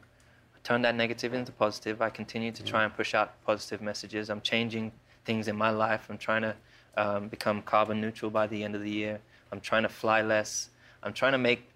I 0.54 0.58
turn 0.64 0.82
that 0.82 0.94
negative 0.94 1.34
into 1.34 1.52
positive. 1.52 2.02
I 2.02 2.10
continue 2.10 2.52
to 2.52 2.62
try 2.62 2.84
and 2.84 2.94
push 2.94 3.14
out 3.14 3.34
positive 3.44 3.80
messages. 3.82 4.30
I'm 4.30 4.40
changing 4.40 4.92
things 5.24 5.46
in 5.48 5.56
my 5.56 5.70
life. 5.70 6.06
I'm 6.08 6.18
trying 6.18 6.42
to 6.42 6.54
um, 6.96 7.28
become 7.28 7.62
carbon 7.62 8.00
neutral 8.00 8.30
by 8.30 8.46
the 8.48 8.64
end 8.64 8.74
of 8.74 8.82
the 8.82 8.90
year. 8.90 9.20
I'm 9.52 9.60
trying 9.60 9.82
to 9.82 9.88
fly 9.88 10.22
less. 10.22 10.70
I'm 11.02 11.12
trying 11.12 11.32
to 11.32 11.38
make 11.38 11.68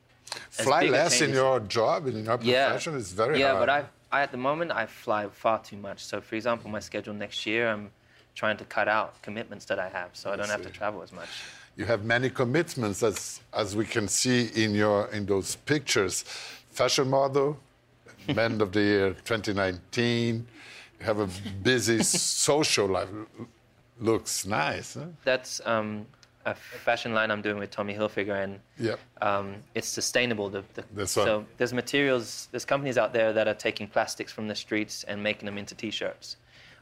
Fly 0.50 0.86
less 0.86 1.20
in 1.20 1.30
your 1.30 1.60
job, 1.60 2.06
in 2.06 2.24
your 2.24 2.38
profession, 2.38 2.94
is 2.94 3.12
very 3.12 3.38
yeah, 3.38 3.52
hard. 3.52 3.66
but 3.66 3.68
I, 3.70 4.18
I 4.18 4.22
at 4.22 4.32
the 4.32 4.38
moment 4.38 4.72
I 4.72 4.86
fly 4.86 5.28
far 5.28 5.62
too 5.62 5.76
much. 5.76 6.04
So 6.04 6.20
for 6.20 6.34
example, 6.34 6.70
my 6.70 6.80
schedule 6.80 7.14
next 7.14 7.46
year, 7.46 7.68
I'm 7.68 7.90
trying 8.37 8.57
to 8.59 8.64
cut 8.64 8.87
out 8.87 9.20
commitments 9.22 9.64
that 9.64 9.81
I 9.81 9.88
have, 9.88 10.11
so 10.12 10.31
I 10.31 10.37
don't 10.37 10.49
have 10.51 10.62
to 10.62 10.70
travel 10.70 11.03
as 11.03 11.11
much. 11.11 11.29
You 11.77 11.87
have 11.87 12.05
many 12.05 12.31
commitments, 12.31 13.03
as 13.03 13.40
as 13.53 13.75
we 13.75 13.85
can 13.85 14.07
see 14.07 14.51
in 14.55 14.75
your 14.75 15.09
in 15.09 15.27
those 15.27 15.57
pictures. 15.57 16.22
Fashion 16.70 17.09
model, 17.11 17.59
Man 18.35 18.61
of 18.61 18.70
the 18.72 18.81
Year 18.81 19.11
2019. 19.25 20.46
You 21.01 21.07
have 21.07 21.18
a 21.18 21.29
busy 21.62 22.03
social 22.03 22.87
life. 22.87 23.09
Looks 23.99 24.46
nice. 24.46 24.94
Huh? 24.94 25.07
That's 25.25 25.61
um, 25.66 26.07
a 26.46 26.55
fashion 26.55 27.12
line 27.12 27.31
I'm 27.31 27.42
doing 27.42 27.59
with 27.59 27.70
Tommy 27.70 27.94
Hilfiger, 27.94 28.42
and 28.44 28.61
Yep. 28.79 28.99
um, 29.20 29.57
it's 29.75 29.88
sustainable. 29.88 30.49
The, 30.49 30.62
the, 30.94 31.07
so 31.07 31.44
there's 31.57 31.72
materials, 31.72 32.49
there's 32.51 32.64
companies 32.64 32.96
out 32.99 33.12
there 33.12 33.33
that 33.33 33.49
are 33.49 33.55
taking 33.55 33.88
plastics 33.88 34.33
from 34.33 34.46
the 34.49 34.55
streets 34.55 35.05
and 35.05 35.22
making 35.22 35.46
them 35.46 35.59
into 35.59 35.75
T-shirts. 35.75 36.37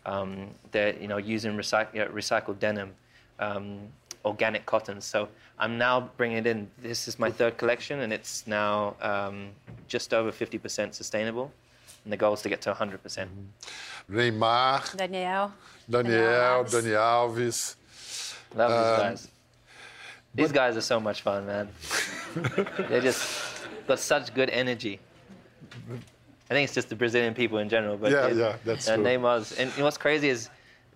Um, 0.07 0.51
they're 0.73 0.95
you 0.99 1.09
know 1.09 1.17
using 1.19 1.53
recyc- 1.57 1.95
uh, 1.99 2.09
recycled 2.13 2.59
denim, 2.59 2.91
um, 3.39 3.81
organic 4.25 4.67
cotton. 4.67 5.01
So 5.01 5.29
I'm 5.59 5.79
now 5.79 6.11
bringing 6.17 6.39
it 6.39 6.47
in. 6.47 6.71
This 6.79 7.09
is 7.09 7.19
my 7.19 7.31
third 7.31 7.57
collection, 7.59 8.01
and 8.01 8.13
it's 8.13 8.47
now 8.47 8.97
um, 9.01 9.51
just 9.89 10.13
over 10.13 10.31
50% 10.31 10.95
sustainable. 10.95 11.51
And 12.05 12.13
the 12.13 12.17
goal 12.19 12.35
is 12.35 12.43
to 12.43 12.49
get 12.51 12.61
to 12.63 12.73
100%. 12.75 13.03
percent 13.03 13.31
Neymar, 14.11 14.95
Daniel. 14.97 15.53
Daniel, 15.89 16.21
Alves. 16.21 16.71
Dani 16.75 16.93
Alves. 16.93 17.77
Love 18.55 18.71
Um, 18.71 18.79
these 18.79 18.99
guys. 19.03 19.29
These 20.35 20.53
guys 20.53 20.77
are 20.77 20.81
so 20.83 21.01
much 21.01 21.23
fun, 21.23 21.47
man. 21.47 21.69
they 22.91 23.01
just 23.01 23.27
got 23.87 23.99
such 24.01 24.35
good 24.35 24.51
energy. 24.51 25.01
I 26.51 26.55
think 26.55 26.65
it's 26.65 26.75
just 26.75 26.89
the 26.89 26.97
Brazilian 26.97 27.35
people 27.35 27.59
in 27.59 27.69
general, 27.69 27.97
but 27.97 28.13
Yeah, 28.13 28.27
it- 28.27 28.37
yeah, 28.37 28.57
that's 28.65 28.89
uh, 28.89 28.97
true. 28.97 29.05
Neymar's, 29.05 29.53
and 29.53 29.71
you 29.73 29.79
know 29.79 29.85
what's 29.85 29.97
crazy 29.99 30.29
is 30.29 30.51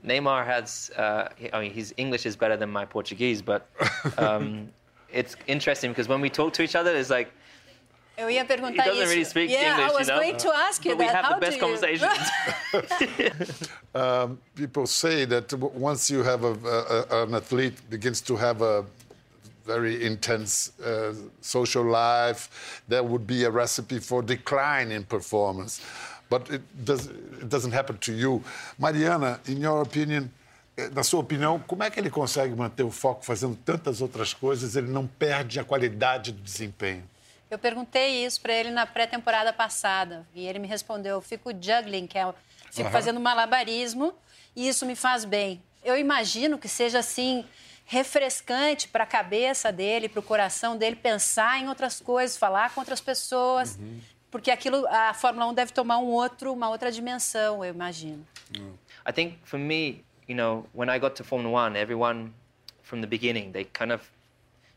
Neymar 0.04 0.44
has. 0.46 0.90
Uh, 0.96 1.28
I 1.52 1.60
mean, 1.60 1.72
his 1.72 1.94
English 1.96 2.26
is 2.26 2.36
better 2.36 2.56
than 2.56 2.70
my 2.70 2.84
Portuguese, 2.84 3.40
but 3.42 3.68
um, 4.18 4.68
it's 5.12 5.36
interesting 5.46 5.90
because 5.90 6.08
when 6.08 6.20
we 6.20 6.30
talk 6.30 6.52
to 6.54 6.62
each 6.62 6.76
other, 6.76 6.94
it's 6.94 7.10
like 7.10 7.32
Eu 8.18 8.28
ia 8.28 8.42
he 8.42 8.46
doesn't 8.46 8.74
isso. 8.74 9.08
really 9.10 9.24
speak 9.24 9.48
yeah, 9.48 9.70
English, 9.70 9.90
I 9.90 9.94
was 9.98 10.08
you 10.08 10.14
know. 10.14 10.20
going 10.20 10.36
to 10.38 10.50
ask 10.66 10.84
you 10.84 10.96
but 10.96 10.98
we 10.98 11.04
have 11.06 11.24
How 11.24 11.34
the 11.34 11.40
best 11.40 11.60
conversations. 11.60 12.18
Um, 13.94 14.38
people 14.54 14.86
say 14.86 15.24
that 15.24 15.52
once 15.88 16.10
you 16.10 16.22
have 16.22 16.44
a, 16.44 16.52
a, 16.52 17.22
an 17.24 17.34
athlete 17.34 17.78
begins 17.88 18.20
to 18.20 18.36
have 18.36 18.60
a 18.60 18.84
very 19.68 20.06
intense 20.06 20.72
uh, 20.80 21.14
social 21.42 21.84
life, 21.84 22.48
there 22.88 23.02
would 23.02 23.26
be 23.26 23.44
a 23.44 23.50
recipe 23.50 24.00
for 24.00 24.22
decline 24.22 24.90
in 24.90 25.04
performance. 25.04 25.82
But 26.30 26.50
it, 26.50 26.62
does, 26.84 27.06
it 27.06 27.48
doesn't 27.48 27.72
happen 27.72 27.98
to 27.98 28.12
you. 28.12 28.42
Mariana, 28.78 29.40
in 29.46 29.60
your 29.60 29.82
opinion, 29.82 30.30
eh, 30.76 30.88
na 30.94 31.02
sua 31.02 31.20
opinião, 31.20 31.58
como 31.66 31.82
é 31.82 31.90
que 31.90 32.00
ele 32.00 32.10
consegue 32.10 32.54
manter 32.54 32.82
o 32.82 32.90
foco 32.90 33.24
fazendo 33.24 33.56
tantas 33.56 34.00
outras 34.00 34.32
coisas? 34.32 34.74
Ele 34.74 34.88
não 34.88 35.06
perde 35.06 35.60
a 35.60 35.64
qualidade 35.64 36.32
do 36.32 36.42
desempenho? 36.42 37.04
Eu 37.50 37.58
perguntei 37.58 38.24
isso 38.24 38.40
para 38.40 38.52
ele 38.52 38.70
na 38.70 38.86
pré-temporada 38.86 39.52
passada 39.52 40.26
e 40.34 40.46
ele 40.46 40.58
me 40.58 40.68
respondeu: 40.68 41.16
eu 41.16 41.20
fico 41.20 41.50
juggling, 41.50 42.06
que 42.06 42.18
é 42.18 42.32
fico 42.70 42.90
fazendo 42.90 43.20
malabarismo 43.20 44.14
e 44.54 44.68
isso 44.68 44.84
me 44.84 44.94
faz 44.94 45.24
bem. 45.24 45.62
Eu 45.84 45.96
imagino 45.96 46.58
que 46.58 46.68
seja 46.68 46.98
assim 46.98 47.44
refrescante 47.90 48.86
para 48.86 49.04
a 49.04 49.06
cabeça 49.06 49.72
dele, 49.72 50.10
para 50.10 50.20
o 50.20 50.22
coração 50.22 50.76
dele 50.76 50.94
pensar 50.94 51.58
em 51.58 51.68
outras 51.68 52.00
coisas, 52.02 52.36
falar 52.36 52.70
com 52.74 52.80
outras 52.80 53.00
pessoas, 53.00 53.78
porque 54.30 54.50
aquilo 54.50 54.86
a 54.88 55.14
Fórmula 55.14 55.46
1 55.46 55.54
deve 55.54 55.72
tomar 55.72 55.96
um 55.96 56.04
outro, 56.04 56.52
uma 56.52 56.68
outra 56.68 56.92
dimensão, 56.92 57.64
eu 57.64 57.72
imagino. 57.72 58.26
I 59.06 59.12
think 59.12 59.38
for 59.42 59.58
me, 59.58 60.04
you 60.28 60.36
know, 60.36 60.66
when 60.74 60.90
I 60.90 60.98
got 60.98 61.14
to 61.16 61.24
Formula 61.24 61.66
One, 61.66 61.78
everyone 61.78 62.34
from 62.82 63.00
the 63.00 63.06
beginning, 63.06 63.52
they 63.52 63.64
kind 63.64 63.90
of, 63.90 64.02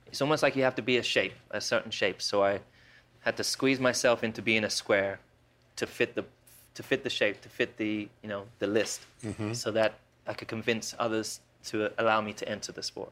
it's 0.08 0.22
almost 0.22 0.42
like 0.42 0.58
you 0.58 0.64
have 0.64 0.76
to 0.76 0.82
be 0.82 0.98
a 0.98 1.04
shape, 1.04 1.36
a 1.50 1.60
certain 1.60 1.92
shape. 1.92 2.22
So 2.22 2.46
I 2.46 2.62
had 3.26 3.36
to 3.36 3.44
squeeze 3.44 3.82
myself 3.82 4.24
into 4.24 4.42
being 4.42 4.64
a 4.64 4.70
square 4.70 5.20
to 5.76 5.86
fit 5.86 6.16
the, 6.16 6.24
to 6.76 6.82
fit 6.82 7.04
the 7.04 7.10
shape, 7.10 7.42
to 7.42 7.50
fit 7.50 7.76
the, 7.76 8.08
you 8.24 8.30
know, 8.30 8.46
the 8.60 8.68
list, 8.68 9.02
so 9.52 9.70
that 9.72 9.96
I 10.26 10.34
could 10.34 10.48
convince 10.48 10.96
others 10.98 11.42
to 11.66 11.92
allow 11.98 12.22
me 12.22 12.34
to 12.34 12.48
enter 12.48 12.72
the 12.72 12.84
sport. 12.84 13.12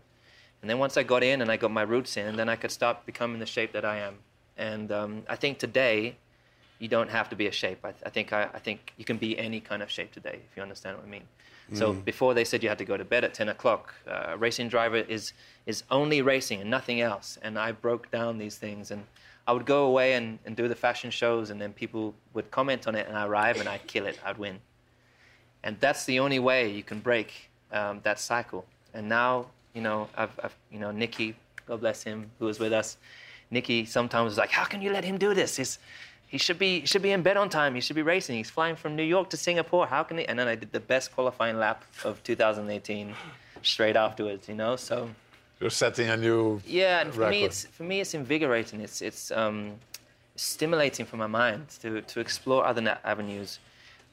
And 0.62 0.70
then 0.70 0.80
once 0.80 0.98
I 0.98 1.04
got 1.04 1.24
in 1.24 1.42
and 1.42 1.52
I 1.52 1.58
got 1.58 1.72
my 1.72 1.84
roots 1.84 2.18
in, 2.18 2.28
and 2.28 2.38
then 2.38 2.50
I 2.50 2.56
could 2.56 2.72
start 2.72 3.06
becoming 3.06 3.40
the 3.40 3.46
shape 3.46 3.72
that 3.74 3.86
I 3.86 4.00
am. 4.00 4.16
And 4.58 4.92
um, 4.92 5.24
I 5.30 5.36
think 5.36 5.58
today, 5.58 6.18
you 6.80 6.88
don't 6.88 7.10
have 7.10 7.30
to 7.30 7.36
be 7.36 7.48
a 7.48 7.52
shape. 7.52 7.80
I, 7.86 7.94
I 8.06 8.10
think 8.10 8.34
I, 8.34 8.44
I 8.54 8.60
think 8.60 8.94
you 8.98 9.06
can 9.06 9.18
be 9.18 9.38
any 9.38 9.60
kind 9.60 9.82
of 9.82 9.90
shape 9.90 10.12
today, 10.12 10.40
if 10.50 10.58
you 10.58 10.62
understand 10.62 10.98
what 10.98 11.06
I 11.06 11.10
mean. 11.10 11.24
So 11.74 11.94
before 11.94 12.34
they 12.34 12.44
said 12.46 12.64
you 12.64 12.70
had 12.70 12.78
to 12.80 12.86
go 12.86 12.98
to 12.98 13.06
bed 13.06 13.24
at 13.24 13.34
10 13.34 13.50
o'clock. 13.50 13.94
Uh, 14.08 14.30
a 14.30 14.38
racing 14.38 14.70
driver 14.70 14.98
is 14.98 15.34
is 15.66 15.84
only 15.92 16.22
racing 16.22 16.62
and 16.62 16.70
nothing 16.70 17.00
else. 17.00 17.38
And 17.42 17.60
I 17.60 17.72
broke 17.72 18.10
down 18.10 18.38
these 18.40 18.58
things, 18.58 18.90
and 18.92 19.06
I 19.48 19.52
would 19.52 19.66
go 19.66 19.86
away 19.86 20.14
and, 20.14 20.40
and 20.46 20.56
do 20.56 20.68
the 20.68 20.76
fashion 20.76 21.12
shows, 21.12 21.50
and 21.50 21.62
then 21.62 21.74
people 21.74 22.16
would 22.34 22.50
comment 22.50 22.88
on 22.88 22.96
it, 22.96 23.08
and 23.08 23.16
I 23.16 23.26
arrive 23.26 23.60
and 23.60 23.70
I'd 23.70 23.86
kill 23.88 24.08
it, 24.08 24.20
I'd 24.26 24.38
win. 24.38 24.60
And 25.64 25.80
that's 25.80 26.06
the 26.06 26.20
only 26.20 26.40
way 26.40 26.72
you 26.72 26.84
can 26.84 27.00
break 27.00 27.49
um, 27.72 28.00
that 28.04 28.20
cycle. 28.20 28.66
And 28.94 29.08
now, 29.08 29.48
you 29.74 29.82
know, 29.82 30.08
I've, 30.18 30.38
I've, 30.44 30.56
you 30.72 30.80
know, 30.80 30.90
Niki, 30.90 31.36
God 31.66 31.80
bless 31.82 32.04
him, 32.04 32.30
who 32.40 32.46
was 32.46 32.60
with 32.60 32.74
us. 32.74 32.98
Niki 33.52 33.88
sometimes 33.88 34.26
was 34.26 34.38
like, 34.38 34.52
"How 34.52 34.66
can 34.66 34.82
you 34.82 34.92
let 34.92 35.04
him 35.04 35.18
do 35.18 35.34
this? 35.34 35.56
He's, 35.58 35.80
he 36.28 36.38
should 36.38 36.60
be, 36.60 36.82
he 36.82 36.86
should 36.86 37.02
be 37.02 37.12
in 37.12 37.24
bed 37.24 37.38
on 37.38 37.50
time. 37.50 37.74
He 37.74 37.82
should 37.82 37.96
be 37.96 38.04
racing. 38.04 38.38
He's 38.38 38.50
flying 38.50 38.76
from 38.76 38.96
New 38.96 39.04
York 39.04 39.30
to 39.32 39.38
Singapore. 39.38 39.88
How 39.88 40.04
can 40.04 40.18
he?" 40.20 40.26
And 40.28 40.38
then 40.38 40.48
I 40.48 40.56
did 40.56 40.72
the 40.72 40.80
best 40.80 41.12
qualifying 41.14 41.58
lap 41.58 41.84
of 42.04 42.24
2018, 42.24 43.14
straight 43.64 43.96
afterwards. 43.96 44.48
You 44.48 44.56
know, 44.56 44.76
so 44.76 45.10
You're 45.60 45.72
setting 45.72 46.10
a 46.10 46.18
new 46.18 46.62
yeah, 46.66 47.02
and 47.02 47.14
for 47.14 47.30
me, 47.30 47.44
it's 47.44 47.66
for 47.66 47.84
me, 47.84 48.02
it's 48.02 48.14
invigorating. 48.14 48.82
It's 48.82 49.02
it's 49.02 49.32
um, 49.32 49.74
stimulating 50.36 51.06
for 51.06 51.18
my 51.18 51.28
mind 51.28 51.68
to 51.82 52.02
to 52.02 52.20
explore 52.20 52.66
other 52.66 53.00
avenues. 53.04 53.60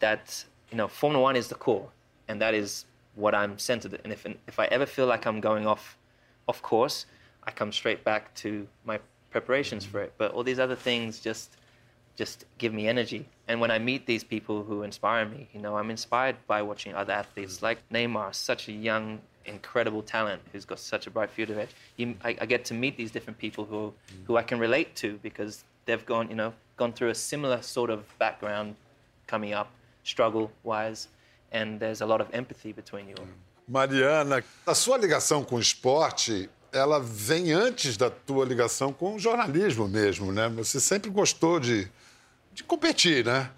That 0.00 0.44
you 0.70 0.76
know, 0.78 0.88
Formula 0.88 1.22
One 1.22 1.36
is 1.36 1.48
the 1.48 1.54
core, 1.54 1.88
and 2.28 2.40
that 2.40 2.54
is 2.54 2.86
what 3.16 3.34
I'm 3.34 3.58
centered. 3.58 4.00
And 4.04 4.12
if 4.12 4.24
if 4.46 4.58
I 4.58 4.66
ever 4.66 4.86
feel 4.86 5.06
like 5.06 5.26
I'm 5.26 5.40
going 5.40 5.66
off 5.66 5.96
off 6.48 6.62
course, 6.62 7.06
I 7.42 7.50
come 7.50 7.72
straight 7.72 8.04
back 8.04 8.34
to 8.36 8.66
my 8.84 9.00
preparations 9.30 9.84
for 9.84 10.00
it. 10.00 10.12
But 10.16 10.32
all 10.32 10.44
these 10.44 10.58
other 10.58 10.76
things 10.76 11.18
just 11.18 11.56
just 12.16 12.44
give 12.58 12.72
me 12.72 12.88
energy. 12.88 13.26
And 13.48 13.60
when 13.60 13.70
I 13.70 13.78
meet 13.78 14.06
these 14.06 14.24
people 14.24 14.64
who 14.64 14.82
inspire 14.82 15.26
me, 15.26 15.48
you 15.52 15.60
know, 15.60 15.76
I'm 15.76 15.90
inspired 15.90 16.36
by 16.46 16.62
watching 16.62 16.94
other 16.94 17.12
athletes 17.12 17.62
like 17.62 17.78
Neymar, 17.92 18.34
such 18.34 18.68
a 18.68 18.72
young, 18.72 19.20
incredible 19.44 20.02
talent 20.02 20.40
who's 20.50 20.64
got 20.64 20.78
such 20.78 21.06
a 21.06 21.10
bright 21.10 21.30
future 21.30 21.52
ahead. 21.52 21.68
I, 22.24 22.36
I 22.40 22.46
get 22.46 22.64
to 22.66 22.74
meet 22.74 22.96
these 22.96 23.10
different 23.10 23.38
people 23.38 23.64
who, 23.66 23.92
who 24.26 24.36
I 24.36 24.42
can 24.42 24.58
relate 24.58 24.96
to 24.96 25.18
because 25.22 25.64
they've 25.84 26.04
gone, 26.04 26.28
you 26.30 26.36
know, 26.36 26.54
gone 26.76 26.92
through 26.92 27.10
a 27.10 27.14
similar 27.14 27.62
sort 27.62 27.90
of 27.90 28.18
background 28.18 28.76
coming 29.26 29.52
up, 29.52 29.70
struggle-wise, 30.04 31.08
and 31.52 31.78
there's 31.78 32.00
a 32.00 32.06
lot 32.06 32.22
of 32.22 32.28
empathy 32.32 32.72
between 32.72 33.08
you. 33.08 33.16
Mariana, 33.68 34.44
a 34.66 34.74
sua 34.74 34.96
ligação 34.96 35.42
com 35.44 35.56
o 35.56 35.60
esporte, 35.60 36.48
ela 36.72 37.00
vem 37.00 37.52
antes 37.52 37.96
da 37.96 38.08
tua 38.08 38.44
ligação 38.44 38.92
com 38.92 39.16
o 39.16 39.18
jornalismo 39.18 39.88
mesmo, 39.88 40.30
né? 40.30 40.48
Você 40.50 40.78
sempre 40.78 41.10
gostou 41.10 41.58
de, 41.58 41.88
de 42.52 42.62
competir, 42.62 43.24
né? 43.24 43.50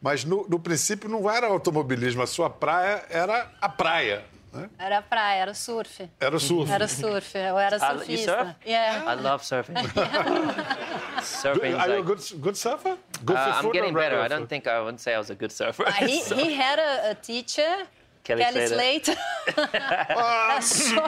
Mas 0.00 0.24
no, 0.24 0.48
no 0.48 0.58
princípio 0.58 1.08
não 1.08 1.30
era 1.30 1.46
automobilismo, 1.46 2.22
a 2.22 2.26
sua 2.26 2.50
praia 2.50 3.04
era 3.08 3.52
a 3.60 3.68
praia, 3.68 4.24
né? 4.52 4.68
Era 4.78 5.00
praia, 5.02 5.40
era 5.42 5.50
o 5.50 5.54
surf. 5.54 6.08
Era 6.20 6.36
o 6.36 6.40
surf. 6.40 6.70
Era 6.70 6.84
o 6.84 6.88
surf, 6.88 7.38
eu 7.38 7.58
era 7.58 7.76
Ah, 7.80 7.92
you 7.92 7.98
surfista. 7.98 8.36
surf? 8.38 8.54
Yeah. 8.66 9.12
I 9.12 9.20
love 9.22 9.44
surfing. 9.44 9.74
surfing 11.22 11.68
is 11.70 11.78
Are 11.78 11.92
you 11.92 11.98
a 11.98 12.02
good, 12.02 12.20
good 12.40 12.56
surfer? 12.58 12.96
Good 13.24 13.36
uh, 13.36 13.52
for 13.60 13.66
I'm 13.68 13.72
getting 13.72 13.94
better. 13.94 14.20
I 14.20 14.28
don't 14.28 14.48
think 14.48 14.66
I 14.66 14.78
wouldn't 14.80 15.00
say 15.00 15.14
I 15.14 15.18
was 15.18 15.30
a 15.30 15.34
good 15.34 15.52
surfer. 15.52 15.86
Uh, 15.86 15.92
he, 15.92 16.20
So- 16.22 16.36
he 16.36 16.54
had 16.54 16.78
a, 16.78 17.10
a 17.10 17.14
teacher, 17.14 17.86
Kelly 18.24 18.42
Kelly 18.44 18.64
Slater. 18.64 19.16
Slater. 19.48 20.62
Só- 20.62 21.06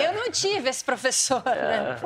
Eu 0.00 0.12
não 0.14 0.30
tive 0.30 0.68
esse 0.68 0.84
professor, 0.84 1.42
né? 1.44 1.96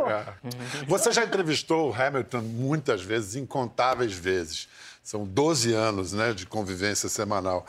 Você 0.86 1.12
já 1.12 1.24
entrevistou 1.24 1.90
o 1.90 1.94
Hamilton 1.94 2.40
muitas 2.40 3.02
vezes, 3.02 3.36
incontáveis 3.36 4.12
vezes. 4.12 4.68
São 5.02 5.24
12 5.24 5.72
anos 5.72 6.12
né, 6.12 6.32
de 6.32 6.46
convivência 6.46 7.08
semanal. 7.08 7.66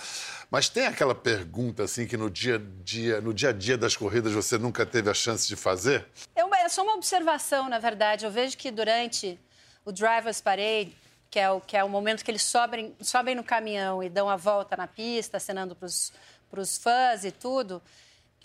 Mas 0.51 0.67
tem 0.67 0.85
aquela 0.85 1.15
pergunta 1.15 1.83
assim 1.83 2.05
que 2.05 2.17
no 2.17 2.29
dia, 2.29 2.55
a 2.57 2.83
dia, 2.83 3.21
no 3.21 3.33
dia 3.33 3.49
a 3.49 3.53
dia 3.53 3.77
das 3.77 3.95
corridas 3.95 4.33
você 4.33 4.57
nunca 4.57 4.85
teve 4.85 5.09
a 5.09 5.13
chance 5.13 5.47
de 5.47 5.55
fazer? 5.55 6.05
É, 6.35 6.43
uma- 6.43 6.57
é 6.59 6.67
só 6.67 6.83
uma 6.83 6.93
observação, 6.95 7.69
na 7.69 7.79
verdade. 7.79 8.25
Eu 8.25 8.31
vejo 8.31 8.57
que 8.57 8.69
durante 8.69 9.39
o 9.85 9.93
Drivers 9.93 10.41
Parade, 10.41 10.93
que 11.29 11.39
é 11.39 11.49
o, 11.49 11.61
que 11.61 11.77
é 11.77 11.83
o 11.83 11.87
momento 11.87 12.25
que 12.25 12.29
eles 12.29 12.43
sobem, 12.43 12.93
sobem 12.99 13.33
no 13.33 13.45
caminhão 13.45 14.03
e 14.03 14.09
dão 14.09 14.29
a 14.29 14.35
volta 14.35 14.75
na 14.75 14.87
pista, 14.87 15.37
acenando 15.37 15.73
para 15.73 15.85
os 16.59 16.77
fãs 16.77 17.23
e 17.23 17.31
tudo, 17.31 17.81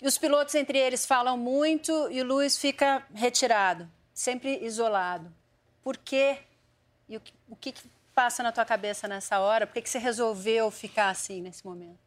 os 0.01 0.17
pilotos 0.17 0.55
entre 0.55 0.77
eles 0.77 1.05
falam 1.05 1.35
muito 1.37 1.91
e 2.09 2.21
o 2.21 2.25
Lewis 2.25 2.57
fica 2.57 3.05
retirado, 3.13 3.85
sempre 4.13 4.63
isolado. 4.63 5.29
Por 5.83 5.97
quê? 5.97 6.37
E 7.09 7.17
o 7.17 7.21
o 7.49 7.55
que 7.55 7.73
passa 8.17 8.41
na 8.41 8.51
tua 8.51 8.65
cabeça 8.65 9.07
nessa 9.07 9.37
hora? 9.37 9.67
Por 9.67 9.75
que, 9.75 9.81
que 9.83 9.89
você 9.91 9.99
resolveu 9.99 10.71
ficar 10.71 11.09
assim 11.09 11.39
nesse 11.39 11.63
momento? 11.63 11.99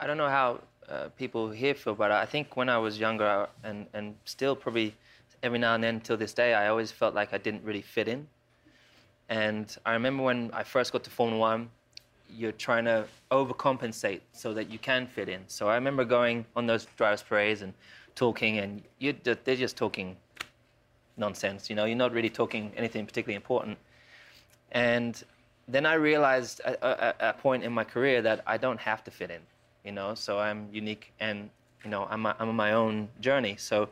I 0.00 0.06
don't 0.06 0.16
know 0.16 0.28
how 0.28 0.60
uh, 0.88 1.10
people 1.16 1.50
here 1.50 1.74
feel, 1.74 1.96
but 1.96 2.12
I 2.12 2.24
think 2.24 2.56
when 2.56 2.68
I 2.68 2.78
was 2.78 3.00
younger 3.00 3.48
and, 3.64 3.88
and 3.92 4.14
still 4.24 4.54
probably 4.54 4.94
every 5.42 5.58
now 5.58 5.74
and 5.74 5.82
then 5.82 5.98
till 5.98 6.16
this 6.16 6.32
day, 6.32 6.54
I 6.54 6.68
always 6.68 6.92
felt 6.92 7.16
like 7.16 7.34
I 7.34 7.38
didn't 7.38 7.64
really 7.64 7.82
fit 7.82 8.06
in. 8.06 8.28
And 9.28 9.66
I 9.84 9.94
remember 9.94 10.22
when 10.22 10.52
I 10.52 10.62
first 10.62 10.92
got 10.92 11.02
to 11.02 11.10
Formula 11.10 11.40
One, 11.40 11.70
you're 12.30 12.52
trying 12.52 12.84
to 12.84 13.04
overcompensate 13.32 14.20
so 14.32 14.54
that 14.54 14.70
you 14.70 14.78
can 14.78 15.08
fit 15.08 15.28
in. 15.28 15.40
So 15.48 15.68
I 15.68 15.74
remember 15.74 16.04
going 16.04 16.44
on 16.54 16.68
those 16.68 16.86
drivers' 16.96 17.24
parades 17.24 17.62
and 17.62 17.74
talking, 18.14 18.58
and 18.58 18.84
you 19.00 19.16
they're 19.24 19.56
just 19.56 19.76
talking 19.76 20.16
nonsense. 21.16 21.68
You 21.68 21.74
know, 21.74 21.86
you're 21.86 21.96
not 21.96 22.12
really 22.12 22.30
talking 22.30 22.70
anything 22.76 23.04
particularly 23.04 23.34
important. 23.34 23.78
And 24.72 25.22
then 25.66 25.86
I 25.86 25.94
realized 25.94 26.60
at, 26.64 26.82
at 26.82 27.16
a 27.20 27.32
point 27.34 27.64
in 27.64 27.72
my 27.72 27.84
career 27.84 28.22
that 28.22 28.42
I 28.46 28.56
don't 28.56 28.80
have 28.80 29.04
to 29.04 29.10
fit 29.10 29.30
in, 29.30 29.40
you 29.84 29.92
know. 29.92 30.14
So 30.14 30.38
I'm 30.38 30.68
unique, 30.72 31.12
and 31.20 31.50
you 31.84 31.90
know, 31.90 32.06
I'm 32.10 32.26
I'm 32.26 32.48
on 32.48 32.56
my 32.56 32.72
own 32.72 33.08
journey. 33.20 33.56
So, 33.58 33.88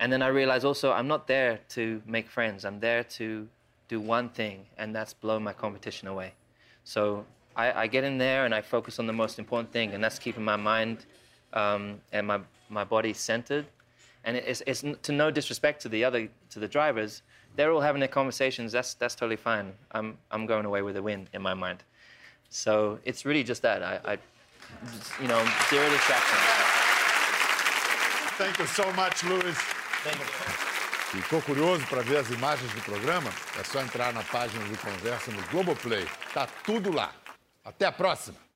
and 0.00 0.12
then 0.12 0.22
I 0.22 0.28
realized 0.28 0.64
also 0.64 0.92
I'm 0.92 1.08
not 1.08 1.26
there 1.26 1.60
to 1.70 2.02
make 2.06 2.28
friends. 2.28 2.64
I'm 2.64 2.80
there 2.80 3.04
to 3.04 3.48
do 3.88 4.00
one 4.00 4.28
thing, 4.30 4.66
and 4.78 4.94
that's 4.94 5.12
blow 5.12 5.38
my 5.38 5.52
competition 5.52 6.08
away. 6.08 6.32
So 6.84 7.24
I, 7.54 7.82
I 7.82 7.86
get 7.86 8.04
in 8.04 8.18
there 8.18 8.44
and 8.44 8.54
I 8.54 8.62
focus 8.62 8.98
on 8.98 9.06
the 9.06 9.12
most 9.12 9.38
important 9.38 9.72
thing, 9.72 9.92
and 9.92 10.02
that's 10.02 10.18
keeping 10.18 10.44
my 10.44 10.56
mind 10.56 11.06
um, 11.52 12.00
and 12.12 12.26
my 12.26 12.40
my 12.68 12.84
body 12.84 13.12
centered. 13.12 13.66
And 14.24 14.36
it's, 14.36 14.62
it's 14.66 14.84
to 15.02 15.12
no 15.12 15.30
disrespect 15.30 15.82
to 15.82 15.88
the 15.88 16.04
other 16.04 16.28
to 16.50 16.58
the 16.58 16.68
drivers, 16.68 17.22
they're 17.56 17.70
all 17.70 17.80
having 17.80 18.00
their 18.00 18.08
conversations. 18.08 18.72
That's 18.72 18.94
that's 18.94 19.14
totally 19.14 19.36
fine. 19.36 19.72
I'm 19.92 20.16
I'm 20.30 20.46
going 20.46 20.64
away 20.64 20.82
with 20.82 20.96
a 20.96 21.02
win 21.02 21.28
in 21.32 21.42
my 21.42 21.54
mind. 21.54 21.84
So 22.48 22.98
it's 23.04 23.24
really 23.24 23.44
just 23.44 23.62
that. 23.62 23.82
I, 23.82 24.00
I 24.12 24.18
you 25.20 25.28
know, 25.28 25.42
zero 25.70 25.88
distraction. 25.90 26.38
Thank 28.38 28.58
you 28.58 28.66
so 28.66 28.92
much, 28.92 29.24
Luiz. 29.24 29.56
Thank 30.04 30.18
you. 30.18 30.62
Ficou 31.12 31.42
curioso 31.42 31.86
para 31.88 32.02
ver 32.02 32.16
as 32.16 32.30
imagens 32.30 32.72
do 32.72 32.80
programa? 32.80 33.30
É 33.60 33.64
só 33.64 33.82
entrar 33.82 34.14
na 34.14 34.22
página 34.22 34.64
do 34.64 34.78
Conversa 34.78 35.30
no 35.30 35.42
Globoplay. 35.48 36.06
Tá 36.32 36.48
tudo 36.64 36.90
lá. 36.90 37.12
Até 37.62 37.84
a 37.84 37.92
próxima! 37.92 38.51